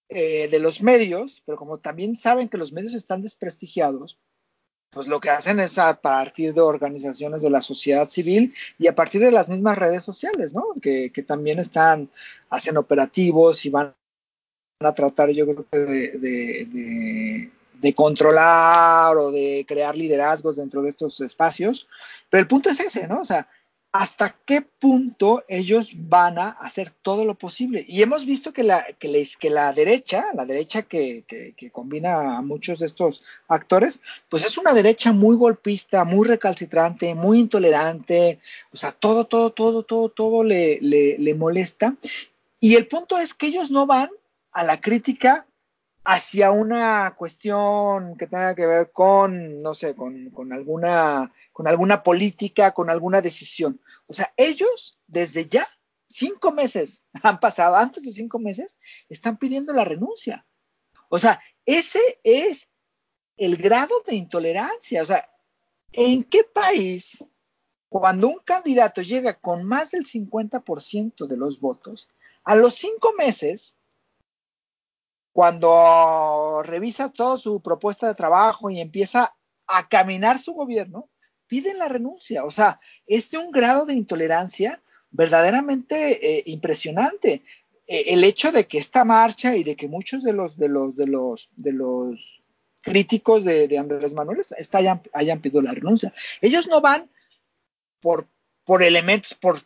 eh, 0.09 0.49
de 0.49 0.59
los 0.59 0.81
medios, 0.81 1.41
pero 1.45 1.57
como 1.57 1.79
también 1.79 2.17
saben 2.17 2.49
que 2.49 2.57
los 2.57 2.73
medios 2.73 2.93
están 2.93 3.21
desprestigiados, 3.21 4.19
pues 4.97 5.07
lo 5.07 5.19
que 5.19 5.29
hacen 5.29 5.59
es 5.59 5.77
a 5.77 6.01
partir 6.01 6.53
de 6.53 6.61
organizaciones 6.61 7.41
de 7.43 7.49
la 7.49 7.61
sociedad 7.61 8.09
civil 8.09 8.53
y 8.77 8.87
a 8.87 8.95
partir 8.95 9.21
de 9.21 9.31
las 9.31 9.47
mismas 9.47 9.77
redes 9.77 10.03
sociales, 10.03 10.53
¿no? 10.53 10.65
Que, 10.81 11.09
también 11.25 11.59
están, 11.59 12.09
hacen 12.49 12.77
operativos 12.77 13.63
y 13.65 13.69
van 13.69 13.95
a 14.79 14.93
tratar, 14.93 15.29
yo 15.29 15.45
creo 15.45 15.65
que 15.71 15.77
de, 15.79 17.51
de 17.79 17.93
controlar 17.93 19.15
o 19.17 19.31
de 19.31 19.65
crear 19.67 19.95
liderazgos 19.95 20.57
dentro 20.57 20.81
de 20.81 20.89
estos 20.89 21.21
espacios. 21.21 21.87
Pero 22.29 22.41
el 22.41 22.47
punto 22.47 22.69
es 22.69 22.79
ese, 22.79 23.07
¿no? 23.07 23.21
O 23.21 23.25
sea, 23.25 23.47
hasta 23.97 24.35
qué 24.45 24.61
punto 24.61 25.43
ellos 25.47 25.89
van 25.95 26.37
a 26.37 26.49
hacer 26.49 26.91
todo 27.01 27.25
lo 27.25 27.33
posible. 27.33 27.83
Y 27.87 28.03
hemos 28.03 28.27
visto 28.27 28.53
que 28.53 28.61
la, 28.61 28.85
que 28.99 29.27
que 29.39 29.49
la 29.49 29.73
derecha, 29.73 30.27
la 30.35 30.45
derecha 30.45 30.83
que, 30.83 31.23
que, 31.27 31.71
combina 31.71 32.37
a 32.37 32.41
muchos 32.43 32.77
de 32.77 32.85
estos 32.85 33.23
actores, 33.47 34.01
pues 34.29 34.45
es 34.45 34.55
una 34.59 34.75
derecha 34.75 35.13
muy 35.13 35.35
golpista, 35.35 36.03
muy 36.05 36.27
recalcitrante, 36.27 37.15
muy 37.15 37.39
intolerante, 37.39 38.39
o 38.71 38.77
sea, 38.77 38.91
todo, 38.91 39.25
todo, 39.25 39.49
todo, 39.49 39.81
todo, 39.81 40.09
todo 40.09 40.43
le, 40.43 40.77
le 40.79 41.33
molesta. 41.33 41.95
Y 42.59 42.75
el 42.75 42.85
punto 42.85 43.17
es 43.17 43.33
que 43.33 43.47
ellos 43.47 43.71
no 43.71 43.87
van 43.87 44.11
a 44.51 44.63
la 44.63 44.79
crítica 44.79 45.47
hacia 46.09 46.51
una 46.51 47.15
cuestión 47.17 48.15
que 48.17 48.27
tenga 48.27 48.55
que 48.55 48.65
ver 48.65 48.93
con, 48.93 49.61
no 49.61 49.75
sé, 49.75 49.93
con, 49.93 50.29
con, 50.29 50.53
alguna, 50.53 51.33
con 51.51 51.67
alguna 51.67 52.01
política, 52.01 52.71
con 52.71 52.89
alguna 52.89 53.21
decisión. 53.21 53.81
O 54.07 54.13
sea, 54.13 54.33
ellos 54.37 54.97
desde 55.05 55.49
ya, 55.49 55.67
cinco 56.07 56.53
meses 56.53 57.03
han 57.23 57.41
pasado, 57.41 57.75
antes 57.75 58.03
de 58.03 58.13
cinco 58.13 58.39
meses, 58.39 58.77
están 59.09 59.35
pidiendo 59.35 59.73
la 59.73 59.83
renuncia. 59.83 60.45
O 61.09 61.19
sea, 61.19 61.41
ese 61.65 61.99
es 62.23 62.69
el 63.35 63.57
grado 63.57 64.01
de 64.07 64.15
intolerancia. 64.15 65.01
O 65.01 65.05
sea, 65.05 65.29
¿en 65.91 66.23
qué 66.23 66.45
país, 66.45 67.21
cuando 67.89 68.29
un 68.29 68.39
candidato 68.45 69.01
llega 69.01 69.33
con 69.33 69.65
más 69.65 69.91
del 69.91 70.05
50% 70.05 71.27
de 71.27 71.35
los 71.35 71.59
votos, 71.59 72.09
a 72.45 72.55
los 72.55 72.75
cinco 72.75 73.11
meses 73.17 73.76
cuando 75.37 76.63
revisa 76.63 77.11
toda 77.11 77.37
su 77.37 77.61
propuesta 77.61 78.07
de 78.07 78.15
trabajo 78.15 78.71
y 78.71 78.79
empieza 78.79 79.35
a 79.67 79.87
caminar 79.87 80.41
su 80.41 80.53
gobierno, 80.53 81.11
piden 81.45 81.77
la 81.77 81.87
renuncia. 81.87 82.43
O 82.43 82.49
sea, 82.49 82.79
es 83.05 83.29
de 83.29 83.37
un 83.37 83.51
grado 83.51 83.85
de 83.85 83.93
intolerancia 83.93 84.81
verdaderamente 85.11 86.39
eh, 86.39 86.43
impresionante. 86.47 87.43
Eh, 87.85 88.05
el 88.07 88.23
hecho 88.23 88.51
de 88.51 88.65
que 88.65 88.79
esta 88.79 89.05
marcha 89.05 89.55
y 89.55 89.63
de 89.63 89.75
que 89.75 89.87
muchos 89.87 90.23
de 90.23 90.33
los 90.33 90.57
de 90.57 90.69
los 90.69 90.95
de 90.95 91.05
los 91.05 91.51
de 91.55 91.71
los 91.71 92.41
críticos 92.81 93.43
de, 93.43 93.77
Andrés 93.77 94.13
Manuel 94.13 94.41
hayan, 94.71 95.03
hayan, 95.13 95.39
pedido 95.39 95.61
la 95.61 95.73
renuncia. 95.73 96.11
Ellos 96.41 96.67
no 96.67 96.81
van 96.81 97.11
por, 97.99 98.27
por 98.65 98.81
elementos, 98.81 99.35
por 99.35 99.61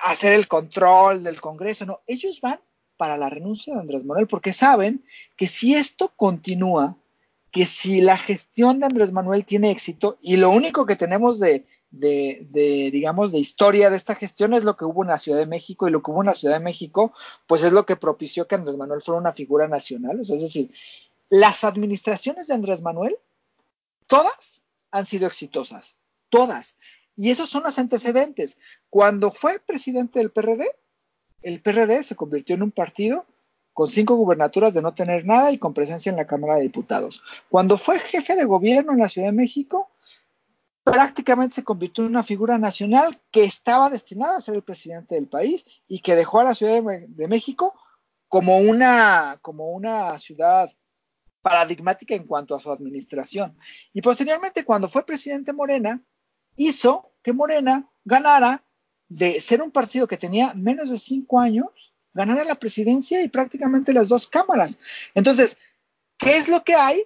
hacer 0.00 0.34
el 0.34 0.46
control 0.46 1.24
del 1.24 1.40
Congreso, 1.40 1.86
no, 1.86 2.00
ellos 2.06 2.42
van 2.42 2.60
para 2.96 3.16
la 3.16 3.30
renuncia 3.30 3.74
de 3.74 3.80
Andrés 3.80 4.04
Manuel, 4.04 4.26
porque 4.26 4.52
saben 4.52 5.04
que 5.36 5.46
si 5.46 5.74
esto 5.74 6.12
continúa, 6.16 6.96
que 7.50 7.66
si 7.66 8.00
la 8.00 8.18
gestión 8.18 8.80
de 8.80 8.86
Andrés 8.86 9.12
Manuel 9.12 9.44
tiene 9.44 9.70
éxito, 9.70 10.18
y 10.20 10.36
lo 10.36 10.50
único 10.50 10.86
que 10.86 10.96
tenemos 10.96 11.40
de, 11.40 11.64
de, 11.90 12.90
digamos, 12.92 13.32
de 13.32 13.38
historia 13.38 13.90
de 13.90 13.96
esta 13.96 14.14
gestión 14.14 14.54
es 14.54 14.64
lo 14.64 14.76
que 14.76 14.84
hubo 14.84 15.02
en 15.02 15.08
la 15.08 15.18
Ciudad 15.18 15.38
de 15.38 15.46
México, 15.46 15.88
y 15.88 15.90
lo 15.90 16.02
que 16.02 16.10
hubo 16.10 16.22
en 16.22 16.26
la 16.26 16.34
Ciudad 16.34 16.54
de 16.54 16.64
México, 16.64 17.12
pues 17.46 17.62
es 17.62 17.72
lo 17.72 17.86
que 17.86 17.96
propició 17.96 18.46
que 18.46 18.56
Andrés 18.56 18.76
Manuel 18.76 19.02
fuera 19.02 19.20
una 19.20 19.32
figura 19.32 19.68
nacional. 19.68 20.20
es 20.20 20.28
decir, 20.28 20.70
las 21.28 21.64
administraciones 21.64 22.46
de 22.46 22.54
Andrés 22.54 22.82
Manuel, 22.82 23.16
todas 24.06 24.62
han 24.90 25.06
sido 25.06 25.26
exitosas, 25.26 25.94
todas. 26.28 26.76
Y 27.16 27.30
esos 27.30 27.48
son 27.48 27.62
los 27.62 27.78
antecedentes. 27.78 28.58
Cuando 28.90 29.30
fue 29.30 29.58
presidente 29.58 30.18
del 30.18 30.30
PRD, 30.30 30.70
el 31.46 31.62
PRD 31.62 32.02
se 32.02 32.16
convirtió 32.16 32.56
en 32.56 32.64
un 32.64 32.72
partido 32.72 33.24
con 33.72 33.86
cinco 33.86 34.16
gubernaturas 34.16 34.74
de 34.74 34.82
no 34.82 34.94
tener 34.94 35.24
nada 35.24 35.52
y 35.52 35.58
con 35.58 35.74
presencia 35.74 36.10
en 36.10 36.16
la 36.16 36.26
Cámara 36.26 36.56
de 36.56 36.62
Diputados. 36.62 37.22
Cuando 37.48 37.78
fue 37.78 38.00
jefe 38.00 38.34
de 38.34 38.44
gobierno 38.44 38.92
en 38.92 38.98
la 38.98 39.08
Ciudad 39.08 39.28
de 39.28 39.32
México, 39.32 39.88
prácticamente 40.82 41.56
se 41.56 41.64
convirtió 41.64 42.02
en 42.02 42.10
una 42.10 42.24
figura 42.24 42.58
nacional 42.58 43.20
que 43.30 43.44
estaba 43.44 43.90
destinada 43.90 44.38
a 44.38 44.40
ser 44.40 44.56
el 44.56 44.62
presidente 44.62 45.14
del 45.14 45.28
país 45.28 45.64
y 45.86 46.00
que 46.00 46.16
dejó 46.16 46.40
a 46.40 46.44
la 46.44 46.54
Ciudad 46.56 46.82
de, 46.82 47.28
México 47.28 47.78
como 48.26 48.58
una, 48.58 49.38
como 49.40 49.70
una 49.70 50.18
ciudad 50.18 50.72
paradigmática 51.42 52.16
en 52.16 52.26
cuanto 52.26 52.56
a 52.56 52.60
su 52.60 52.72
administración. 52.72 53.56
Y 53.92 54.02
posteriormente, 54.02 54.64
cuando 54.64 54.88
fue 54.88 55.06
presidente 55.06 55.52
Morena, 55.52 56.02
hizo 56.56 57.12
que 57.22 57.32
Morena 57.32 57.88
ganara 58.04 58.65
de 59.08 59.40
ser 59.40 59.62
un 59.62 59.70
partido 59.70 60.06
que 60.06 60.16
tenía 60.16 60.52
menos 60.54 60.90
de 60.90 60.98
cinco 60.98 61.40
años, 61.40 61.94
ganar 62.12 62.40
a 62.40 62.44
la 62.44 62.54
presidencia 62.54 63.22
y 63.22 63.28
prácticamente 63.28 63.92
las 63.92 64.08
dos 64.08 64.26
cámaras. 64.26 64.78
Entonces, 65.14 65.58
¿qué 66.18 66.36
es 66.36 66.48
lo 66.48 66.64
que 66.64 66.74
hay? 66.74 67.04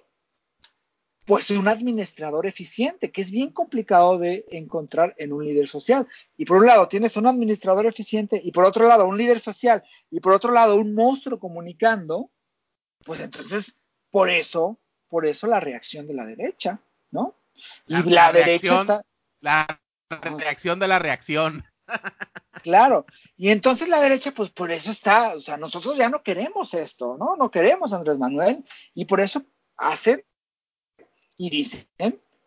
Pues 1.25 1.51
un 1.51 1.67
administrador 1.67 2.47
eficiente, 2.47 3.11
que 3.11 3.21
es 3.21 3.29
bien 3.29 3.51
complicado 3.51 4.17
de 4.17 4.45
encontrar 4.51 5.13
en 5.17 5.33
un 5.33 5.45
líder 5.45 5.67
social. 5.67 6.07
Y 6.37 6.45
por 6.45 6.57
un 6.57 6.65
lado 6.65 6.87
tienes 6.87 7.15
un 7.17 7.27
administrador 7.27 7.85
eficiente 7.85 8.41
y 8.43 8.51
por 8.51 8.65
otro 8.65 8.87
lado 8.87 9.05
un 9.05 9.17
líder 9.17 9.39
social 9.39 9.83
y 10.09 10.19
por 10.19 10.33
otro 10.33 10.51
lado 10.51 10.75
un 10.75 10.95
monstruo 10.95 11.39
comunicando, 11.39 12.31
pues 13.03 13.19
entonces, 13.19 13.75
por 14.09 14.29
eso, 14.29 14.79
por 15.07 15.25
eso 15.25 15.47
la 15.47 15.59
reacción 15.59 16.07
de 16.07 16.13
la 16.13 16.25
derecha, 16.25 16.79
¿no? 17.11 17.35
Y 17.87 18.01
la, 18.09 18.31
derecha 18.31 19.01
La 19.41 19.81
reacción 20.09 20.79
de 20.79 20.87
la 20.87 20.99
reacción. 20.99 21.65
Claro, 22.63 23.05
y 23.37 23.49
entonces 23.49 23.87
la 23.87 23.99
derecha, 23.99 24.31
pues 24.31 24.49
por 24.51 24.71
eso 24.71 24.91
está, 24.91 25.33
o 25.35 25.41
sea, 25.41 25.57
nosotros 25.57 25.97
ya 25.97 26.09
no 26.09 26.21
queremos 26.21 26.73
esto, 26.73 27.17
¿no? 27.17 27.35
No 27.35 27.49
queremos 27.49 27.91
Andrés 27.91 28.17
Manuel, 28.19 28.63
y 28.93 29.05
por 29.05 29.19
eso 29.19 29.43
hacen 29.77 30.23
y 31.37 31.49
dicen 31.49 31.87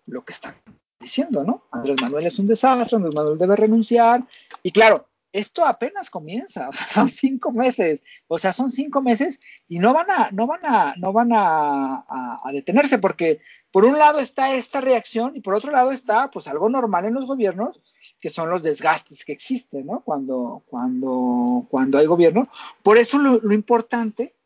lo 0.06 0.24
que 0.24 0.32
están 0.32 0.54
diciendo, 1.00 1.42
¿no? 1.42 1.66
Andrés 1.72 1.96
Manuel 2.00 2.26
es 2.26 2.38
un 2.38 2.46
desastre, 2.46 2.96
Andrés 2.96 3.14
Manuel 3.14 3.38
debe 3.38 3.56
renunciar, 3.56 4.20
y 4.62 4.70
claro, 4.70 5.08
esto 5.34 5.66
apenas 5.66 6.10
comienza, 6.10 6.70
son 6.90 7.08
cinco 7.08 7.50
meses, 7.50 8.04
o 8.28 8.38
sea, 8.38 8.52
son 8.52 8.70
cinco 8.70 9.02
meses 9.02 9.40
y 9.68 9.80
no 9.80 9.92
van 9.92 10.08
a, 10.08 10.30
no 10.30 10.46
van 10.46 10.64
a, 10.64 10.94
no 10.96 11.12
van 11.12 11.32
a, 11.32 12.04
a, 12.08 12.52
detenerse, 12.52 12.98
porque 12.98 13.40
por 13.72 13.84
un 13.84 13.98
lado 13.98 14.20
está 14.20 14.54
esta 14.54 14.80
reacción 14.80 15.34
y 15.34 15.40
por 15.40 15.54
otro 15.54 15.72
lado 15.72 15.90
está, 15.90 16.30
pues, 16.30 16.46
algo 16.46 16.68
normal 16.68 17.04
en 17.04 17.14
los 17.14 17.26
gobiernos, 17.26 17.82
que 18.20 18.30
son 18.30 18.48
los 18.48 18.62
desgastes 18.62 19.24
que 19.24 19.32
existen, 19.32 19.86
¿no? 19.86 20.02
Cuando, 20.04 20.62
cuando, 20.66 21.66
cuando 21.68 21.98
hay 21.98 22.06
gobierno. 22.06 22.48
Por 22.84 22.96
eso 22.96 23.18
lo, 23.18 23.40
lo 23.42 23.52
importante 23.52 24.36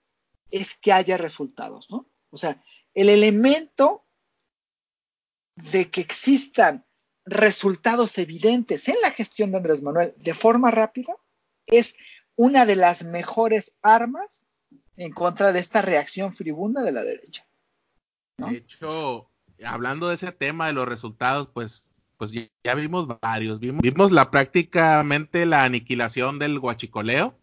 es 0.50 0.74
que 0.74 0.92
haya 0.92 1.18
resultados, 1.18 1.90
¿no? 1.90 2.06
O 2.30 2.38
sea, 2.38 2.62
el 2.94 3.10
elemento 3.10 4.06
de 5.54 5.90
que 5.90 6.00
existan 6.00 6.87
resultados 7.28 8.18
evidentes 8.18 8.88
en 8.88 8.96
la 9.02 9.10
gestión 9.10 9.50
de 9.50 9.58
Andrés 9.58 9.82
Manuel 9.82 10.14
de 10.16 10.34
forma 10.34 10.70
rápida 10.70 11.14
es 11.66 11.94
una 12.36 12.66
de 12.66 12.76
las 12.76 13.04
mejores 13.04 13.72
armas 13.82 14.46
en 14.96 15.12
contra 15.12 15.52
de 15.52 15.60
esta 15.60 15.82
reacción 15.82 16.32
fribunda 16.32 16.82
de 16.82 16.92
la 16.92 17.02
derecha. 17.02 17.46
De 18.38 18.56
hecho, 18.56 19.30
hablando 19.64 20.08
de 20.08 20.14
ese 20.14 20.32
tema 20.32 20.68
de 20.68 20.72
los 20.72 20.88
resultados, 20.88 21.48
pues, 21.52 21.84
pues 22.16 22.32
ya 22.32 22.74
vimos 22.74 23.06
varios. 23.20 23.58
Vimos, 23.58 23.82
vimos 23.82 24.12
la 24.12 24.30
prácticamente 24.30 25.46
la 25.46 25.64
aniquilación 25.64 26.38
del 26.38 26.58
guachicoleo. 26.58 27.36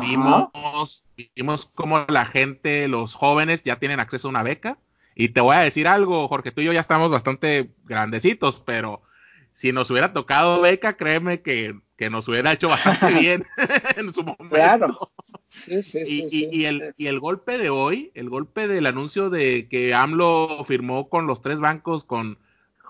Vimos, 0.00 1.04
vimos 1.34 1.70
cómo 1.74 2.04
la 2.08 2.24
gente, 2.24 2.88
los 2.88 3.14
jóvenes, 3.14 3.62
ya 3.62 3.78
tienen 3.78 4.00
acceso 4.00 4.28
a 4.28 4.30
una 4.30 4.42
beca. 4.42 4.78
Y 5.18 5.30
te 5.30 5.40
voy 5.40 5.56
a 5.56 5.60
decir 5.60 5.88
algo, 5.88 6.28
Jorge, 6.28 6.52
tú 6.52 6.60
y 6.60 6.66
yo 6.66 6.74
ya 6.74 6.80
estamos 6.80 7.10
bastante 7.10 7.70
grandecitos, 7.84 8.60
pero 8.60 9.02
si 9.50 9.72
nos 9.72 9.90
hubiera 9.90 10.12
tocado 10.12 10.60
beca, 10.60 10.98
créeme 10.98 11.40
que, 11.40 11.74
nos 12.10 12.28
hubiera 12.28 12.52
hecho 12.52 12.68
bastante 12.68 13.06
bien 13.18 13.46
en 13.96 14.12
su 14.12 14.22
momento. 14.22 14.54
Claro. 14.54 15.10
Sí, 15.48 15.82
sí, 15.82 16.00
y, 16.06 16.28
sí, 16.28 16.48
y, 16.52 16.64
el, 16.66 16.94
y 16.98 17.06
el 17.06 17.18
golpe 17.18 17.56
de 17.56 17.70
hoy, 17.70 18.12
el 18.14 18.28
golpe 18.28 18.68
del 18.68 18.84
anuncio 18.84 19.30
de 19.30 19.68
que 19.70 19.94
AMLO 19.94 20.62
firmó 20.64 21.08
con 21.08 21.26
los 21.26 21.40
tres 21.40 21.60
bancos, 21.60 22.04
con 22.04 22.38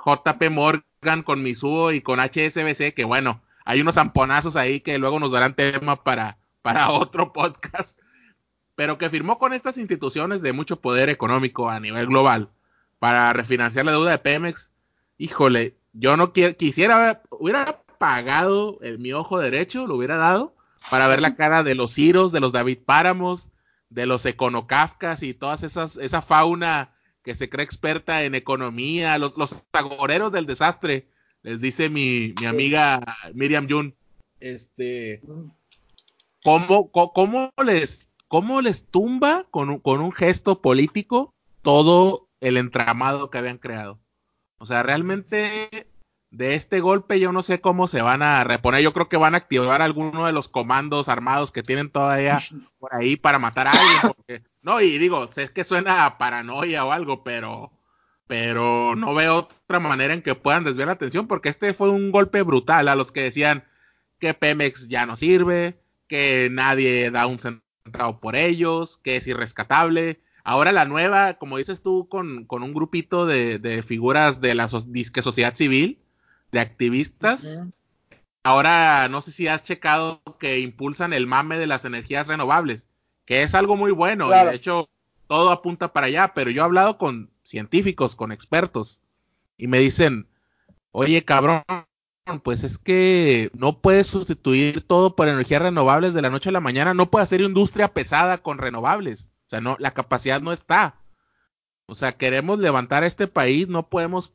JP 0.05 0.51
Morgan, 0.51 1.23
con 1.23 1.45
Misuo 1.45 1.93
y 1.93 2.01
con 2.01 2.19
HSBC, 2.19 2.93
que 2.93 3.05
bueno, 3.05 3.41
hay 3.65 3.81
unos 3.81 3.95
zamponazos 3.95 4.57
ahí 4.57 4.81
que 4.81 4.99
luego 4.99 5.21
nos 5.21 5.31
darán 5.31 5.55
tema 5.55 6.03
para, 6.03 6.39
para 6.63 6.91
otro 6.91 7.33
podcast 7.33 7.97
pero 8.77 8.99
que 8.99 9.11
firmó 9.11 9.39
con 9.39 9.53
estas 9.53 9.79
instituciones 9.79 10.43
de 10.43 10.53
mucho 10.53 10.81
poder 10.81 11.09
económico 11.09 11.69
a 11.69 11.81
nivel 11.81 12.07
global 12.07 12.51
para 12.99 13.33
refinanciar 13.33 13.85
la 13.87 13.93
deuda 13.93 14.13
de 14.13 14.19
Pemex, 14.19 14.71
híjole, 15.19 15.77
yo 15.93 16.17
no 16.17 16.33
quisiera, 16.33 17.23
hubiera 17.31 17.83
pagado 17.99 18.79
el, 18.83 18.99
mi 18.99 19.13
ojo 19.13 19.39
derecho, 19.39 19.87
lo 19.87 19.97
hubiera 19.97 20.17
dado, 20.17 20.55
para 20.91 21.09
ver 21.09 21.21
la 21.21 21.35
cara 21.35 21.63
de 21.63 21.75
los 21.75 21.95
Ciros, 21.95 22.33
de 22.33 22.41
los 22.41 22.53
David 22.53 22.79
Páramos, 22.85 23.49
de 23.89 24.07
los 24.07 24.27
Econocafcas 24.27 25.23
y 25.23 25.33
todas 25.33 25.63
esas, 25.63 25.97
esa 25.97 26.21
fauna 26.21 26.93
que 27.23 27.35
se 27.35 27.49
cree 27.49 27.65
experta 27.65 28.25
en 28.25 28.35
economía, 28.35 29.19
los, 29.19 29.37
los 29.37 29.57
agoreros 29.73 30.33
del 30.33 30.47
desastre, 30.47 31.09
les 31.43 31.61
dice 31.61 31.89
mi, 31.89 32.35
mi 32.41 32.47
amiga 32.47 33.01
Miriam 33.33 33.67
Jun, 33.69 33.95
este, 34.39 35.23
¿cómo, 36.43 36.91
cómo 36.91 37.53
les 37.65 38.06
cómo 38.29 38.61
les 38.61 38.87
tumba 38.87 39.47
con 39.51 39.71
un, 39.71 39.79
con 39.79 40.01
un 40.01 40.13
gesto 40.13 40.61
político 40.61 41.35
todo 41.63 42.29
el 42.41 42.57
entramado 42.57 43.31
que 43.31 43.39
habían 43.39 43.59
creado. 43.59 43.99
O 44.59 44.67
sea, 44.67 44.83
realmente 44.83 45.89
de 46.31 46.55
este 46.55 46.81
golpe 46.81 47.21
yo 47.21 47.33
no 47.33 47.43
sé 47.43 47.61
cómo 47.61 47.89
se 47.89 48.03
van 48.03 48.23
a 48.23 48.45
reponer. 48.45 48.83
Yo 48.83 48.93
creo 48.93 49.09
que 49.09 49.17
van 49.17 49.35
a 49.35 49.39
activar 49.39 49.83
alguno 49.83 50.27
de 50.27 50.33
los 50.33 50.49
comandos 50.49 51.09
armados 51.09 51.53
que 51.53 51.63
tienen 51.63 51.91
todavía 51.91 52.41
por 52.79 52.95
ahí 52.95 53.17
para 53.17 53.39
matar 53.39 53.69
a 53.69 53.73
alguien. 53.73 54.47
no, 54.63 54.81
y 54.81 54.99
digo, 54.99 55.27
sé 55.29 55.49
que 55.53 55.65
suena 55.65 56.05
a 56.05 56.19
paranoia 56.19 56.85
o 56.85 56.93
algo, 56.93 57.23
pero, 57.23 57.73
pero 58.27 58.95
no 58.97 59.15
veo 59.15 59.49
otra 59.65 59.81
manera 59.81 60.15
en 60.15 60.23
que 60.23 60.35
puedan 60.35 60.65
desviar 60.65 60.89
la 60.89 60.95
atención 60.95 61.27
porque 61.27 61.49
este 61.49 61.75
fue 61.75 61.91
un 61.91 62.11
golpe 62.11 62.43
brutal 62.43 62.89
a 62.89 62.97
los 62.97 63.13
que 63.13 63.23
decían 63.23 63.65
que 64.19 64.35
Pemex 64.35 64.89
ya 64.89 65.05
no 65.07 65.17
sirve, 65.17 65.79
que 66.07 66.49
nadie 66.51 67.11
da 67.11 67.27
un 67.27 67.39
centavo 67.39 67.66
por 68.21 68.37
ellos, 68.37 68.99
que 68.99 69.17
es 69.17 69.27
irrescatable. 69.27 70.21
Ahora 70.45 70.73
la 70.73 70.85
nueva, 70.85 71.35
como 71.35 71.59
dices 71.59 71.83
tú, 71.83 72.09
con, 72.09 72.45
con 72.45 72.63
un 72.63 72.73
grupito 72.73 73.27
de, 73.27 73.59
de, 73.59 73.83
figuras 73.83 74.41
de 74.41 74.55
la 74.55 74.69
disque 74.87 75.23
sociedad 75.23 75.55
civil, 75.55 75.99
de 76.53 76.61
activistas. 76.61 77.49
Ahora 78.43 79.09
no 79.09 79.21
sé 79.23 79.33
si 79.33 79.49
has 79.49 79.65
checado 79.65 80.23
que 80.39 80.61
impulsan 80.61 81.13
el 81.13 81.27
mame 81.27 81.59
de 81.59 81.67
las 81.67 81.85
energías 81.85 82.29
renovables, 82.29 82.89
que 83.25 83.43
es 83.43 83.57
algo 83.57 83.75
muy 83.75 83.91
bueno 83.91 84.29
y 84.29 84.47
de 84.47 84.55
hecho 84.55 84.89
todo 85.27 85.51
apunta 85.51 85.93
para 85.93 86.07
allá, 86.07 86.33
pero 86.33 86.51
yo 86.51 86.63
he 86.63 86.65
hablado 86.65 86.97
con 86.97 87.31
científicos, 87.43 88.15
con 88.15 88.31
expertos 88.31 89.01
y 89.59 89.67
me 89.67 89.81
dicen, 89.81 90.29
oye 90.93 91.25
cabrón, 91.25 91.65
pues 92.43 92.65
es 92.65 92.79
que 92.79 93.51
no 93.55 93.81
puedes 93.81 94.09
sustituir 94.09 94.87
todo 94.87 95.15
por 95.15 95.29
energías 95.29 95.63
renovables 95.63 96.13
de 96.13 96.23
la 96.23 96.31
noche 96.31 96.49
a 96.49 96.53
la 96.53 96.61
mañana, 96.61 96.93
no 96.93 97.11
puede 97.11 97.23
hacer 97.23 97.41
industria 97.41 97.93
pesada 97.93 98.39
con 98.39 98.59
renovables, 98.59 99.31
o 99.47 99.49
sea, 99.49 99.61
no, 99.61 99.77
la 99.79 99.93
capacidad 99.93 100.41
no 100.41 100.53
está. 100.53 100.97
O 101.87 101.95
sea, 101.95 102.17
queremos 102.17 102.59
levantar 102.59 103.05
a 103.05 103.07
este 103.07 103.29
país, 103.29 103.69
no 103.69 103.89
podemos 103.89 104.33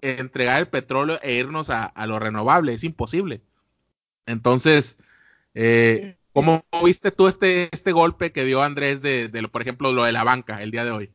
entregar 0.00 0.60
el 0.60 0.68
petróleo 0.68 1.18
e 1.22 1.34
irnos 1.34 1.70
a, 1.70 1.92
lo 2.06 2.20
renovable, 2.20 2.72
es 2.72 2.84
imposible. 2.84 3.42
Entonces, 4.26 5.00
eh, 5.54 6.16
¿cómo 6.32 6.64
viste 6.84 7.10
tú 7.10 7.26
este, 7.26 7.68
este 7.72 7.90
golpe 7.90 8.30
que 8.30 8.44
dio 8.44 8.62
Andrés 8.62 9.02
de, 9.02 9.28
de, 9.28 9.48
por 9.48 9.62
ejemplo, 9.62 9.92
lo 9.92 10.04
de 10.04 10.12
la 10.12 10.22
banca 10.22 10.62
el 10.62 10.70
día 10.70 10.84
de 10.84 10.92
hoy? 10.92 11.12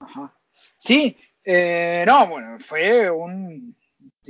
Ajá. 0.00 0.36
Sí, 0.76 1.16
eh, 1.44 2.04
no, 2.06 2.26
bueno, 2.26 2.58
fue 2.58 3.10
un, 3.10 3.74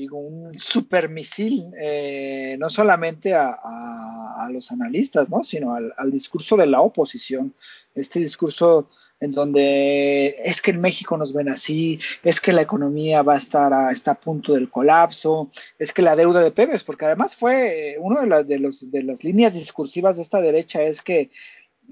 digo, 0.01 0.19
un 0.19 0.59
supermisil, 0.59 1.73
eh, 1.81 2.57
no 2.59 2.71
solamente 2.71 3.35
a, 3.35 4.49
los 4.51 4.73
analistas, 4.73 5.31
¿no? 5.31 5.45
sino 5.45 5.75
al, 5.75 6.11
discurso 6.11 6.57
de 6.57 6.67
la 6.67 6.81
oposición. 6.81 7.55
Este 7.95 8.19
discurso 8.19 8.89
en 9.21 9.33
donde 9.33 10.37
es 10.43 10.63
que 10.63 10.71
en 10.71 10.81
México 10.81 11.17
nos 11.17 11.33
ven 11.35 11.51
así, 11.51 11.99
es 12.25 12.41
que 12.41 12.55
la 12.55 12.63
economía 12.63 13.23
va 13.23 13.35
a 13.35 13.39
estar 13.39 13.73
a, 13.73 13.91
está 13.91 14.13
a 14.13 14.21
punto 14.21 14.55
del 14.55 14.71
colapso, 14.71 15.51
es 15.79 15.93
que 15.93 16.03
la 16.03 16.17
deuda 16.17 16.41
de 16.41 16.51
Pemex, 16.51 16.83
porque 16.83 17.05
además 17.05 17.37
fue 17.37 17.93
eh, 17.93 17.97
uno 18.01 18.23
de, 18.23 18.27
las 18.27 18.49
de, 18.49 18.59
los, 18.59 18.91
de 18.91 19.03
las 19.03 19.23
líneas 19.23 19.53
discursivas 19.53 20.17
de 20.17 20.23
esta 20.23 20.41
derecha 20.41 20.83
es 20.83 21.03
que 21.03 21.31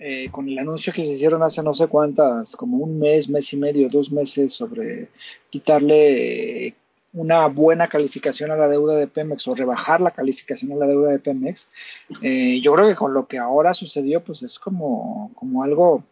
eh, 0.01 0.29
con 0.31 0.49
el 0.49 0.59
anuncio 0.59 0.93
que 0.93 1.03
se 1.03 1.15
hicieron 1.15 1.43
hace 1.43 1.63
no 1.63 1.75
sé 1.75 1.87
cuántas, 1.89 2.57
como 2.57 2.79
un 2.79 2.99
mes, 2.99 3.29
mes 3.29 3.53
y 3.53 3.57
medio, 3.57 3.89
dos 3.89 4.11
meses 4.11 4.55
sobre 4.55 5.09
quitarle 5.51 6.75
una 7.13 7.47
buena 7.47 7.89
calificación 7.89 8.51
a 8.51 8.57
la 8.57 8.69
deuda 8.69 8.97
de 8.97 9.07
Pemex 9.07 9.49
o 9.49 9.55
rebajar 9.55 10.01
la 10.01 10.11
calificación 10.11 10.73
a 10.73 10.77
la 10.77 10.87
deuda 10.87 11.11
de 11.11 11.19
Pemex, 11.19 11.69
eh, 12.23 12.61
yo 12.61 12.75
creo 12.75 12.89
que 12.89 12.95
con 12.95 13.15
lo 13.15 13.27
que 13.27 13.39
ahora 13.39 13.75
sucedió, 13.75 14.23
pues 14.23 14.43
es 14.43 14.59
como, 14.59 15.33
como 15.35 15.63
algo 15.63 16.05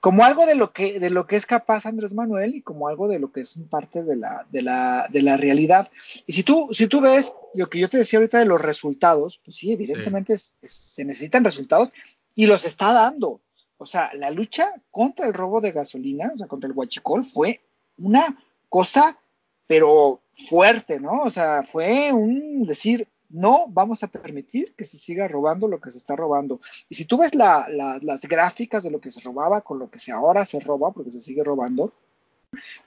como 0.00 0.24
algo 0.24 0.46
de 0.46 0.54
lo 0.54 0.72
que 0.72 1.00
de 1.00 1.10
lo 1.10 1.26
que 1.26 1.34
es 1.34 1.44
capaz 1.44 1.84
Andrés 1.84 2.14
Manuel 2.14 2.54
y 2.54 2.62
como 2.62 2.86
algo 2.86 3.08
de 3.08 3.18
lo 3.18 3.32
que 3.32 3.40
es 3.40 3.58
parte 3.68 4.04
de 4.04 4.14
la, 4.14 4.46
de 4.50 4.62
la, 4.62 5.08
de 5.10 5.22
la 5.22 5.36
realidad. 5.36 5.90
Y 6.26 6.32
si 6.32 6.44
tú, 6.44 6.68
si 6.72 6.86
tú 6.86 7.00
ves 7.00 7.32
lo 7.54 7.68
que 7.68 7.80
yo 7.80 7.88
te 7.88 7.98
decía 7.98 8.18
ahorita 8.18 8.38
de 8.38 8.44
los 8.44 8.60
resultados, 8.60 9.40
pues 9.44 9.56
sí, 9.56 9.72
evidentemente 9.72 10.38
se 10.38 11.04
necesitan 11.04 11.44
resultados 11.44 11.92
y 12.34 12.46
los 12.46 12.64
está 12.64 12.92
dando. 12.92 13.40
O 13.78 13.86
sea, 13.86 14.10
la 14.14 14.30
lucha 14.30 14.72
contra 14.90 15.26
el 15.26 15.34
robo 15.34 15.60
de 15.60 15.72
gasolina, 15.72 16.30
o 16.34 16.38
sea, 16.38 16.46
contra 16.46 16.68
el 16.68 16.76
huachicol, 16.76 17.24
fue 17.24 17.60
una 17.96 18.38
cosa, 18.68 19.18
pero 19.68 20.22
fuerte, 20.48 20.98
¿no? 20.98 21.22
O 21.22 21.30
sea, 21.30 21.62
fue 21.62 22.12
un 22.12 22.64
decir, 22.66 23.06
no 23.28 23.66
vamos 23.68 24.02
a 24.02 24.08
permitir 24.08 24.74
que 24.74 24.84
se 24.84 24.96
siga 24.96 25.28
robando 25.28 25.68
lo 25.68 25.80
que 25.80 25.92
se 25.92 25.98
está 25.98 26.16
robando. 26.16 26.60
Y 26.88 26.94
si 26.94 27.04
tú 27.04 27.18
ves 27.18 27.34
la, 27.34 27.68
la, 27.70 28.00
las 28.02 28.22
gráficas 28.22 28.82
de 28.82 28.90
lo 28.90 29.00
que 29.00 29.10
se 29.10 29.20
robaba 29.20 29.60
con 29.60 29.78
lo 29.78 29.90
que 29.90 30.00
ahora 30.10 30.44
se 30.44 30.58
roba, 30.58 30.90
porque 30.90 31.12
se 31.12 31.20
sigue 31.20 31.44
robando, 31.44 31.92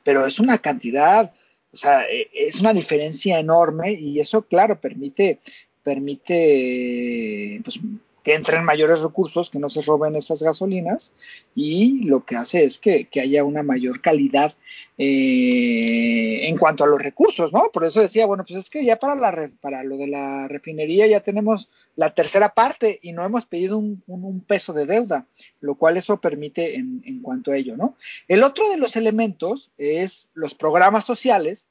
pero 0.03 0.25
es 0.25 0.39
una 0.39 0.57
cantidad, 0.57 1.31
o 1.71 1.77
sea, 1.77 2.03
e, 2.09 2.29
es 2.33 2.59
una 2.59 2.73
diferencia 2.73 3.39
enorme 3.39 3.93
y 3.93 4.19
eso, 4.19 4.41
claro, 4.41 4.81
permite, 4.81 5.39
permite, 5.83 7.61
pues, 7.63 7.79
que 8.23 8.35
entren 8.35 8.63
mayores 8.63 9.01
recursos, 9.01 9.49
que 9.49 9.59
no 9.59 9.69
se 9.69 9.81
roben 9.81 10.15
esas 10.15 10.43
gasolinas 10.43 11.13
y 11.55 12.03
lo 12.03 12.23
que 12.23 12.35
hace 12.35 12.63
es 12.63 12.77
que, 12.77 13.05
que 13.05 13.21
haya 13.21 13.43
una 13.43 13.63
mayor 13.63 14.01
calidad 14.01 14.53
eh, 14.97 16.47
en 16.47 16.57
cuanto 16.57 16.83
a 16.83 16.87
los 16.87 17.01
recursos, 17.01 17.51
¿no? 17.51 17.71
Por 17.73 17.83
eso 17.83 17.99
decía, 17.99 18.27
bueno, 18.27 18.43
pues 18.45 18.59
es 18.59 18.69
que 18.69 18.85
ya 18.85 18.97
para, 18.97 19.15
la, 19.15 19.49
para 19.59 19.83
lo 19.83 19.97
de 19.97 20.07
la 20.07 20.47
refinería 20.47 21.07
ya 21.07 21.21
tenemos 21.21 21.69
la 21.95 22.13
tercera 22.13 22.49
parte 22.49 22.99
y 23.01 23.11
no 23.11 23.25
hemos 23.25 23.45
pedido 23.45 23.77
un, 23.79 24.03
un, 24.07 24.41
peso 24.41 24.73
de 24.73 24.85
deuda, 24.85 25.25
lo 25.59 25.75
cual 25.75 25.97
eso 25.97 26.21
permite 26.21 26.75
en, 26.75 27.01
en, 27.05 27.21
cuanto 27.21 27.51
a 27.51 27.57
ello, 27.57 27.75
¿no? 27.75 27.95
El 28.27 28.43
otro 28.43 28.69
de 28.69 28.77
los 28.77 28.95
elementos 28.95 29.71
es 29.77 30.29
los 30.33 30.53
programas 30.53 31.05
sociales, 31.05 31.67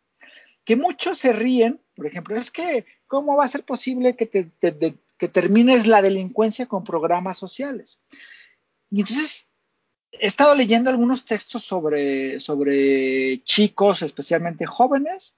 que 0.65 0.77
muchos 0.77 1.19
se 1.19 1.33
ríen, 1.33 1.81
por 1.95 2.07
ejemplo, 2.07 2.37
es 2.37 2.51
que, 2.51 2.85
¿cómo 3.07 3.37
va 3.37 3.45
a 3.45 3.49
ser 3.49 3.65
posible 3.65 4.17
que 4.17 4.27
te, 4.27 4.45
te 4.45 4.95
que 5.21 5.29
termines 5.29 5.87
la 5.87 6.01
delincuencia 6.01 6.65
con 6.65 6.83
programas 6.83 7.37
sociales. 7.37 8.01
Y 8.91 9.01
entonces 9.01 9.49
he 10.13 10.27
estado 10.27 10.55
leyendo 10.55 10.89
algunos 10.89 11.27
textos 11.27 11.63
sobre, 11.63 12.41
sobre 12.41 13.43
chicos, 13.45 14.01
especialmente 14.01 14.65
jóvenes, 14.65 15.37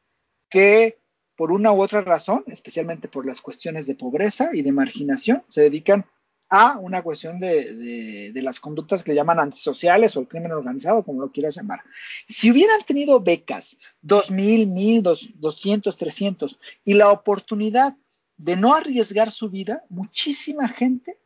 que 0.49 1.01
por 1.35 1.51
una 1.51 1.73
u 1.73 1.83
otra 1.83 2.01
razón, 2.01 2.45
especialmente 2.47 3.09
por 3.09 3.27
las 3.27 3.41
cuestiones 3.41 3.89
de 3.89 3.97
pobreza 3.97 4.51
y 4.53 4.63
de 4.63 4.71
marginación, 4.71 5.43
se 5.49 5.63
dedican 5.63 6.07
a 6.49 6.79
una 6.79 7.03
cuestión 7.03 7.41
de, 7.41 8.31
de, 8.31 8.43
las 8.43 8.61
conductas 8.61 9.03
que 9.03 9.11
le 9.11 9.17
llaman 9.17 9.41
antisociales 9.41 10.15
o 10.17 10.21
el 10.21 10.29
crimen 10.29 10.53
organizado, 10.53 11.03
como 11.03 11.23
lo 11.23 11.33
quieras 11.33 11.57
llamar. 11.57 11.81
Si 12.29 12.51
hubieran 12.51 12.85
tenido 12.85 13.19
becas, 13.21 13.79
dos 14.01 14.31
mil, 14.31 14.67
mil, 14.69 15.03
doscientos, 15.03 15.97
trescientos, 15.97 16.61
y 16.85 16.93
la 16.93 17.11
oportunidad 17.11 17.97
de 18.43 18.57
no 18.57 18.75
arriesgar 18.75 19.31
su 19.31 19.51
vida, 19.51 19.85
muchísima 19.89 20.67
gente 20.67 21.17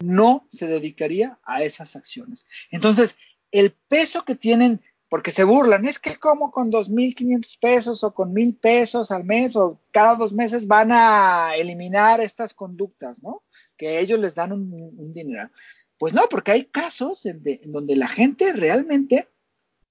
no 0.00 0.46
se 0.50 0.66
dedicaría 0.66 1.38
a 1.44 1.62
esas 1.62 1.96
acciones. 1.96 2.44
Entonces, 2.70 3.16
el 3.50 3.72
peso 3.72 4.22
que 4.22 4.34
tienen, 4.34 4.82
porque 5.08 5.30
se 5.30 5.44
burlan, 5.44 5.86
es 5.86 5.98
que 5.98 6.16
como 6.16 6.50
con 6.50 6.70
2.500 6.70 7.58
pesos 7.58 8.04
o 8.04 8.12
con 8.12 8.34
1.000 8.34 8.60
pesos 8.60 9.10
al 9.10 9.24
mes 9.24 9.56
o 9.56 9.80
cada 9.92 10.14
dos 10.16 10.34
meses 10.34 10.66
van 10.66 10.90
a 10.92 11.56
eliminar 11.56 12.20
estas 12.20 12.52
conductas, 12.52 13.22
¿no? 13.22 13.42
Que 13.78 13.98
ellos 13.98 14.18
les 14.18 14.34
dan 14.34 14.52
un, 14.52 15.14
dinero. 15.14 15.50
Pues 15.98 16.12
no, 16.12 16.28
porque 16.28 16.52
hay 16.52 16.64
casos 16.66 17.24
en 17.24 17.42
donde 17.72 17.96
la 17.96 18.08
gente 18.08 18.52
realmente 18.52 19.30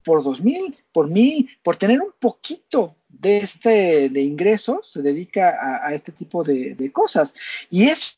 por 0.06 0.24
dos 0.24 0.42
mil, 0.42 0.78
por 0.94 1.10
mil, 1.10 1.50
por 1.64 1.76
tener 1.76 2.00
un 2.00 2.14
poquito 2.20 2.96
de 3.10 3.38
este 3.38 4.10
de 4.10 4.22
ingresos, 4.22 4.92
se 4.92 5.02
dedica 5.02 5.50
a, 5.60 5.88
a 5.88 5.94
este 5.94 6.12
tipo 6.12 6.44
de, 6.44 6.76
de, 6.76 6.92
cosas. 6.92 7.34
Y 7.70 7.86
esto 7.86 8.16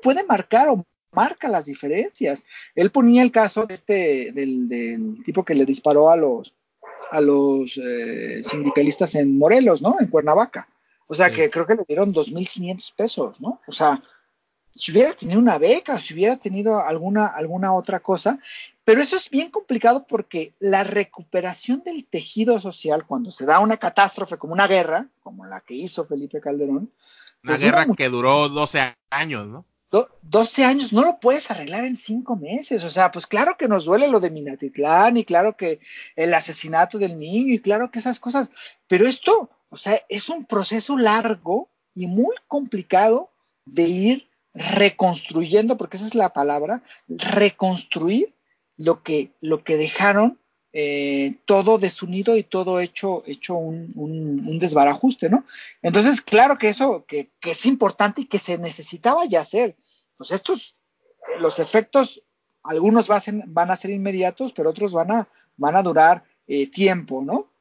puede 0.00 0.24
marcar 0.24 0.68
o 0.68 0.84
marca 1.12 1.48
las 1.48 1.66
diferencias. 1.66 2.44
Él 2.74 2.90
ponía 2.90 3.22
el 3.22 3.32
caso 3.32 3.66
de 3.66 3.74
este, 3.74 4.32
del, 4.32 4.68
del 4.68 5.22
tipo 5.24 5.44
que 5.44 5.54
le 5.54 5.66
disparó 5.66 6.10
a 6.10 6.16
los, 6.16 6.54
a 7.10 7.20
los 7.20 7.76
eh, 7.76 8.42
sindicalistas 8.44 9.14
en 9.16 9.36
Morelos, 9.36 9.82
¿no? 9.82 9.96
En 10.00 10.06
Cuernavaca. 10.06 10.68
O 11.08 11.14
sea, 11.14 11.28
sí. 11.28 11.34
que 11.34 11.50
creo 11.50 11.66
que 11.66 11.74
le 11.74 11.84
dieron 11.88 12.14
2.500 12.14 12.94
pesos, 12.94 13.40
¿no? 13.40 13.60
O 13.66 13.72
sea, 13.72 14.00
si 14.70 14.92
hubiera 14.92 15.12
tenido 15.12 15.40
una 15.40 15.58
beca, 15.58 15.98
si 15.98 16.14
hubiera 16.14 16.36
tenido 16.36 16.78
alguna, 16.80 17.26
alguna 17.26 17.74
otra 17.74 18.00
cosa, 18.00 18.38
pero 18.90 19.02
eso 19.02 19.14
es 19.14 19.30
bien 19.30 19.50
complicado 19.50 20.04
porque 20.04 20.56
la 20.58 20.82
recuperación 20.82 21.84
del 21.84 22.04
tejido 22.04 22.58
social 22.58 23.06
cuando 23.06 23.30
se 23.30 23.46
da 23.46 23.60
una 23.60 23.76
catástrofe 23.76 24.36
como 24.36 24.52
una 24.52 24.66
guerra, 24.66 25.06
como 25.22 25.46
la 25.46 25.60
que 25.60 25.74
hizo 25.74 26.04
Felipe 26.04 26.40
Calderón. 26.40 26.90
Una 27.44 27.52
pues 27.52 27.60
guerra 27.60 27.86
que 27.96 28.08
duró 28.08 28.48
12 28.48 28.96
años, 29.10 29.46
¿no? 29.46 29.64
12 30.22 30.64
años 30.64 30.92
no 30.92 31.04
lo 31.04 31.20
puedes 31.20 31.52
arreglar 31.52 31.84
en 31.84 31.94
cinco 31.94 32.34
meses. 32.34 32.82
O 32.82 32.90
sea, 32.90 33.12
pues 33.12 33.28
claro 33.28 33.56
que 33.56 33.68
nos 33.68 33.84
duele 33.84 34.08
lo 34.08 34.18
de 34.18 34.30
Minatitlán 34.30 35.18
y 35.18 35.24
claro 35.24 35.56
que 35.56 35.78
el 36.16 36.34
asesinato 36.34 36.98
del 36.98 37.16
niño 37.16 37.54
y 37.54 37.60
claro 37.60 37.92
que 37.92 38.00
esas 38.00 38.18
cosas, 38.18 38.50
pero 38.88 39.06
esto, 39.06 39.50
o 39.68 39.76
sea, 39.76 40.00
es 40.08 40.28
un 40.28 40.46
proceso 40.46 40.98
largo 40.98 41.70
y 41.94 42.08
muy 42.08 42.34
complicado 42.48 43.30
de 43.66 43.84
ir 43.84 44.30
reconstruyendo, 44.52 45.76
porque 45.76 45.96
esa 45.96 46.08
es 46.08 46.16
la 46.16 46.32
palabra, 46.32 46.82
reconstruir 47.06 48.34
lo 48.80 49.02
que, 49.02 49.32
lo 49.42 49.62
que 49.62 49.76
dejaron 49.76 50.38
eh, 50.72 51.36
todo 51.44 51.76
desunido 51.76 52.38
y 52.38 52.42
todo 52.42 52.80
hecho, 52.80 53.22
hecho 53.26 53.56
un, 53.56 53.92
un, 53.94 54.58
desbarajuste, 54.58 55.28
¿no? 55.28 55.44
Entonces, 55.82 56.22
claro 56.22 56.56
que 56.56 56.68
eso, 56.70 57.04
que, 57.06 57.30
que, 57.40 57.50
es 57.50 57.66
importante 57.66 58.22
y 58.22 58.26
que 58.26 58.38
se 58.38 58.56
necesitaba 58.56 59.26
ya 59.26 59.42
hacer. 59.42 59.76
Pues 60.16 60.30
estos, 60.30 60.76
los 61.40 61.58
efectos, 61.58 62.22
algunos 62.62 63.06
van 63.08 63.70
a 63.70 63.76
ser 63.76 63.90
inmediatos, 63.90 64.54
pero 64.54 64.70
otros 64.70 64.92
van 64.92 65.10
a, 65.12 65.28
van 65.58 65.76
a 65.76 65.82
durar 65.82 66.24
eh, 66.46 66.70
tiempo, 66.70 67.22
¿no? 67.22 67.52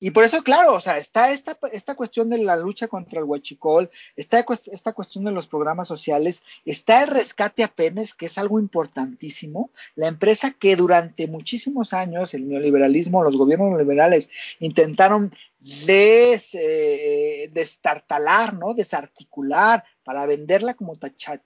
Y 0.00 0.12
por 0.12 0.24
eso, 0.24 0.42
claro, 0.42 0.74
o 0.74 0.80
sea, 0.80 0.96
está 0.96 1.30
esta, 1.30 1.58
esta 1.72 1.94
cuestión 1.94 2.30
de 2.30 2.38
la 2.38 2.56
lucha 2.56 2.88
contra 2.88 3.20
el 3.20 3.26
huachicol, 3.26 3.90
está 4.16 4.44
esta 4.72 4.94
cuestión 4.94 5.24
de 5.24 5.30
los 5.30 5.46
programas 5.46 5.88
sociales, 5.88 6.42
está 6.64 7.02
el 7.02 7.08
rescate 7.08 7.62
a 7.62 7.68
Pemex, 7.68 8.14
que 8.14 8.26
es 8.26 8.38
algo 8.38 8.58
importantísimo. 8.58 9.70
La 9.96 10.08
empresa 10.08 10.52
que 10.52 10.74
durante 10.74 11.28
muchísimos 11.28 11.92
años 11.92 12.32
el 12.32 12.48
neoliberalismo, 12.48 13.22
los 13.22 13.36
gobiernos 13.36 13.68
neoliberales 13.68 14.30
intentaron 14.58 15.34
des, 15.60 16.54
eh, 16.54 17.50
destartalar, 17.52 18.54
¿no? 18.54 18.72
Desarticular 18.72 19.84
para 20.02 20.24
venderla 20.24 20.72
como 20.72 20.96
tacha, 20.96 21.42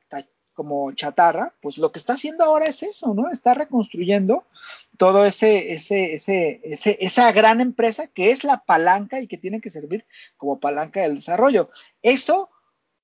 como 0.55 0.93
chatarra, 0.93 1.53
pues 1.61 1.79
lo 1.79 1.91
que 1.91 1.99
está 1.99 2.13
haciendo 2.15 2.45
ahora 2.45 2.67
es 2.67 2.83
eso, 2.83 3.13
¿no? 3.13 3.31
Está 3.31 3.55
reconstruyendo 3.55 4.45
todo 4.97 5.27
ese, 5.27 5.73
ese, 5.73 6.15
ese, 6.15 6.61
ese, 6.65 6.99
esa 7.01 7.33
gran 7.33 7.61
empresa 7.61 8.07
que 8.09 8.31
es 8.31 8.45
la 8.45 8.65
palanca 8.65 9.21
y 9.21 9.27
que 9.27 9.39
tiene 9.39 9.61
que 9.61 9.71
servir 9.71 10.07
como 10.37 10.61
palanca 10.61 11.03
del 11.03 11.17
desarrollo. 11.17 11.71
Eso, 12.03 12.51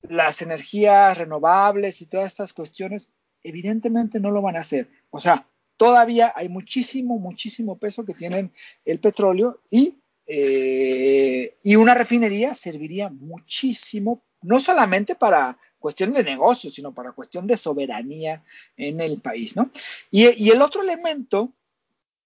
las 0.02 0.42
energías 0.42 1.18
renovables 1.18 2.00
y 2.00 2.06
todas 2.06 2.28
estas 2.28 2.52
cuestiones, 2.52 3.10
evidentemente 3.42 4.20
no 4.20 4.30
lo 4.30 4.42
van 4.42 4.56
a 4.56 4.60
hacer. 4.60 4.88
O 5.10 5.20
sea, 5.20 5.48
todavía 5.76 6.32
hay 6.36 6.48
muchísimo, 6.48 7.18
muchísimo 7.18 7.78
peso 7.78 8.04
que 8.04 8.14
tienen 8.14 8.52
el 8.84 9.00
petróleo 9.00 9.62
y, 9.70 9.98
eh, 10.26 11.58
y 11.62 11.76
una 11.76 11.94
refinería 11.94 12.54
serviría 12.54 13.10
muchísimo, 13.10 14.22
no 14.42 14.60
solamente 14.60 15.14
para 15.16 15.58
cuestión 15.78 16.12
de 16.12 16.22
negocio, 16.22 16.70
sino 16.70 16.94
para 16.94 17.12
cuestión 17.12 17.46
de 17.46 17.56
soberanía 17.56 18.44
en 18.76 19.00
el 19.00 19.20
país, 19.20 19.56
¿no? 19.56 19.70
Y, 20.10 20.28
y 20.44 20.50
el 20.50 20.60
otro 20.60 20.82
elemento 20.82 21.54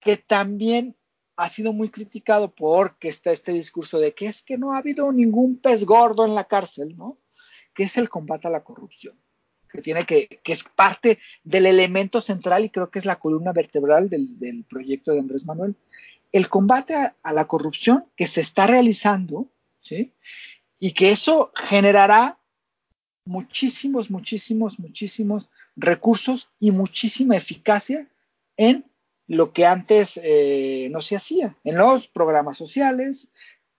que 0.05 0.17
también 0.19 0.97
ha 1.37 1.49
sido 1.49 1.73
muy 1.73 1.89
criticado 1.89 2.55
porque 2.55 3.09
está 3.09 3.33
este 3.33 3.53
discurso 3.53 3.99
de 3.99 4.15
que 4.15 4.27
es 4.27 4.43
que 4.43 4.59
no 4.59 4.73
ha 4.73 4.79
habido 4.79 5.11
ningún 5.13 5.57
pez 5.59 5.85
gordo 5.85 6.25
en 6.25 6.35
la 6.35 6.45
cárcel, 6.45 6.97
¿no? 6.97 7.19
Que 7.75 7.85
es 7.85 7.97
el 7.97 8.09
combate 8.09 8.47
a 8.47 8.51
la 8.51 8.63
corrupción, 8.63 9.19
que 9.69 9.83
tiene 9.83 10.05
que, 10.05 10.41
que 10.45 10.53
es 10.53 10.63
parte 10.63 11.19
del 11.43 11.67
elemento 11.67 12.21
central 12.21 12.65
y 12.65 12.71
creo 12.71 12.91
que 12.91 13.01
es 13.01 13.05
la 13.05 13.19
columna 13.19 13.53
vertebral 13.53 14.09
del, 14.09 14.39
del 14.39 14.65
proyecto 14.65 15.13
de 15.13 15.21
Andrés 15.21 15.45
Manuel. 15.47 15.75
El 16.31 16.49
combate 16.49 16.95
a, 16.95 17.17
a, 17.23 17.33
la 17.33 17.47
corrupción 17.47 18.07
que 18.17 18.27
se 18.27 18.41
está 18.41 18.67
realizando, 18.67 19.49
¿sí? 19.81 20.13
Y 20.79 20.93
que 20.93 21.11
eso 21.11 21.51
generará 21.57 22.39
muchísimos, 23.25 24.11
muchísimos, 24.11 24.79
muchísimos 24.79 25.51
recursos 25.75 26.51
y 26.61 26.71
muchísima 26.71 27.37
eficacia 27.37 28.07
en 28.57 28.85
lo 29.27 29.53
que 29.53 29.67
antes 29.67 30.21
eh, 30.23 30.89
no 30.91 31.01
se 31.01 31.17
hacía, 31.17 31.57
en 31.65 31.77
los 31.77 32.09
programas 32.09 32.57
sociales, 32.57 33.31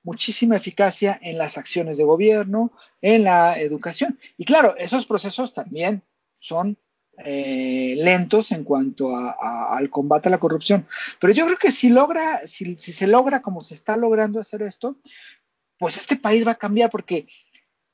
muchísima 0.03 0.55
eficacia 0.55 1.19
en 1.21 1.37
las 1.37 1.57
acciones 1.57 1.97
de 1.97 2.03
gobierno, 2.03 2.71
en 3.01 3.23
la 3.23 3.59
educación. 3.59 4.19
Y 4.37 4.45
claro, 4.45 4.75
esos 4.77 5.05
procesos 5.05 5.53
también 5.53 6.03
son 6.39 6.77
eh, 7.23 7.95
lentos 7.97 8.51
en 8.51 8.63
cuanto 8.63 9.15
a, 9.15 9.35
a, 9.39 9.77
al 9.77 9.89
combate 9.89 10.29
a 10.29 10.31
la 10.31 10.39
corrupción. 10.39 10.87
Pero 11.19 11.33
yo 11.33 11.45
creo 11.45 11.57
que 11.57 11.71
si 11.71 11.89
logra, 11.89 12.45
si, 12.45 12.77
si 12.77 12.91
se 12.91 13.07
logra 13.07 13.41
como 13.41 13.61
se 13.61 13.73
está 13.73 13.97
logrando 13.97 14.39
hacer 14.39 14.61
esto, 14.61 14.97
pues 15.77 15.97
este 15.97 16.17
país 16.17 16.45
va 16.45 16.51
a 16.51 16.55
cambiar 16.55 16.89
porque 16.89 17.27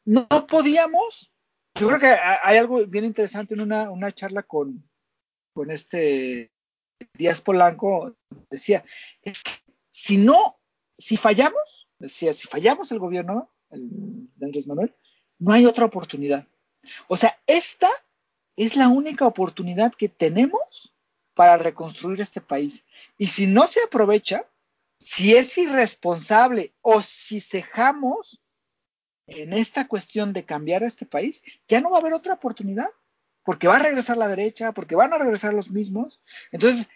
no 0.06 0.28
podíamos 0.48 1.32
yo 1.76 1.88
creo 1.88 2.00
que 2.00 2.18
hay 2.44 2.58
algo 2.58 2.86
bien 2.86 3.06
interesante 3.06 3.54
en 3.54 3.62
una, 3.62 3.90
una 3.90 4.12
charla 4.12 4.44
con, 4.44 4.88
con 5.54 5.72
este 5.72 6.52
Díaz 7.14 7.42
Polanco, 7.42 8.16
decía, 8.50 8.84
es 9.22 9.44
que 9.44 9.52
si 9.90 10.18
no, 10.18 10.60
si 10.98 11.18
fallamos, 11.18 11.90
decía, 12.00 12.34
si 12.34 12.48
fallamos 12.48 12.92
el 12.92 13.00
gobierno 13.00 13.52
el, 13.70 13.90
de 14.36 14.46
Andrés 14.46 14.68
Manuel, 14.68 14.96
no 15.40 15.54
hay 15.54 15.66
otra 15.66 15.86
oportunidad. 15.86 16.48
O 17.08 17.18
sea, 17.18 17.40
esta 17.48 17.90
es 18.56 18.76
la 18.76 18.90
única 18.90 19.26
oportunidad 19.26 19.94
que 19.94 20.10
tenemos 20.10 20.94
para 21.34 21.58
reconstruir 21.58 22.22
este 22.22 22.42
país. 22.42 22.86
Y 23.18 23.28
si 23.28 23.48
no 23.48 23.68
se 23.68 23.82
aprovecha, 23.84 24.46
si 25.00 25.36
es 25.36 25.58
irresponsable 25.58 26.74
o 26.82 27.02
si 27.02 27.40
cejamos 27.40 28.42
en 29.26 29.54
esta 29.54 29.88
cuestión 29.88 30.34
de 30.34 30.46
cambiar 30.46 30.84
a 30.84 30.88
este 30.88 31.06
país, 31.06 31.42
ya 31.68 31.82
no 31.82 31.90
va 31.90 31.98
a 31.98 32.02
haber 32.02 32.14
otra 32.14 32.34
oportunidad, 32.34 32.90
porque 33.52 33.68
va 33.68 33.76
a 33.76 33.80
regresar 33.80 34.16
la 34.16 34.30
derecha, 34.30 34.72
porque 34.72 34.96
van 34.96 35.12
a 35.12 35.18
regresar 35.18 35.54
los 35.54 35.72
mismos. 35.72 36.22
Entonces, 36.54 36.88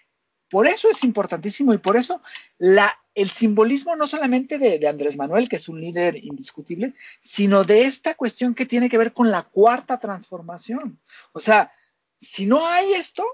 por 0.50 0.68
eso 0.68 0.90
es 0.90 1.04
importantísimo 1.04 1.74
y 1.74 1.80
por 1.80 1.98
eso 1.98 2.22
la, 2.58 2.98
el 3.14 3.30
simbolismo 3.30 3.98
no 3.98 4.08
solamente 4.08 4.58
de, 4.58 4.80
de, 4.80 4.88
Andrés 4.88 5.18
Manuel, 5.18 5.50
que 5.50 5.58
es 5.58 5.68
un 5.68 5.82
líder 5.82 6.16
indiscutible, 6.16 6.94
sino 7.20 7.66
de 7.66 7.82
esta 7.82 8.14
cuestión 8.14 8.56
que 8.56 8.66
tiene 8.66 8.90
que 8.90 8.98
ver 8.98 9.12
con 9.12 9.32
la 9.32 9.44
cuarta 9.44 10.00
transformación. 10.00 10.98
O 11.34 11.42
sea, 11.42 11.74
si 12.22 12.46
no 12.46 12.66
hay 12.66 12.94
esto, 12.94 13.26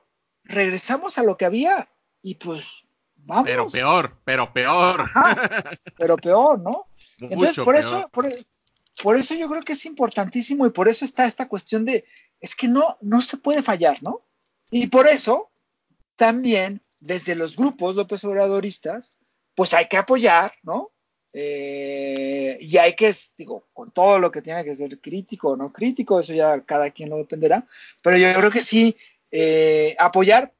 regresamos 0.43 1.19
a 1.19 1.23
lo 1.23 1.37
que 1.37 1.45
había 1.45 1.89
y 2.23 2.33
pues 2.33 2.87
vamos. 3.17 3.45
Pero 3.45 3.67
peor, 3.67 4.17
pero 4.25 4.51
peor. 4.51 5.01
Ajá, 5.01 5.77
pero 5.95 6.17
peor, 6.17 6.59
¿no? 6.59 6.87
Mucho 7.19 7.33
Entonces, 7.33 7.63
por 7.63 7.75
peor. 7.75 7.85
eso, 7.85 8.09
por, 8.09 8.25
por 9.03 9.15
eso 9.15 9.35
yo 9.35 9.47
creo 9.47 9.61
que 9.61 9.73
es 9.73 9.85
importantísimo 9.85 10.65
y 10.65 10.71
por 10.71 10.87
eso 10.87 11.05
está 11.05 11.27
esta 11.27 11.47
cuestión 11.47 11.85
de, 11.85 12.03
es 12.41 12.55
que 12.55 12.67
no, 12.67 12.97
no 13.01 13.21
se 13.21 13.37
puede 13.37 13.61
fallar, 13.61 14.01
¿no? 14.01 14.21
Y 14.71 14.87
por 14.87 15.07
eso 15.07 15.51
también 16.15 16.81
desde 16.99 17.35
los 17.35 17.55
grupos 17.55 17.95
López 17.95 18.23
Obradoristas, 18.23 19.17
pues 19.55 19.73
hay 19.73 19.87
que 19.87 19.97
apoyar, 19.97 20.53
¿no? 20.63 20.91
Eh, 21.33 22.57
y 22.59 22.77
hay 22.77 22.95
que, 22.95 23.15
digo, 23.37 23.67
con 23.73 23.91
todo 23.91 24.19
lo 24.19 24.31
que 24.31 24.41
tiene 24.41 24.63
que 24.63 24.75
ser 24.75 24.99
crítico 24.99 25.49
o 25.49 25.57
no 25.57 25.71
crítico, 25.71 26.19
eso 26.19 26.33
ya 26.33 26.61
cada 26.61 26.91
quien 26.91 27.09
lo 27.09 27.17
dependerá, 27.17 27.65
pero 28.03 28.17
yo 28.17 28.33
creo 28.33 28.51
que 28.51 28.61
sí, 28.61 28.97
eh, 29.31 29.95
apoyar 29.97 30.53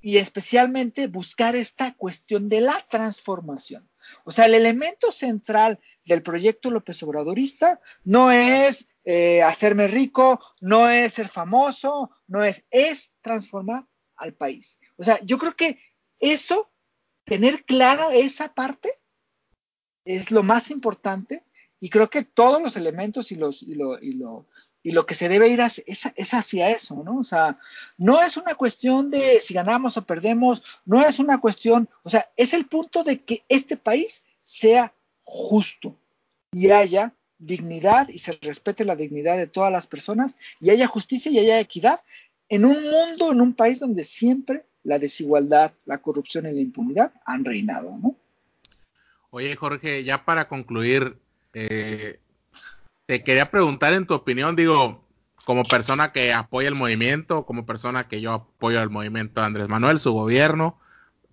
y 0.00 0.18
especialmente 0.18 1.06
buscar 1.08 1.56
esta 1.56 1.94
cuestión 1.94 2.48
de 2.48 2.60
la 2.60 2.84
transformación. 2.90 3.88
O 4.24 4.32
sea, 4.32 4.46
el 4.46 4.54
elemento 4.54 5.12
central 5.12 5.78
del 6.04 6.22
proyecto 6.22 6.70
López 6.70 7.02
Obradorista 7.02 7.80
no 8.04 8.30
es 8.30 8.86
eh, 9.04 9.42
hacerme 9.42 9.88
rico, 9.88 10.40
no 10.60 10.88
es 10.88 11.14
ser 11.14 11.28
famoso, 11.28 12.10
no 12.26 12.44
es, 12.44 12.64
es 12.70 13.12
transformar 13.20 13.86
al 14.16 14.34
país. 14.34 14.78
O 14.96 15.04
sea, 15.04 15.20
yo 15.22 15.38
creo 15.38 15.54
que 15.54 15.78
eso, 16.18 16.70
tener 17.24 17.64
clara 17.64 18.14
esa 18.14 18.54
parte, 18.54 18.90
es 20.04 20.30
lo 20.30 20.42
más 20.42 20.70
importante 20.70 21.44
y 21.80 21.90
creo 21.90 22.08
que 22.08 22.24
todos 22.24 22.62
los 22.62 22.76
elementos 22.76 23.32
y, 23.32 23.36
los, 23.36 23.62
y, 23.62 23.74
lo, 23.74 24.00
y, 24.00 24.12
lo, 24.12 24.46
y 24.82 24.92
lo 24.92 25.06
que 25.06 25.14
se 25.14 25.28
debe 25.28 25.48
ir 25.48 25.60
es, 25.60 25.82
es, 25.86 26.34
hacia 26.34 26.70
eso, 26.70 27.02
¿no? 27.04 27.18
O 27.18 27.24
sea, 27.24 27.58
no 27.96 28.22
es 28.22 28.36
una 28.36 28.54
cuestión 28.54 29.10
de 29.10 29.40
si 29.40 29.54
ganamos 29.54 29.96
o 29.96 30.04
perdemos, 30.04 30.62
no 30.84 31.04
es 31.04 31.18
una 31.18 31.40
cuestión, 31.40 31.88
o 32.02 32.10
sea, 32.10 32.30
es 32.36 32.52
el 32.52 32.66
punto 32.66 33.02
de 33.02 33.22
que 33.22 33.44
este 33.48 33.76
país 33.76 34.24
sea 34.42 34.94
justo 35.22 35.98
y 36.52 36.70
haya 36.70 37.14
dignidad 37.46 38.08
y 38.08 38.18
se 38.18 38.38
respete 38.42 38.84
la 38.84 38.96
dignidad 38.96 39.36
de 39.36 39.46
todas 39.46 39.72
las 39.72 39.86
personas 39.86 40.36
y 40.60 40.70
haya 40.70 40.86
justicia 40.86 41.30
y 41.30 41.38
haya 41.38 41.60
equidad 41.60 42.00
en 42.48 42.64
un 42.64 42.82
mundo, 42.82 43.32
en 43.32 43.40
un 43.40 43.54
país 43.54 43.80
donde 43.80 44.04
siempre 44.04 44.64
la 44.82 44.98
desigualdad, 44.98 45.72
la 45.86 45.98
corrupción 45.98 46.46
y 46.46 46.52
la 46.52 46.60
impunidad 46.60 47.12
han 47.24 47.44
reinado, 47.44 47.98
¿no? 47.98 48.16
Oye, 49.30 49.56
Jorge, 49.56 50.04
ya 50.04 50.24
para 50.24 50.46
concluir, 50.46 51.16
eh, 51.54 52.20
te 53.06 53.24
quería 53.24 53.50
preguntar 53.50 53.92
en 53.94 54.06
tu 54.06 54.14
opinión, 54.14 54.54
digo, 54.54 55.04
como 55.44 55.64
persona 55.64 56.12
que 56.12 56.32
apoya 56.32 56.68
el 56.68 56.74
movimiento, 56.74 57.44
como 57.44 57.66
persona 57.66 58.08
que 58.08 58.20
yo 58.20 58.32
apoyo 58.32 58.80
el 58.80 58.90
movimiento 58.90 59.42
Andrés 59.42 59.68
Manuel, 59.68 59.98
su 59.98 60.12
gobierno, 60.12 60.78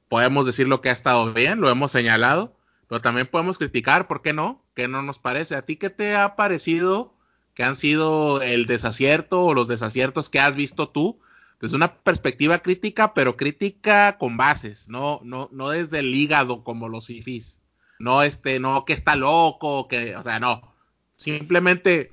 podemos 0.09 0.45
decir 0.45 0.67
lo 0.67 0.81
que 0.81 0.89
ha 0.89 0.93
estado 0.93 1.31
bien, 1.33 1.61
lo 1.61 1.69
hemos 1.69 1.91
señalado, 1.91 2.57
pero 2.87 3.01
también 3.01 3.27
podemos 3.27 3.57
criticar, 3.57 4.07
¿por 4.07 4.21
qué 4.21 4.33
no? 4.33 4.60
¿Qué 4.73 4.87
no 4.87 5.01
nos 5.01 5.19
parece? 5.19 5.55
¿A 5.55 5.63
ti 5.63 5.75
qué 5.75 5.89
te 5.89 6.15
ha 6.15 6.35
parecido 6.35 7.13
que 7.53 7.63
han 7.63 7.75
sido 7.75 8.41
el 8.41 8.65
desacierto 8.65 9.43
o 9.43 9.53
los 9.53 9.67
desaciertos 9.67 10.29
que 10.29 10.39
has 10.39 10.55
visto 10.55 10.89
tú? 10.89 11.19
Desde 11.59 11.75
una 11.75 11.95
perspectiva 11.95 12.59
crítica, 12.59 13.13
pero 13.13 13.37
crítica 13.37 14.17
con 14.17 14.35
bases, 14.35 14.89
no, 14.89 15.19
no, 15.23 15.49
no 15.51 15.69
desde 15.69 15.99
el 15.99 16.15
hígado 16.15 16.63
como 16.63 16.89
los 16.89 17.05
fifís. 17.05 17.61
No, 17.99 18.23
este, 18.23 18.59
no 18.59 18.83
que 18.83 18.93
está 18.93 19.15
loco, 19.15 19.87
que, 19.87 20.15
o 20.15 20.23
sea, 20.23 20.39
no. 20.39 20.73
Simplemente 21.17 22.11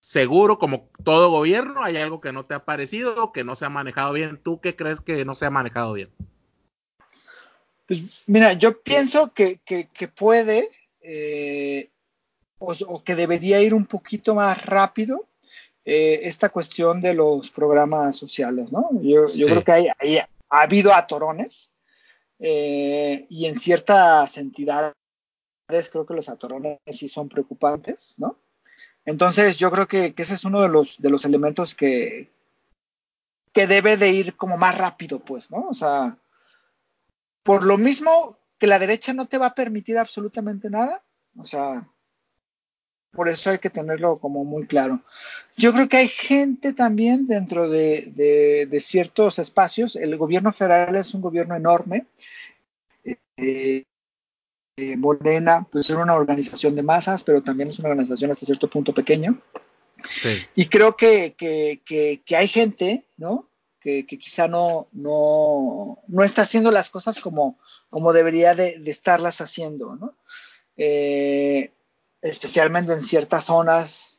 seguro, 0.00 0.58
como 0.58 0.90
todo 1.04 1.30
gobierno, 1.30 1.84
hay 1.84 1.96
algo 1.98 2.20
que 2.20 2.32
no 2.32 2.46
te 2.46 2.54
ha 2.54 2.64
parecido, 2.64 3.30
que 3.30 3.44
no 3.44 3.54
se 3.54 3.64
ha 3.64 3.68
manejado 3.68 4.12
bien. 4.12 4.40
¿Tú 4.42 4.60
qué 4.60 4.74
crees 4.74 5.00
que 5.00 5.24
no 5.24 5.36
se 5.36 5.46
ha 5.46 5.50
manejado 5.50 5.92
bien? 5.92 6.10
Pues 7.86 8.02
mira, 8.26 8.54
yo 8.54 8.80
pienso 8.82 9.32
que, 9.32 9.60
que, 9.64 9.88
que 9.88 10.08
puede 10.08 10.70
eh, 11.04 11.90
o, 12.58 12.72
o, 12.86 13.04
que 13.04 13.14
debería 13.14 13.60
ir 13.60 13.74
un 13.74 13.84
poquito 13.84 14.34
más 14.34 14.64
rápido 14.64 15.28
eh, 15.84 16.20
esta 16.22 16.48
cuestión 16.48 17.02
de 17.02 17.12
los 17.12 17.50
programas 17.50 18.16
sociales, 18.16 18.72
¿no? 18.72 18.88
Yo, 19.02 19.28
sí. 19.28 19.40
yo 19.40 19.46
creo 19.46 19.64
que 19.64 19.72
hay, 19.72 19.88
hay, 19.98 20.18
ha 20.18 20.28
habido 20.48 20.94
atorones 20.94 21.70
eh, 22.38 23.26
y 23.28 23.44
en 23.44 23.60
ciertas 23.60 24.38
entidades 24.38 24.94
creo 25.90 26.06
que 26.06 26.14
los 26.14 26.30
atorones 26.30 26.78
sí 26.86 27.06
son 27.06 27.28
preocupantes, 27.28 28.14
¿no? 28.16 28.38
Entonces 29.04 29.58
yo 29.58 29.70
creo 29.70 29.86
que, 29.86 30.14
que 30.14 30.22
ese 30.22 30.34
es 30.34 30.44
uno 30.46 30.62
de 30.62 30.70
los, 30.70 30.96
de 30.98 31.10
los 31.10 31.26
elementos 31.26 31.74
que, 31.74 32.30
que 33.52 33.66
debe 33.66 33.98
de 33.98 34.10
ir 34.10 34.36
como 34.36 34.56
más 34.56 34.78
rápido, 34.78 35.18
pues, 35.18 35.50
¿no? 35.50 35.68
O 35.68 35.74
sea, 35.74 36.16
por 37.42 37.62
lo 37.62 37.76
mismo 37.76 38.38
que 38.58 38.66
la 38.66 38.78
derecha 38.78 39.12
no 39.12 39.26
te 39.26 39.38
va 39.38 39.46
a 39.46 39.54
permitir 39.54 39.98
absolutamente 39.98 40.70
nada, 40.70 41.02
o 41.36 41.44
sea, 41.44 41.88
por 43.12 43.28
eso 43.28 43.50
hay 43.50 43.58
que 43.58 43.70
tenerlo 43.70 44.18
como 44.18 44.44
muy 44.44 44.66
claro. 44.66 45.02
Yo 45.56 45.72
creo 45.72 45.88
que 45.88 45.98
hay 45.98 46.08
gente 46.08 46.72
también 46.72 47.26
dentro 47.26 47.68
de, 47.68 48.12
de, 48.14 48.66
de 48.70 48.80
ciertos 48.80 49.38
espacios, 49.38 49.96
el 49.96 50.16
gobierno 50.16 50.52
federal 50.52 50.96
es 50.96 51.14
un 51.14 51.20
gobierno 51.20 51.54
enorme, 51.54 52.06
eh, 53.36 53.84
eh, 54.76 54.96
Morena, 54.96 55.66
pues 55.70 55.88
es 55.90 55.96
una 55.96 56.14
organización 56.14 56.74
de 56.74 56.82
masas, 56.82 57.22
pero 57.22 57.42
también 57.42 57.68
es 57.68 57.78
una 57.78 57.90
organización 57.90 58.30
hasta 58.30 58.46
cierto 58.46 58.68
punto 58.68 58.92
pequeña. 58.92 59.38
Sí. 60.10 60.38
Y 60.54 60.66
creo 60.66 60.96
que, 60.96 61.34
que, 61.38 61.80
que, 61.84 62.22
que, 62.24 62.36
hay 62.36 62.48
gente, 62.48 63.04
¿no? 63.16 63.48
Que, 63.84 64.06
quizá 64.06 64.48
no, 64.48 64.88
no, 64.92 65.98
no 66.08 66.24
está 66.24 66.42
haciendo 66.42 66.70
las 66.70 66.88
cosas 66.88 67.20
como, 67.20 67.58
como 67.90 68.14
debería 68.14 68.54
de, 68.54 68.78
de 68.78 68.90
estarlas 68.90 69.42
haciendo, 69.42 69.94
¿no? 69.96 70.16
Eh, 70.78 71.70
especialmente 72.22 72.94
en 72.94 73.02
ciertas 73.02 73.44
zonas 73.44 74.18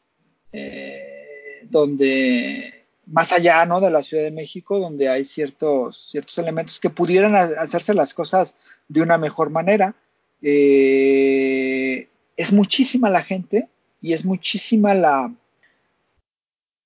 eh, 0.51 1.66
donde, 1.70 2.86
más 3.07 3.32
allá, 3.32 3.66
¿no? 3.66 3.82
De 3.82 3.89
la 3.89 4.03
Ciudad 4.03 4.24
de 4.24 4.32
México, 4.32 4.78
donde 4.78 5.09
hay 5.09 5.26
ciertos, 5.26 6.11
ciertos 6.11 6.38
elementos 6.38 6.80
que 6.80 6.91
pudieran 6.91 7.36
hacerse 7.36 7.95
las 7.95 8.13
cosas 8.13 8.55
de 8.88 9.01
una 9.01 9.18
mejor 9.18 9.49
manera. 9.49 9.95
Eh, 10.43 12.07
es 12.38 12.53
muchísima 12.53 13.09
la 13.09 13.24
gente 13.24 13.68
y 13.99 14.13
es 14.13 14.26
muchísima 14.26 14.93
la, 14.93 15.34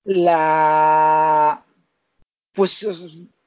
la, 0.04 1.64
pues, 2.52 2.86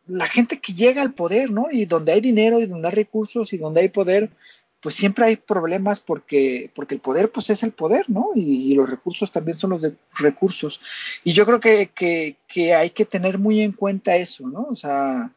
la 0.07 0.27
gente 0.27 0.59
que 0.59 0.73
llega 0.73 1.01
al 1.01 1.13
poder, 1.13 1.51
¿no? 1.51 1.67
Y 1.71 1.85
donde 1.85 2.11
hay 2.11 2.21
dinero 2.21 2.59
y 2.59 2.65
donde 2.65 2.87
hay 2.87 2.95
recursos 2.95 3.53
y 3.53 3.57
donde 3.57 3.81
hay 3.81 3.89
poder, 3.89 4.29
pues 4.81 4.95
siempre 4.95 5.25
hay 5.25 5.37
problemas 5.37 6.01
porque, 6.01 6.69
porque 6.75 6.95
el 6.95 7.01
poder, 7.01 7.31
pues 7.31 7.49
es 7.49 7.63
el 7.63 7.71
poder, 7.71 8.09
¿no? 8.09 8.31
Y, 8.35 8.75
los 8.75 8.89
recursos 8.89 9.31
también 9.31 9.57
son 9.57 9.69
los 9.71 9.81
de 9.81 9.95
recursos. 10.17 10.81
Y 11.23 11.31
yo 11.31 11.45
creo 11.45 11.61
que, 11.61 11.91
que, 11.95 12.35
que 12.47 12.75
hay 12.75 12.89
que 12.89 13.05
tener 13.05 13.39
muy 13.39 13.61
en 13.61 13.71
cuenta 13.71 14.17
eso, 14.17 14.47
¿no? 14.47 14.67
O 14.69 14.75
sea, 14.75 15.31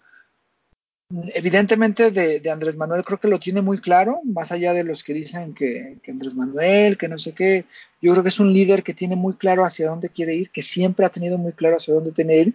evidentemente 1.34 2.10
de, 2.10 2.50
Andrés 2.50 2.76
Manuel 2.76 3.04
creo 3.04 3.20
que 3.20 3.28
lo 3.28 3.38
tiene 3.38 3.62
muy 3.62 3.78
claro, 3.78 4.20
más 4.24 4.50
allá 4.50 4.74
de 4.74 4.82
los 4.82 5.04
que 5.04 5.14
dicen 5.14 5.54
que, 5.54 5.98
que, 6.02 6.10
Andrés 6.10 6.34
Manuel, 6.34 6.98
que 6.98 7.08
no 7.08 7.16
sé 7.16 7.32
qué, 7.32 7.66
yo 8.02 8.12
creo 8.12 8.24
que 8.24 8.30
es 8.30 8.40
un 8.40 8.52
líder 8.52 8.82
que 8.82 8.94
tiene 8.94 9.14
muy 9.14 9.34
claro 9.34 9.64
hacia 9.64 9.88
dónde 9.88 10.08
quiere 10.08 10.34
ir, 10.34 10.50
que 10.50 10.62
siempre 10.62 11.06
ha 11.06 11.10
tenido 11.10 11.38
muy 11.38 11.52
claro 11.52 11.76
hacia 11.76 11.94
dónde 11.94 12.10
tiene 12.10 12.36
ir, 12.38 12.54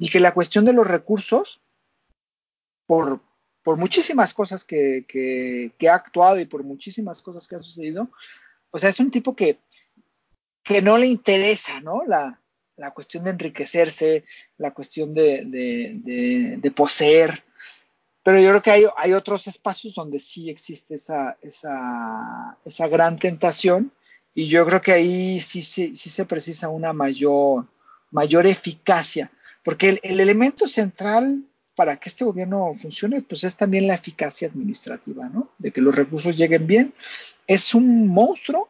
y 0.00 0.08
que 0.08 0.18
la 0.18 0.34
cuestión 0.34 0.64
de 0.64 0.72
los 0.72 0.88
recursos, 0.88 1.60
por, 2.86 3.20
por 3.62 3.76
muchísimas 3.76 4.34
cosas 4.34 4.64
que, 4.64 5.04
que, 5.06 5.88
ha 5.88 5.94
actuado 5.94 6.40
y 6.40 6.46
por 6.46 6.64
muchísimas 6.64 7.22
cosas 7.22 7.46
que 7.46 7.54
han 7.54 7.62
sucedido, 7.62 8.10
o 8.72 8.78
sea, 8.78 8.90
es 8.90 8.98
un 8.98 9.12
tipo 9.12 9.36
que, 9.36 9.60
que 10.64 10.82
no 10.82 10.98
le 10.98 11.06
interesa, 11.06 11.80
¿no? 11.80 12.02
La, 12.04 12.40
la 12.76 12.90
cuestión 12.90 13.22
de 13.22 13.30
enriquecerse, 13.30 14.24
la 14.58 14.72
cuestión 14.72 15.14
de, 15.14 15.44
de 16.60 16.70
poseer, 16.72 17.44
pero 18.22 18.38
yo 18.38 18.50
creo 18.50 18.62
que 18.62 18.70
hay, 18.70 18.84
hay 18.96 19.12
otros 19.14 19.46
espacios 19.46 19.94
donde 19.94 20.20
sí 20.20 20.50
existe 20.50 20.94
esa, 20.94 21.38
esa, 21.40 22.58
esa, 22.64 22.88
gran 22.88 23.18
tentación 23.18 23.92
y 24.34 24.46
yo 24.48 24.66
creo 24.66 24.82
que 24.82 24.92
ahí 24.92 25.40
sí, 25.40 25.62
sí, 25.62 25.96
sí 25.96 26.10
se 26.10 26.26
precisa 26.26 26.68
una 26.68 26.92
mayor, 26.92 27.66
mayor 28.10 28.46
eficacia, 28.46 29.32
porque 29.62 29.88
el, 29.88 30.00
el, 30.02 30.20
elemento 30.20 30.66
central 30.66 31.44
para 31.74 31.96
que 31.96 32.08
este 32.08 32.24
gobierno 32.24 32.72
funcione, 32.74 33.22
pues 33.22 33.44
es 33.44 33.56
también 33.56 33.86
la 33.86 33.94
eficacia 33.94 34.48
administrativa, 34.48 35.28
¿no? 35.28 35.50
De 35.58 35.70
que 35.70 35.80
los 35.80 35.94
recursos 35.94 36.36
lleguen 36.36 36.66
bien. 36.66 36.94
Es 37.46 37.74
un 37.74 38.08
monstruo, 38.08 38.68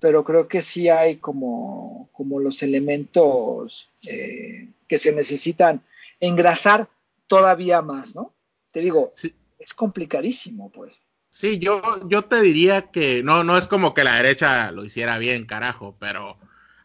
pero 0.00 0.24
creo 0.24 0.48
que 0.48 0.62
sí 0.62 0.88
hay 0.88 1.16
como, 1.16 2.08
como 2.12 2.40
los 2.40 2.62
elementos 2.62 3.90
eh, 4.02 4.68
que 4.88 4.98
se 4.98 5.12
necesitan 5.12 5.82
engrasar 6.18 6.88
todavía 7.28 7.82
más, 7.82 8.14
¿no? 8.14 8.34
te 8.70 8.80
digo, 8.80 9.12
sí. 9.14 9.34
es 9.58 9.74
complicadísimo, 9.74 10.70
pues. 10.70 11.00
Sí, 11.30 11.58
yo, 11.58 11.80
yo 12.08 12.22
te 12.22 12.40
diría 12.42 12.90
que 12.90 13.22
no, 13.22 13.44
no 13.44 13.56
es 13.56 13.68
como 13.68 13.94
que 13.94 14.04
la 14.04 14.16
derecha 14.16 14.70
lo 14.72 14.84
hiciera 14.84 15.18
bien, 15.18 15.46
carajo, 15.46 15.96
pero 15.98 16.36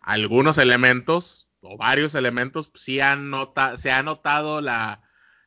algunos 0.01 0.57
elementos 0.57 1.44
o 1.65 1.77
varios 1.77 2.15
elementos 2.15 2.71
sí 2.75 2.99
han 2.99 3.29
nota, 3.29 3.77
se 3.77 3.91
ha 3.91 4.03
notado 4.03 4.61
la, 4.61 5.01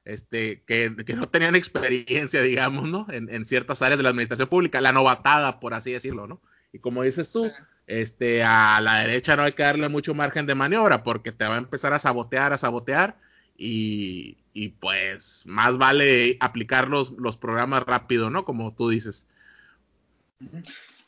este, 0.05 0.63
que, 0.65 0.95
que, 1.07 1.15
no 1.15 1.29
tenían 1.29 1.55
experiencia, 1.55 2.43
digamos, 2.43 2.89
¿no? 2.89 3.07
En, 3.11 3.29
en, 3.29 3.45
ciertas 3.45 3.83
áreas 3.83 3.99
de 3.99 4.03
la 4.03 4.11
administración 4.11 4.49
pública, 4.49 4.81
la 4.81 4.93
novatada, 4.93 5.61
por 5.61 5.75
así 5.75 5.93
decirlo, 5.93 6.27
¿no? 6.27 6.41
Y 6.73 6.79
como 6.79 7.03
dices 7.03 7.31
tú, 7.31 7.45
sí. 7.45 7.53
este, 7.87 8.43
a 8.43 8.81
la 8.81 9.01
derecha 9.01 9.37
no 9.37 9.43
hay 9.43 9.53
que 9.53 9.63
darle 9.63 9.89
mucho 9.89 10.15
margen 10.15 10.47
de 10.47 10.55
maniobra 10.55 11.03
porque 11.03 11.33
te 11.33 11.47
va 11.47 11.55
a 11.55 11.59
empezar 11.59 11.93
a 11.93 11.99
sabotear, 11.99 12.53
a 12.53 12.59
sabotear 12.59 13.17
y, 13.57 14.39
y 14.53 14.71
pues 14.71 15.45
más 15.47 15.79
vale 15.79 16.37
aplicar 16.41 16.89
los, 16.89 17.13
los, 17.13 17.37
programas 17.37 17.85
rápido, 17.85 18.31
¿no? 18.31 18.45
Como 18.45 18.75
tú 18.75 18.89
dices. 18.89 19.27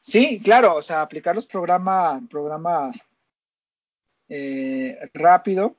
Sí, 0.01 0.41
claro, 0.43 0.77
o 0.77 0.83
sea, 0.83 1.03
aplicar 1.03 1.35
los 1.35 1.47
programas, 1.47 2.21
programas 2.29 3.01
eh, 4.31 4.99
rápido. 5.13 5.77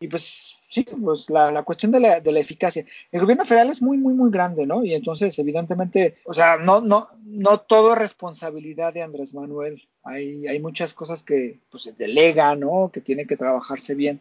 Y 0.00 0.06
pues 0.06 0.54
sí, 0.68 0.86
pues 1.02 1.28
la, 1.28 1.50
la 1.50 1.64
cuestión 1.64 1.90
de 1.90 1.98
la, 1.98 2.20
de 2.20 2.30
la, 2.30 2.38
eficacia. 2.38 2.84
El 3.10 3.20
gobierno 3.20 3.44
federal 3.44 3.68
es 3.68 3.82
muy, 3.82 3.98
muy, 3.98 4.14
muy 4.14 4.30
grande, 4.30 4.64
¿no? 4.64 4.84
Y 4.84 4.94
entonces, 4.94 5.36
evidentemente, 5.40 6.18
o 6.24 6.32
sea, 6.32 6.56
no, 6.56 6.80
no, 6.80 7.08
no 7.24 7.58
todo 7.58 7.92
es 7.92 7.98
responsabilidad 7.98 8.94
de 8.94 9.02
Andrés 9.02 9.34
Manuel. 9.34 9.88
Hay, 10.04 10.46
hay 10.46 10.60
muchas 10.60 10.94
cosas 10.94 11.24
que 11.24 11.58
pues, 11.68 11.82
se 11.82 11.92
delegan, 11.92 12.60
¿no? 12.60 12.90
Que 12.92 13.00
tiene 13.00 13.26
que 13.26 13.36
trabajarse 13.36 13.96
bien. 13.96 14.20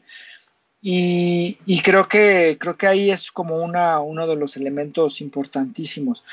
Y, 0.81 1.59
y, 1.65 1.81
creo 1.81 2.07
que 2.07 2.57
creo 2.59 2.77
que 2.77 2.87
ahí 2.87 3.11
es 3.11 3.31
como 3.31 3.57
una, 3.63 3.99
uno 3.99 4.27
de 4.27 4.35
los 4.35 4.57
elementos 4.57 5.21
importantísimos 5.21 6.23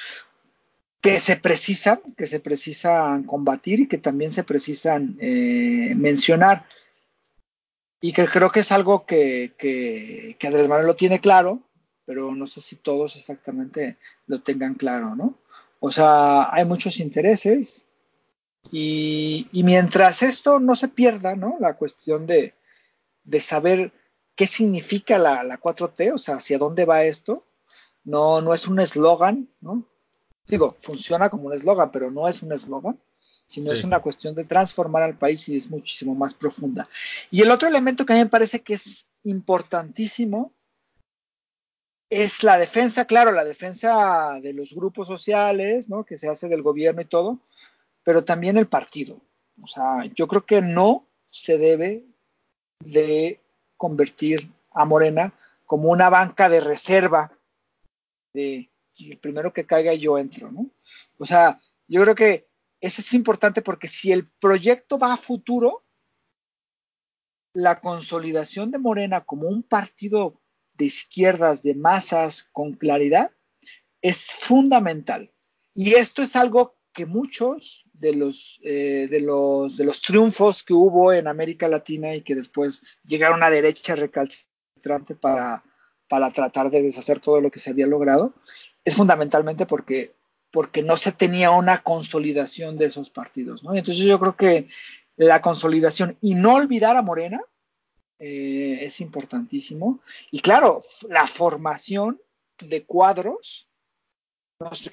que 1.05 1.20
se 1.20 1.36
precisan, 1.36 2.01
que 2.16 2.26
se 2.26 2.40
precisan 2.40 3.24
combatir 3.24 3.80
y 3.80 3.88
que 3.88 3.99
también 3.99 4.32
se 4.32 4.42
precisan 4.42 5.18
eh, 5.20 5.92
mencionar. 5.95 6.64
Y 8.05 8.12
que 8.12 8.28
creo 8.28 8.50
que 8.50 8.61
es 8.61 8.70
algo 8.70 9.07
que, 9.07 9.55
que, 9.57 10.36
que 10.38 10.46
Andrés 10.46 10.68
Manuel 10.68 10.88
lo 10.88 10.94
tiene 10.94 11.20
claro, 11.20 11.62
pero 12.05 12.34
no 12.34 12.46
sé 12.46 12.61
si 12.61 12.76
todos 12.76 13.16
exactamente 13.16 13.96
lo 14.26 14.42
tengan 14.42 14.74
claro, 14.74 15.16
¿no? 15.16 15.38
O 15.80 15.90
sea, 15.90 16.55
hay 16.55 16.66
muchos 16.66 17.00
intereses 17.00 17.88
y, 18.70 19.48
y 19.52 19.62
mientras 19.62 20.22
esto 20.22 20.61
no 20.61 20.76
se 20.76 20.88
pierda, 20.88 21.34
¿no? 21.34 21.57
La 21.61 21.78
cuestión 21.78 22.26
de, 22.26 22.52
de 23.22 23.40
saber 23.40 23.90
qué 24.34 24.46
significa 24.46 25.18
la, 25.18 25.42
la 25.42 25.59
4T, 25.59 26.12
o 26.12 26.18
sea, 26.18 26.34
hacia 26.34 26.59
dónde 26.59 26.84
va 26.84 27.05
esto. 27.05 27.46
No, 28.05 28.42
no 28.42 28.52
es 28.52 28.68
un 28.68 28.80
eslogan, 28.80 29.48
¿no? 29.62 29.88
Digo, 30.46 30.76
funciona 30.78 31.30
como 31.30 31.44
un 31.44 31.55
eslogan, 31.55 31.90
pero 31.90 32.11
no 32.11 32.28
es 32.28 32.42
un 32.42 32.52
eslogan, 32.52 33.00
sino 33.47 33.72
sí. 33.72 33.78
es 33.78 33.84
una 33.84 34.01
cuestión 34.01 34.34
de 34.34 34.45
transformar 34.45 35.03
al 35.03 35.18
país 35.18 35.49
y 35.49 35.57
es 35.57 35.70
muchísimo 35.70 36.14
más 36.14 36.34
profunda. 36.34 36.88
Y 37.30 37.42
el 37.42 37.51
otro 37.51 37.68
elemento 37.68 38.05
que 38.05 38.12
a 38.12 38.16
mí 38.16 38.22
me 38.22 38.30
parece 38.30 38.62
que 38.62 38.74
es 38.74 39.07
importantísimo 39.24 40.53
es 42.11 42.42
la 42.42 42.59
defensa, 42.59 43.07
claro, 43.07 43.32
la 43.32 43.45
defensa 43.45 44.38
de 44.40 44.53
los 44.53 44.72
grupos 44.74 45.09
sociales, 45.09 45.88
¿no? 45.88 46.05
Que 46.05 46.18
se 46.18 46.28
hace 46.28 46.49
del 46.49 46.62
gobierno 46.62 47.01
y 47.01 47.07
todo, 47.07 47.40
pero 48.05 48.24
también 48.24 48.57
el 48.57 48.68
partido. 48.68 49.20
O 49.62 49.66
sea, 49.66 50.05
yo 50.14 50.28
creo 50.28 50.45
que 50.45 50.62
no 50.62 51.07
se 51.28 51.59
debe 51.59 52.05
de 52.80 53.40
convertir 53.76 54.51
a 54.72 54.84
Morena 54.84 55.32
como 55.66 55.90
una 55.90 56.11
banca 56.11 56.49
de 56.49 56.61
reserva 56.61 57.32
de 58.32 58.68
el 58.99 59.18
primero 59.18 59.53
que 59.53 59.66
caiga 59.66 59.92
yo 59.95 60.18
entro, 60.18 60.53
¿no? 60.53 60.70
O 61.18 61.26
sea, 61.26 61.61
yo 61.88 62.03
creo 62.03 62.14
que 62.14 62.47
eso 62.85 63.01
es 63.01 63.14
importante 63.14 63.62
porque 63.62 63.89
si 63.89 64.12
el 64.12 64.28
proyecto 64.28 64.99
va 64.99 65.14
a 65.14 65.16
futuro, 65.16 65.87
la 67.55 67.80
consolidación 67.80 68.70
de 68.70 68.78
Morena 68.78 69.22
como 69.22 69.49
un 69.49 69.62
partido 69.62 70.43
de 70.74 70.85
izquierdas, 70.85 71.62
de 71.62 71.74
masas, 71.74 72.43
con 72.53 72.74
claridad, 72.74 73.30
es 74.03 74.30
fundamental. 74.32 75.32
Y 75.72 75.95
esto 75.95 76.20
es 76.20 76.37
algo 76.37 76.76
que 76.93 77.07
muchos 77.07 77.87
de 77.95 78.12
los, 78.12 78.61
eh, 78.62 79.09
de 79.11 79.20
los, 79.20 79.78
de 79.78 79.85
los 79.85 80.03
triunfos 80.03 80.62
que 80.62 80.74
hubo 80.74 81.11
en 81.11 81.26
América 81.26 81.68
Latina 81.68 82.14
y 82.14 82.20
que 82.20 82.35
después 82.35 82.82
llegaron 83.03 83.43
a 83.43 83.51
derecha 83.51 83.97
recalcitrante 83.97 85.14
para, 85.14 85.64
para 86.07 86.30
tratar 86.30 86.70
de 86.70 86.82
deshacer 86.82 87.18
todo 87.18 87.41
lo 87.41 87.51
que 87.51 87.61
se 87.61 87.70
había 87.70 87.87
logrado, 87.87 88.35
es 88.85 88.95
fundamentalmente 88.95 89.64
porque, 89.64 90.14
porque 90.55 90.84
no 90.84 90.96
se 90.96 91.11
tenía 91.11 91.50
una 91.50 91.82
consolidación 91.82 92.78
de 92.78 92.84
esos 92.84 93.11
partidos. 93.11 93.64
¿no? 93.64 93.74
Entonces 93.74 94.05
yo 94.05 94.20
creo 94.20 94.36
que 94.36 94.68
la 95.16 95.42
consolidación 95.42 96.16
y 96.20 96.34
no 96.34 96.55
olvidar 96.55 96.96
a 96.96 97.02
Morena 97.02 97.40
eh, 98.20 98.78
es 98.80 99.00
importantísimo. 99.00 99.98
Y 100.30 100.38
claro, 100.38 100.80
la 101.09 101.26
formación 101.26 102.20
de 102.59 102.84
cuadros, 102.84 103.68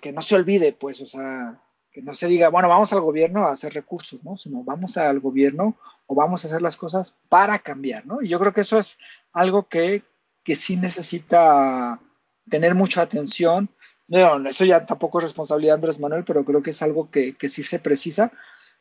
que 0.01 0.11
no 0.11 0.23
se 0.23 0.33
olvide, 0.33 0.73
pues, 0.73 0.99
o 0.99 1.05
sea, 1.05 1.61
que 1.91 2.01
no 2.01 2.15
se 2.15 2.25
diga, 2.25 2.49
bueno, 2.49 2.67
vamos 2.67 2.91
al 2.91 3.01
gobierno 3.01 3.45
a 3.45 3.51
hacer 3.51 3.75
recursos, 3.75 4.23
¿no? 4.23 4.37
Sino 4.37 4.63
vamos 4.63 4.97
al 4.97 5.19
gobierno 5.19 5.77
o 6.07 6.15
vamos 6.15 6.43
a 6.43 6.47
hacer 6.47 6.63
las 6.63 6.75
cosas 6.75 7.13
para 7.29 7.59
cambiar, 7.59 8.07
¿no? 8.07 8.23
Y 8.23 8.29
yo 8.29 8.39
creo 8.39 8.51
que 8.51 8.61
eso 8.61 8.79
es 8.79 8.97
algo 9.31 9.67
que, 9.67 10.01
que 10.43 10.55
sí 10.55 10.75
necesita 10.75 12.01
tener 12.49 12.73
mucha 12.73 13.03
atención. 13.03 13.69
No, 14.11 14.49
eso 14.49 14.65
ya 14.65 14.85
tampoco 14.85 15.19
es 15.19 15.23
responsabilidad 15.23 15.75
de 15.75 15.75
Andrés 15.75 15.97
Manuel, 15.97 16.25
pero 16.25 16.43
creo 16.43 16.61
que 16.61 16.71
es 16.71 16.81
algo 16.81 17.09
que, 17.09 17.33
que 17.37 17.47
sí 17.47 17.63
se 17.63 17.79
precisa, 17.79 18.29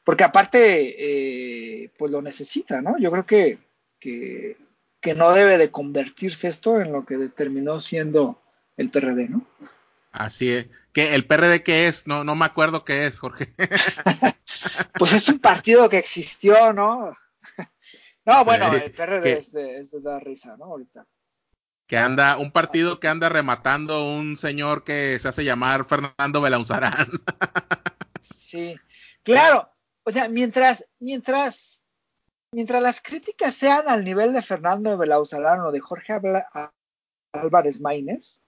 porque 0.03 0.25
aparte, 0.25 0.97
eh, 0.99 1.93
pues 1.97 2.11
lo 2.11 2.21
necesita, 2.21 2.83
¿no? 2.83 2.99
Yo 2.99 3.13
creo 3.13 3.27
que, 3.27 3.59
que, 4.01 4.57
que 5.01 5.15
no 5.15 5.31
debe 5.31 5.57
de 5.57 5.71
convertirse 5.71 6.49
esto 6.49 6.81
en 6.81 6.91
lo 6.91 7.07
que 7.07 7.17
determinó 7.17 7.79
siendo 7.79 8.43
el 8.77 8.91
PRD, 8.91 9.29
¿no? 9.29 9.47
Así 10.11 10.51
es. 10.51 10.67
¿Qué, 10.93 11.15
¿El 11.15 11.25
PRD 11.29 11.63
qué 11.63 11.87
es? 11.87 12.09
No, 12.09 12.25
no 12.25 12.35
me 12.35 12.47
acuerdo 12.47 12.85
qué 12.85 13.07
es, 13.07 13.21
Jorge. 13.21 13.55
pues 14.99 15.13
es 15.13 15.29
un 15.29 15.39
partido 15.39 15.89
que 15.89 15.99
existió, 15.99 16.73
¿no? 16.73 17.17
no, 18.25 18.45
bueno, 18.45 18.73
el 18.73 18.91
PRD 18.91 19.39
es 19.39 19.53
de, 19.53 19.77
es 19.77 19.93
de, 19.93 20.01
dar 20.01 20.25
risa, 20.25 20.57
¿no? 20.57 20.65
Ahorita. 20.65 21.07
Que 21.91 21.99
anda, 21.99 22.39
un 22.39 22.53
partido 22.53 23.01
que 23.01 23.09
anda 23.09 23.29
rematando 23.29 24.15
un 24.15 24.37
señor 24.37 24.85
que 24.85 25.19
se 25.19 25.27
hace 25.27 25.43
llamar 25.43 25.85
Fernando 25.85 26.41
Belauzarán. 26.41 27.09
sí, 28.23 28.79
claro. 29.25 29.69
O 30.05 30.13
sea, 30.13 30.29
mientras, 30.29 30.89
mientras, 31.01 31.83
mientras 32.53 32.81
las 32.81 33.01
críticas 33.01 33.57
sean 33.57 33.89
al 33.89 34.05
nivel 34.05 34.33
de 34.33 34.41
Fernando 34.41 34.97
Belauzarán 34.97 35.63
o 35.63 35.73
de 35.73 35.81
Jorge 35.81 36.13
Álvarez 37.33 37.81
Maínez, 37.81 38.41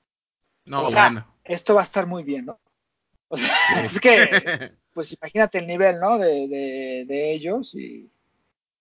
no, 0.64 0.88
bueno 0.88 1.26
esto 1.44 1.74
va 1.74 1.80
a 1.80 1.84
estar 1.84 2.06
muy 2.06 2.22
bien, 2.22 2.46
¿no? 2.46 2.60
O 3.26 3.36
sea, 3.36 3.56
es 3.84 4.00
que, 4.00 4.72
pues 4.94 5.12
imagínate 5.12 5.58
el 5.58 5.66
nivel, 5.66 5.98
¿no? 5.98 6.16
De, 6.16 6.46
de, 6.46 7.04
de 7.08 7.32
ellos 7.32 7.74
y, 7.74 8.08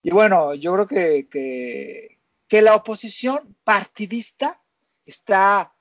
y, 0.03 0.11
bueno, 0.11 0.53
yo 0.53 0.71
creo 0.73 0.87
que, 0.87 1.27
que, 1.27 2.19
que, 2.51 2.61
la 2.61 2.75
oposición 2.75 3.55
partidista 3.63 4.61
está 5.05 5.73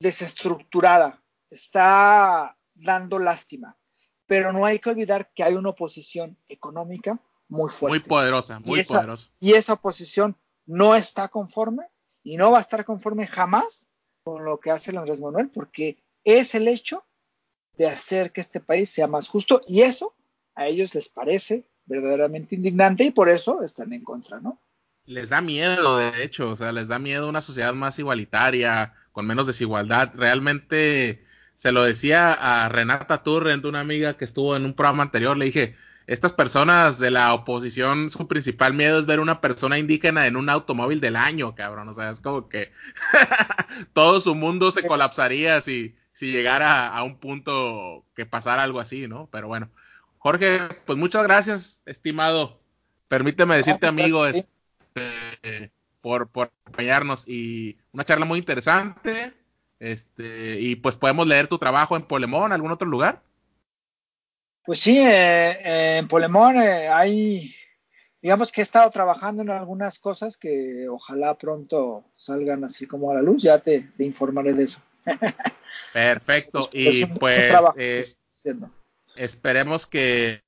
desestructurada, 0.00 1.22
está 1.50 2.56
dando 2.74 3.18
lástima, 3.18 3.76
pero 4.24 4.50
no 4.50 4.64
hay 4.64 4.78
que 4.78 4.88
olvidar 4.88 5.30
que 5.34 5.42
hay 5.42 5.54
una 5.54 5.68
oposición 5.68 6.38
económica 6.48 7.20
muy 7.48 7.68
fuerte. 7.68 7.98
Muy 7.98 8.08
poderosa, 8.08 8.60
muy 8.60 8.78
y 8.78 8.80
esa, 8.80 8.94
poderosa. 8.94 9.30
Y 9.40 9.52
esa 9.52 9.74
oposición 9.74 10.36
no 10.64 10.96
está 10.96 11.28
conforme 11.28 11.86
y 12.22 12.38
no 12.38 12.50
va 12.50 12.58
a 12.58 12.62
estar 12.62 12.82
conforme 12.86 13.26
jamás 13.26 13.90
con 14.22 14.42
lo 14.42 14.58
que 14.58 14.70
hace 14.70 14.92
el 14.92 14.98
Andrés 14.98 15.20
Manuel, 15.20 15.50
porque 15.50 16.02
es 16.24 16.54
el 16.54 16.66
hecho 16.66 17.04
de 17.76 17.88
hacer 17.88 18.32
que 18.32 18.40
este 18.40 18.60
país 18.60 18.88
sea 18.88 19.06
más 19.06 19.28
justo 19.28 19.60
y 19.66 19.82
eso 19.82 20.14
a 20.54 20.66
ellos 20.66 20.94
les 20.94 21.10
parece 21.10 21.68
verdaderamente 21.84 22.54
indignante 22.54 23.04
y 23.04 23.10
por 23.10 23.28
eso 23.28 23.62
están 23.62 23.92
en 23.92 24.02
contra, 24.02 24.40
¿no? 24.40 24.60
Les 25.06 25.28
da 25.30 25.40
miedo, 25.40 25.98
de 25.98 26.22
hecho, 26.22 26.50
o 26.50 26.56
sea, 26.56 26.72
les 26.72 26.88
da 26.88 26.98
miedo 26.98 27.28
una 27.28 27.40
sociedad 27.40 27.74
más 27.74 27.98
igualitaria, 27.98 28.94
con 29.12 29.26
menos 29.26 29.46
desigualdad. 29.46 30.12
Realmente, 30.14 31.24
se 31.56 31.72
lo 31.72 31.82
decía 31.82 32.32
a 32.32 32.68
Renata 32.68 33.22
Turrent, 33.22 33.64
una 33.64 33.80
amiga 33.80 34.16
que 34.16 34.24
estuvo 34.24 34.56
en 34.56 34.64
un 34.64 34.74
programa 34.74 35.02
anterior, 35.02 35.36
le 35.36 35.46
dije, 35.46 35.76
estas 36.06 36.32
personas 36.32 36.98
de 36.98 37.10
la 37.12 37.32
oposición, 37.34 38.10
su 38.10 38.26
principal 38.26 38.74
miedo 38.74 38.98
es 38.98 39.06
ver 39.06 39.20
una 39.20 39.40
persona 39.40 39.78
indígena 39.78 40.26
en 40.26 40.36
un 40.36 40.48
automóvil 40.48 41.00
del 41.00 41.14
año, 41.14 41.54
cabrón. 41.54 41.88
O 41.88 41.94
sea, 41.94 42.10
es 42.10 42.20
como 42.20 42.48
que 42.48 42.72
todo 43.92 44.20
su 44.20 44.34
mundo 44.34 44.72
se 44.72 44.86
colapsaría 44.86 45.60
si, 45.60 45.94
si 46.12 46.32
llegara 46.32 46.88
a 46.88 47.02
un 47.04 47.18
punto 47.18 48.04
que 48.16 48.26
pasara 48.26 48.64
algo 48.64 48.80
así, 48.80 49.06
¿no? 49.06 49.28
Pero 49.30 49.46
bueno, 49.46 49.70
Jorge, 50.18 50.60
pues 50.84 50.98
muchas 50.98 51.22
gracias, 51.22 51.82
estimado. 51.86 52.60
Permíteme 53.06 53.56
decirte, 53.56 53.86
amigo, 53.86 54.26
este, 54.94 55.72
por, 56.00 56.28
por 56.28 56.52
acompañarnos 56.62 57.26
y 57.26 57.78
una 57.92 58.04
charla 58.04 58.24
muy 58.24 58.38
interesante. 58.38 59.32
Este, 59.78 60.60
y 60.60 60.76
pues 60.76 60.96
podemos 60.96 61.26
leer 61.26 61.48
tu 61.48 61.58
trabajo 61.58 61.96
en 61.96 62.02
Polemón, 62.02 62.52
algún 62.52 62.70
otro 62.70 62.86
lugar. 62.86 63.22
Pues 64.64 64.80
sí, 64.80 64.98
eh, 64.98 65.98
en 65.98 66.06
Polemón 66.06 66.56
eh, 66.56 66.88
hay, 66.88 67.54
digamos 68.20 68.52
que 68.52 68.60
he 68.60 68.62
estado 68.62 68.90
trabajando 68.90 69.42
en 69.42 69.50
algunas 69.50 69.98
cosas 69.98 70.36
que 70.36 70.86
ojalá 70.88 71.36
pronto 71.38 72.04
salgan 72.16 72.64
así 72.64 72.86
como 72.86 73.10
a 73.10 73.14
la 73.14 73.22
luz, 73.22 73.42
ya 73.42 73.58
te, 73.58 73.80
te 73.96 74.04
informaré 74.04 74.52
de 74.52 74.64
eso. 74.64 74.80
Perfecto, 75.94 76.60
y 76.72 77.06
pues 77.06 77.54
eh, 77.76 78.04
esperemos 79.16 79.86
que, 79.86 80.42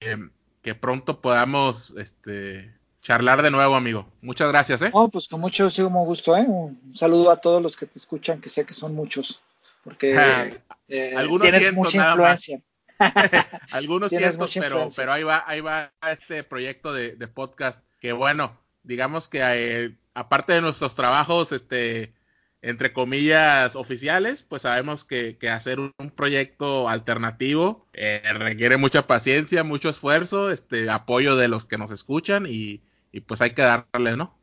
que, 0.60 0.74
pronto 0.74 1.20
podamos 1.20 1.94
este, 1.96 2.74
charlar 3.02 3.42
de 3.42 3.50
nuevo, 3.50 3.74
amigo. 3.74 4.06
Muchas 4.22 4.48
gracias, 4.48 4.80
¿eh? 4.82 4.90
No, 4.94 5.08
pues 5.08 5.28
con 5.28 5.40
mucho 5.40 5.68
gusto, 5.68 6.36
¿eh? 6.36 6.44
Un 6.46 6.96
saludo 6.96 7.30
a 7.30 7.36
todos 7.36 7.60
los 7.60 7.76
que 7.76 7.86
te 7.86 7.98
escuchan, 7.98 8.40
que 8.40 8.48
sé 8.48 8.64
que 8.64 8.74
son 8.74 8.94
muchos, 8.94 9.42
porque 9.84 10.14
eh, 10.88 11.14
tienes 11.40 11.72
mucha 11.72 12.10
influencia. 12.10 12.60
Algunos 13.72 14.10
cientos, 14.10 14.50
pero, 14.54 14.88
pero 14.94 15.12
ahí 15.12 15.24
va, 15.24 15.42
ahí 15.46 15.60
va 15.60 15.92
este 16.10 16.44
proyecto 16.44 16.92
de, 16.92 17.16
de 17.16 17.28
podcast 17.28 17.82
que 17.98 18.12
bueno, 18.12 18.58
digamos 18.84 19.26
que 19.28 19.40
eh, 19.42 19.96
aparte 20.14 20.52
de 20.52 20.60
nuestros 20.60 20.94
trabajos, 20.94 21.50
este, 21.50 22.14
entre 22.60 22.92
comillas, 22.92 23.74
oficiales, 23.74 24.42
pues 24.44 24.62
sabemos 24.62 25.02
que, 25.02 25.36
que 25.36 25.48
hacer 25.48 25.80
un, 25.80 25.92
un, 25.98 26.10
proyecto 26.10 26.88
alternativo 26.88 27.88
eh, 27.92 28.22
requiere 28.34 28.76
mucha 28.76 29.08
paciencia, 29.08 29.64
mucho 29.64 29.88
esfuerzo, 29.88 30.50
este, 30.50 30.88
apoyo 30.90 31.34
de 31.34 31.48
los 31.48 31.64
que 31.64 31.78
nos 31.78 31.90
escuchan 31.90 32.46
y, 32.48 32.82
y 33.12 33.20
pues 33.20 33.40
hay 33.42 33.50
que 33.50 33.62
darle, 33.62 34.16
¿no? 34.16 34.36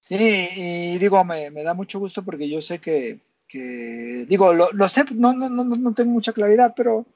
Sí, 0.00 0.16
y 0.56 0.98
digo, 0.98 1.24
me, 1.24 1.50
me 1.50 1.62
da 1.62 1.74
mucho 1.74 1.98
gusto 1.98 2.22
porque 2.22 2.48
yo 2.48 2.60
sé 2.60 2.78
que, 2.78 3.18
que 3.48 4.26
digo, 4.28 4.52
lo, 4.52 4.70
lo 4.72 4.88
sé, 4.88 5.04
no, 5.14 5.32
no, 5.32 5.48
no, 5.48 5.64
no 5.64 5.94
tengo 5.94 6.12
mucha 6.12 6.32
claridad, 6.32 6.74
pero 6.76 7.06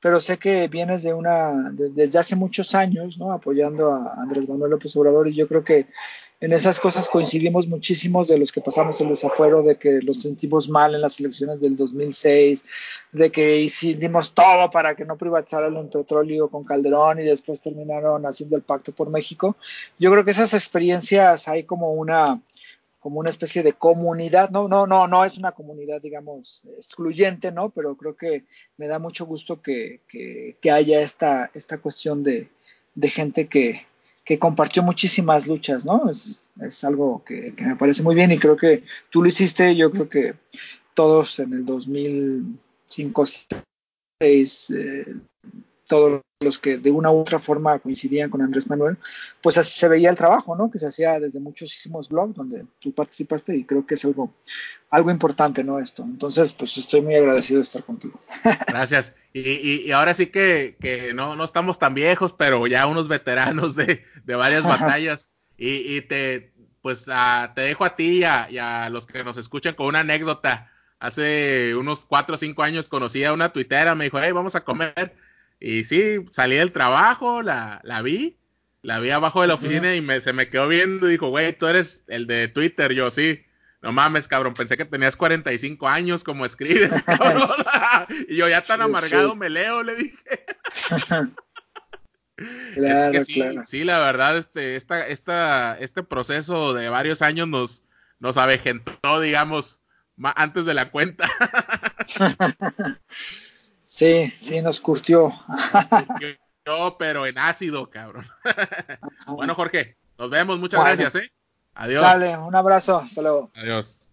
pero 0.00 0.20
sé 0.20 0.38
que 0.38 0.68
vienes 0.68 1.02
de 1.02 1.12
una, 1.12 1.70
de, 1.72 1.90
desde 1.90 2.18
hace 2.18 2.36
muchos 2.36 2.74
años, 2.74 3.18
¿no? 3.18 3.32
Apoyando 3.32 3.92
a 3.92 4.14
Andrés 4.22 4.48
Manuel 4.48 4.70
López 4.70 4.94
Obrador 4.96 5.28
y 5.28 5.34
yo 5.34 5.48
creo 5.48 5.64
que 5.64 5.86
en 6.40 6.52
esas 6.52 6.78
cosas 6.78 7.08
coincidimos 7.08 7.66
muchísimos 7.66 8.28
de 8.28 8.38
los 8.38 8.52
que 8.52 8.60
pasamos 8.60 9.00
el 9.00 9.08
desafuero, 9.08 9.62
de 9.62 9.76
que 9.76 10.00
los 10.02 10.22
sentimos 10.22 10.68
mal 10.68 10.94
en 10.94 11.00
las 11.00 11.18
elecciones 11.18 11.60
del 11.60 11.76
2006, 11.76 12.64
de 13.10 13.32
que 13.32 13.56
hicimos 13.60 14.32
todo 14.32 14.70
para 14.70 14.94
que 14.94 15.04
no 15.04 15.16
privatizaran 15.16 15.76
el 15.76 15.88
petróleo 15.88 16.48
con 16.48 16.64
Calderón 16.64 17.18
y 17.18 17.24
después 17.24 17.60
terminaron 17.60 18.24
haciendo 18.24 18.54
el 18.54 18.62
pacto 18.62 18.92
por 18.92 19.10
México. 19.10 19.56
Yo 19.98 20.12
creo 20.12 20.24
que 20.24 20.30
esas 20.30 20.54
experiencias 20.54 21.48
hay 21.48 21.64
como 21.64 21.92
una, 21.92 22.40
como 23.00 23.18
una 23.18 23.30
especie 23.30 23.64
de 23.64 23.72
comunidad, 23.72 24.50
no, 24.50 24.68
no, 24.68 24.86
no, 24.86 25.08
no 25.08 25.24
es 25.24 25.38
una 25.38 25.50
comunidad, 25.50 26.00
digamos, 26.00 26.62
excluyente, 26.76 27.50
¿no? 27.50 27.70
Pero 27.70 27.96
creo 27.96 28.16
que 28.16 28.44
me 28.76 28.86
da 28.86 29.00
mucho 29.00 29.26
gusto 29.26 29.60
que, 29.60 30.02
que, 30.08 30.70
haya 30.70 31.00
esta, 31.00 31.50
esta 31.52 31.78
cuestión 31.78 32.22
de, 32.22 32.48
de 32.94 33.08
gente 33.08 33.48
que, 33.48 33.87
que, 34.28 34.38
compartió 34.38 34.82
muchísimas 34.82 35.46
luchas, 35.46 35.84
¿no? 35.84 36.10
Es, 36.10 36.84
algo 36.84 37.24
que, 37.24 37.54
que, 37.54 37.64
me 37.64 37.76
parece 37.76 38.02
muy 38.02 38.14
bien 38.14 38.30
y 38.30 38.38
creo 38.38 38.56
que 38.56 38.84
tú 39.10 39.22
lo 39.22 39.28
hiciste, 39.28 39.74
yo 39.74 39.90
creo 39.90 40.08
que 40.08 40.34
todos 40.94 41.38
en 41.38 41.52
el 41.52 41.64
2005, 41.64 43.22
2006, 44.20 44.70
eh, 44.70 45.04
todos 45.88 46.20
los 46.40 46.58
que 46.58 46.78
de 46.78 46.92
una 46.92 47.10
u 47.10 47.18
otra 47.18 47.40
forma 47.40 47.80
coincidían 47.80 48.30
con 48.30 48.40
Andrés 48.40 48.70
Manuel, 48.70 48.96
pues 49.42 49.58
así 49.58 49.76
se 49.76 49.88
veía 49.88 50.10
el 50.10 50.16
trabajo, 50.16 50.54
¿no? 50.54 50.70
Que 50.70 50.78
se 50.78 50.86
hacía 50.86 51.18
desde 51.18 51.40
muchísimos 51.40 52.08
blogs 52.08 52.36
donde 52.36 52.64
tú 52.78 52.92
participaste 52.92 53.56
y 53.56 53.64
creo 53.64 53.84
que 53.84 53.96
es 53.96 54.04
algo, 54.04 54.32
algo 54.90 55.10
importante, 55.10 55.64
¿no? 55.64 55.80
Esto. 55.80 56.04
Entonces, 56.04 56.52
pues 56.52 56.76
estoy 56.78 57.00
muy 57.00 57.16
agradecido 57.16 57.58
de 57.58 57.64
estar 57.64 57.82
contigo. 57.82 58.20
Gracias. 58.68 59.16
Y, 59.32 59.40
y, 59.40 59.82
y 59.86 59.90
ahora 59.90 60.14
sí 60.14 60.26
que, 60.26 60.76
que, 60.80 61.12
no, 61.12 61.34
no 61.34 61.42
estamos 61.42 61.80
tan 61.80 61.94
viejos, 61.94 62.32
pero 62.32 62.64
ya 62.68 62.86
unos 62.86 63.08
veteranos 63.08 63.74
de, 63.74 64.04
de 64.24 64.34
varias 64.36 64.62
batallas. 64.62 65.30
Y, 65.56 65.96
y, 65.96 66.02
te, 66.02 66.52
pues, 66.82 67.06
a, 67.10 67.50
te 67.56 67.62
dejo 67.62 67.84
a 67.84 67.96
ti 67.96 68.18
y 68.18 68.24
a, 68.24 68.48
y 68.48 68.58
a 68.58 68.88
los 68.90 69.06
que 69.06 69.24
nos 69.24 69.38
escuchan 69.38 69.74
con 69.74 69.86
una 69.86 70.00
anécdota 70.00 70.70
hace 71.00 71.74
unos 71.76 72.06
cuatro 72.06 72.34
o 72.34 72.38
cinco 72.38 72.62
años 72.62 72.88
conocí 72.88 73.24
a 73.24 73.32
una 73.32 73.52
tuitera, 73.52 73.94
me 73.94 74.04
dijo, 74.04 74.20
hey, 74.20 74.32
vamos 74.32 74.54
a 74.54 74.64
comer. 74.64 75.16
Y 75.60 75.84
sí, 75.84 76.24
salí 76.30 76.56
del 76.56 76.72
trabajo, 76.72 77.42
la, 77.42 77.80
la 77.82 78.02
vi, 78.02 78.38
la 78.82 79.00
vi 79.00 79.10
abajo 79.10 79.42
de 79.42 79.48
la 79.48 79.54
oficina 79.54 79.94
y 79.94 80.00
me, 80.00 80.20
se 80.20 80.32
me 80.32 80.48
quedó 80.48 80.68
viendo 80.68 81.08
y 81.08 81.12
dijo, 81.12 81.28
güey, 81.28 81.56
tú 81.56 81.66
eres 81.66 82.04
el 82.06 82.26
de 82.26 82.48
Twitter, 82.48 82.92
yo 82.92 83.10
sí. 83.10 83.44
No 83.80 83.92
mames, 83.92 84.26
cabrón, 84.26 84.54
pensé 84.54 84.76
que 84.76 84.84
tenías 84.84 85.14
45 85.14 85.88
años 85.88 86.24
como 86.24 86.44
escribes, 86.44 87.02
cabrón. 87.06 87.50
y 88.28 88.36
yo 88.36 88.48
ya 88.48 88.62
tan 88.62 88.82
amargado 88.82 89.36
me 89.36 89.50
leo, 89.50 89.82
le 89.82 89.94
dije. 89.94 90.46
es 92.76 93.10
que 93.12 93.24
sí, 93.24 93.42
sí, 93.64 93.84
la 93.84 93.98
verdad, 94.00 94.36
este, 94.36 94.76
esta, 94.76 95.06
esta, 95.06 95.76
este 95.78 96.02
proceso 96.02 96.74
de 96.74 96.88
varios 96.88 97.22
años 97.22 97.46
nos, 97.48 97.84
nos 98.18 98.36
avejentó, 98.36 99.20
digamos, 99.20 99.80
antes 100.22 100.66
de 100.66 100.74
la 100.74 100.90
cuenta. 100.90 101.28
Sí, 103.88 104.30
sí, 104.36 104.60
nos 104.62 104.80
curtió. 104.80 105.32
Yo, 106.66 106.96
pero 106.98 107.26
en 107.26 107.38
ácido, 107.38 107.88
cabrón. 107.90 108.26
bueno, 109.26 109.54
Jorge, 109.54 109.96
nos 110.18 110.30
vemos, 110.30 110.58
muchas 110.58 110.84
gracias, 110.84 111.14
¿eh? 111.16 111.32
Adiós. 111.74 112.02
Dale, 112.02 112.36
un 112.36 112.54
abrazo, 112.54 112.98
hasta 112.98 113.22
luego. 113.22 113.50
Adiós. 113.54 114.07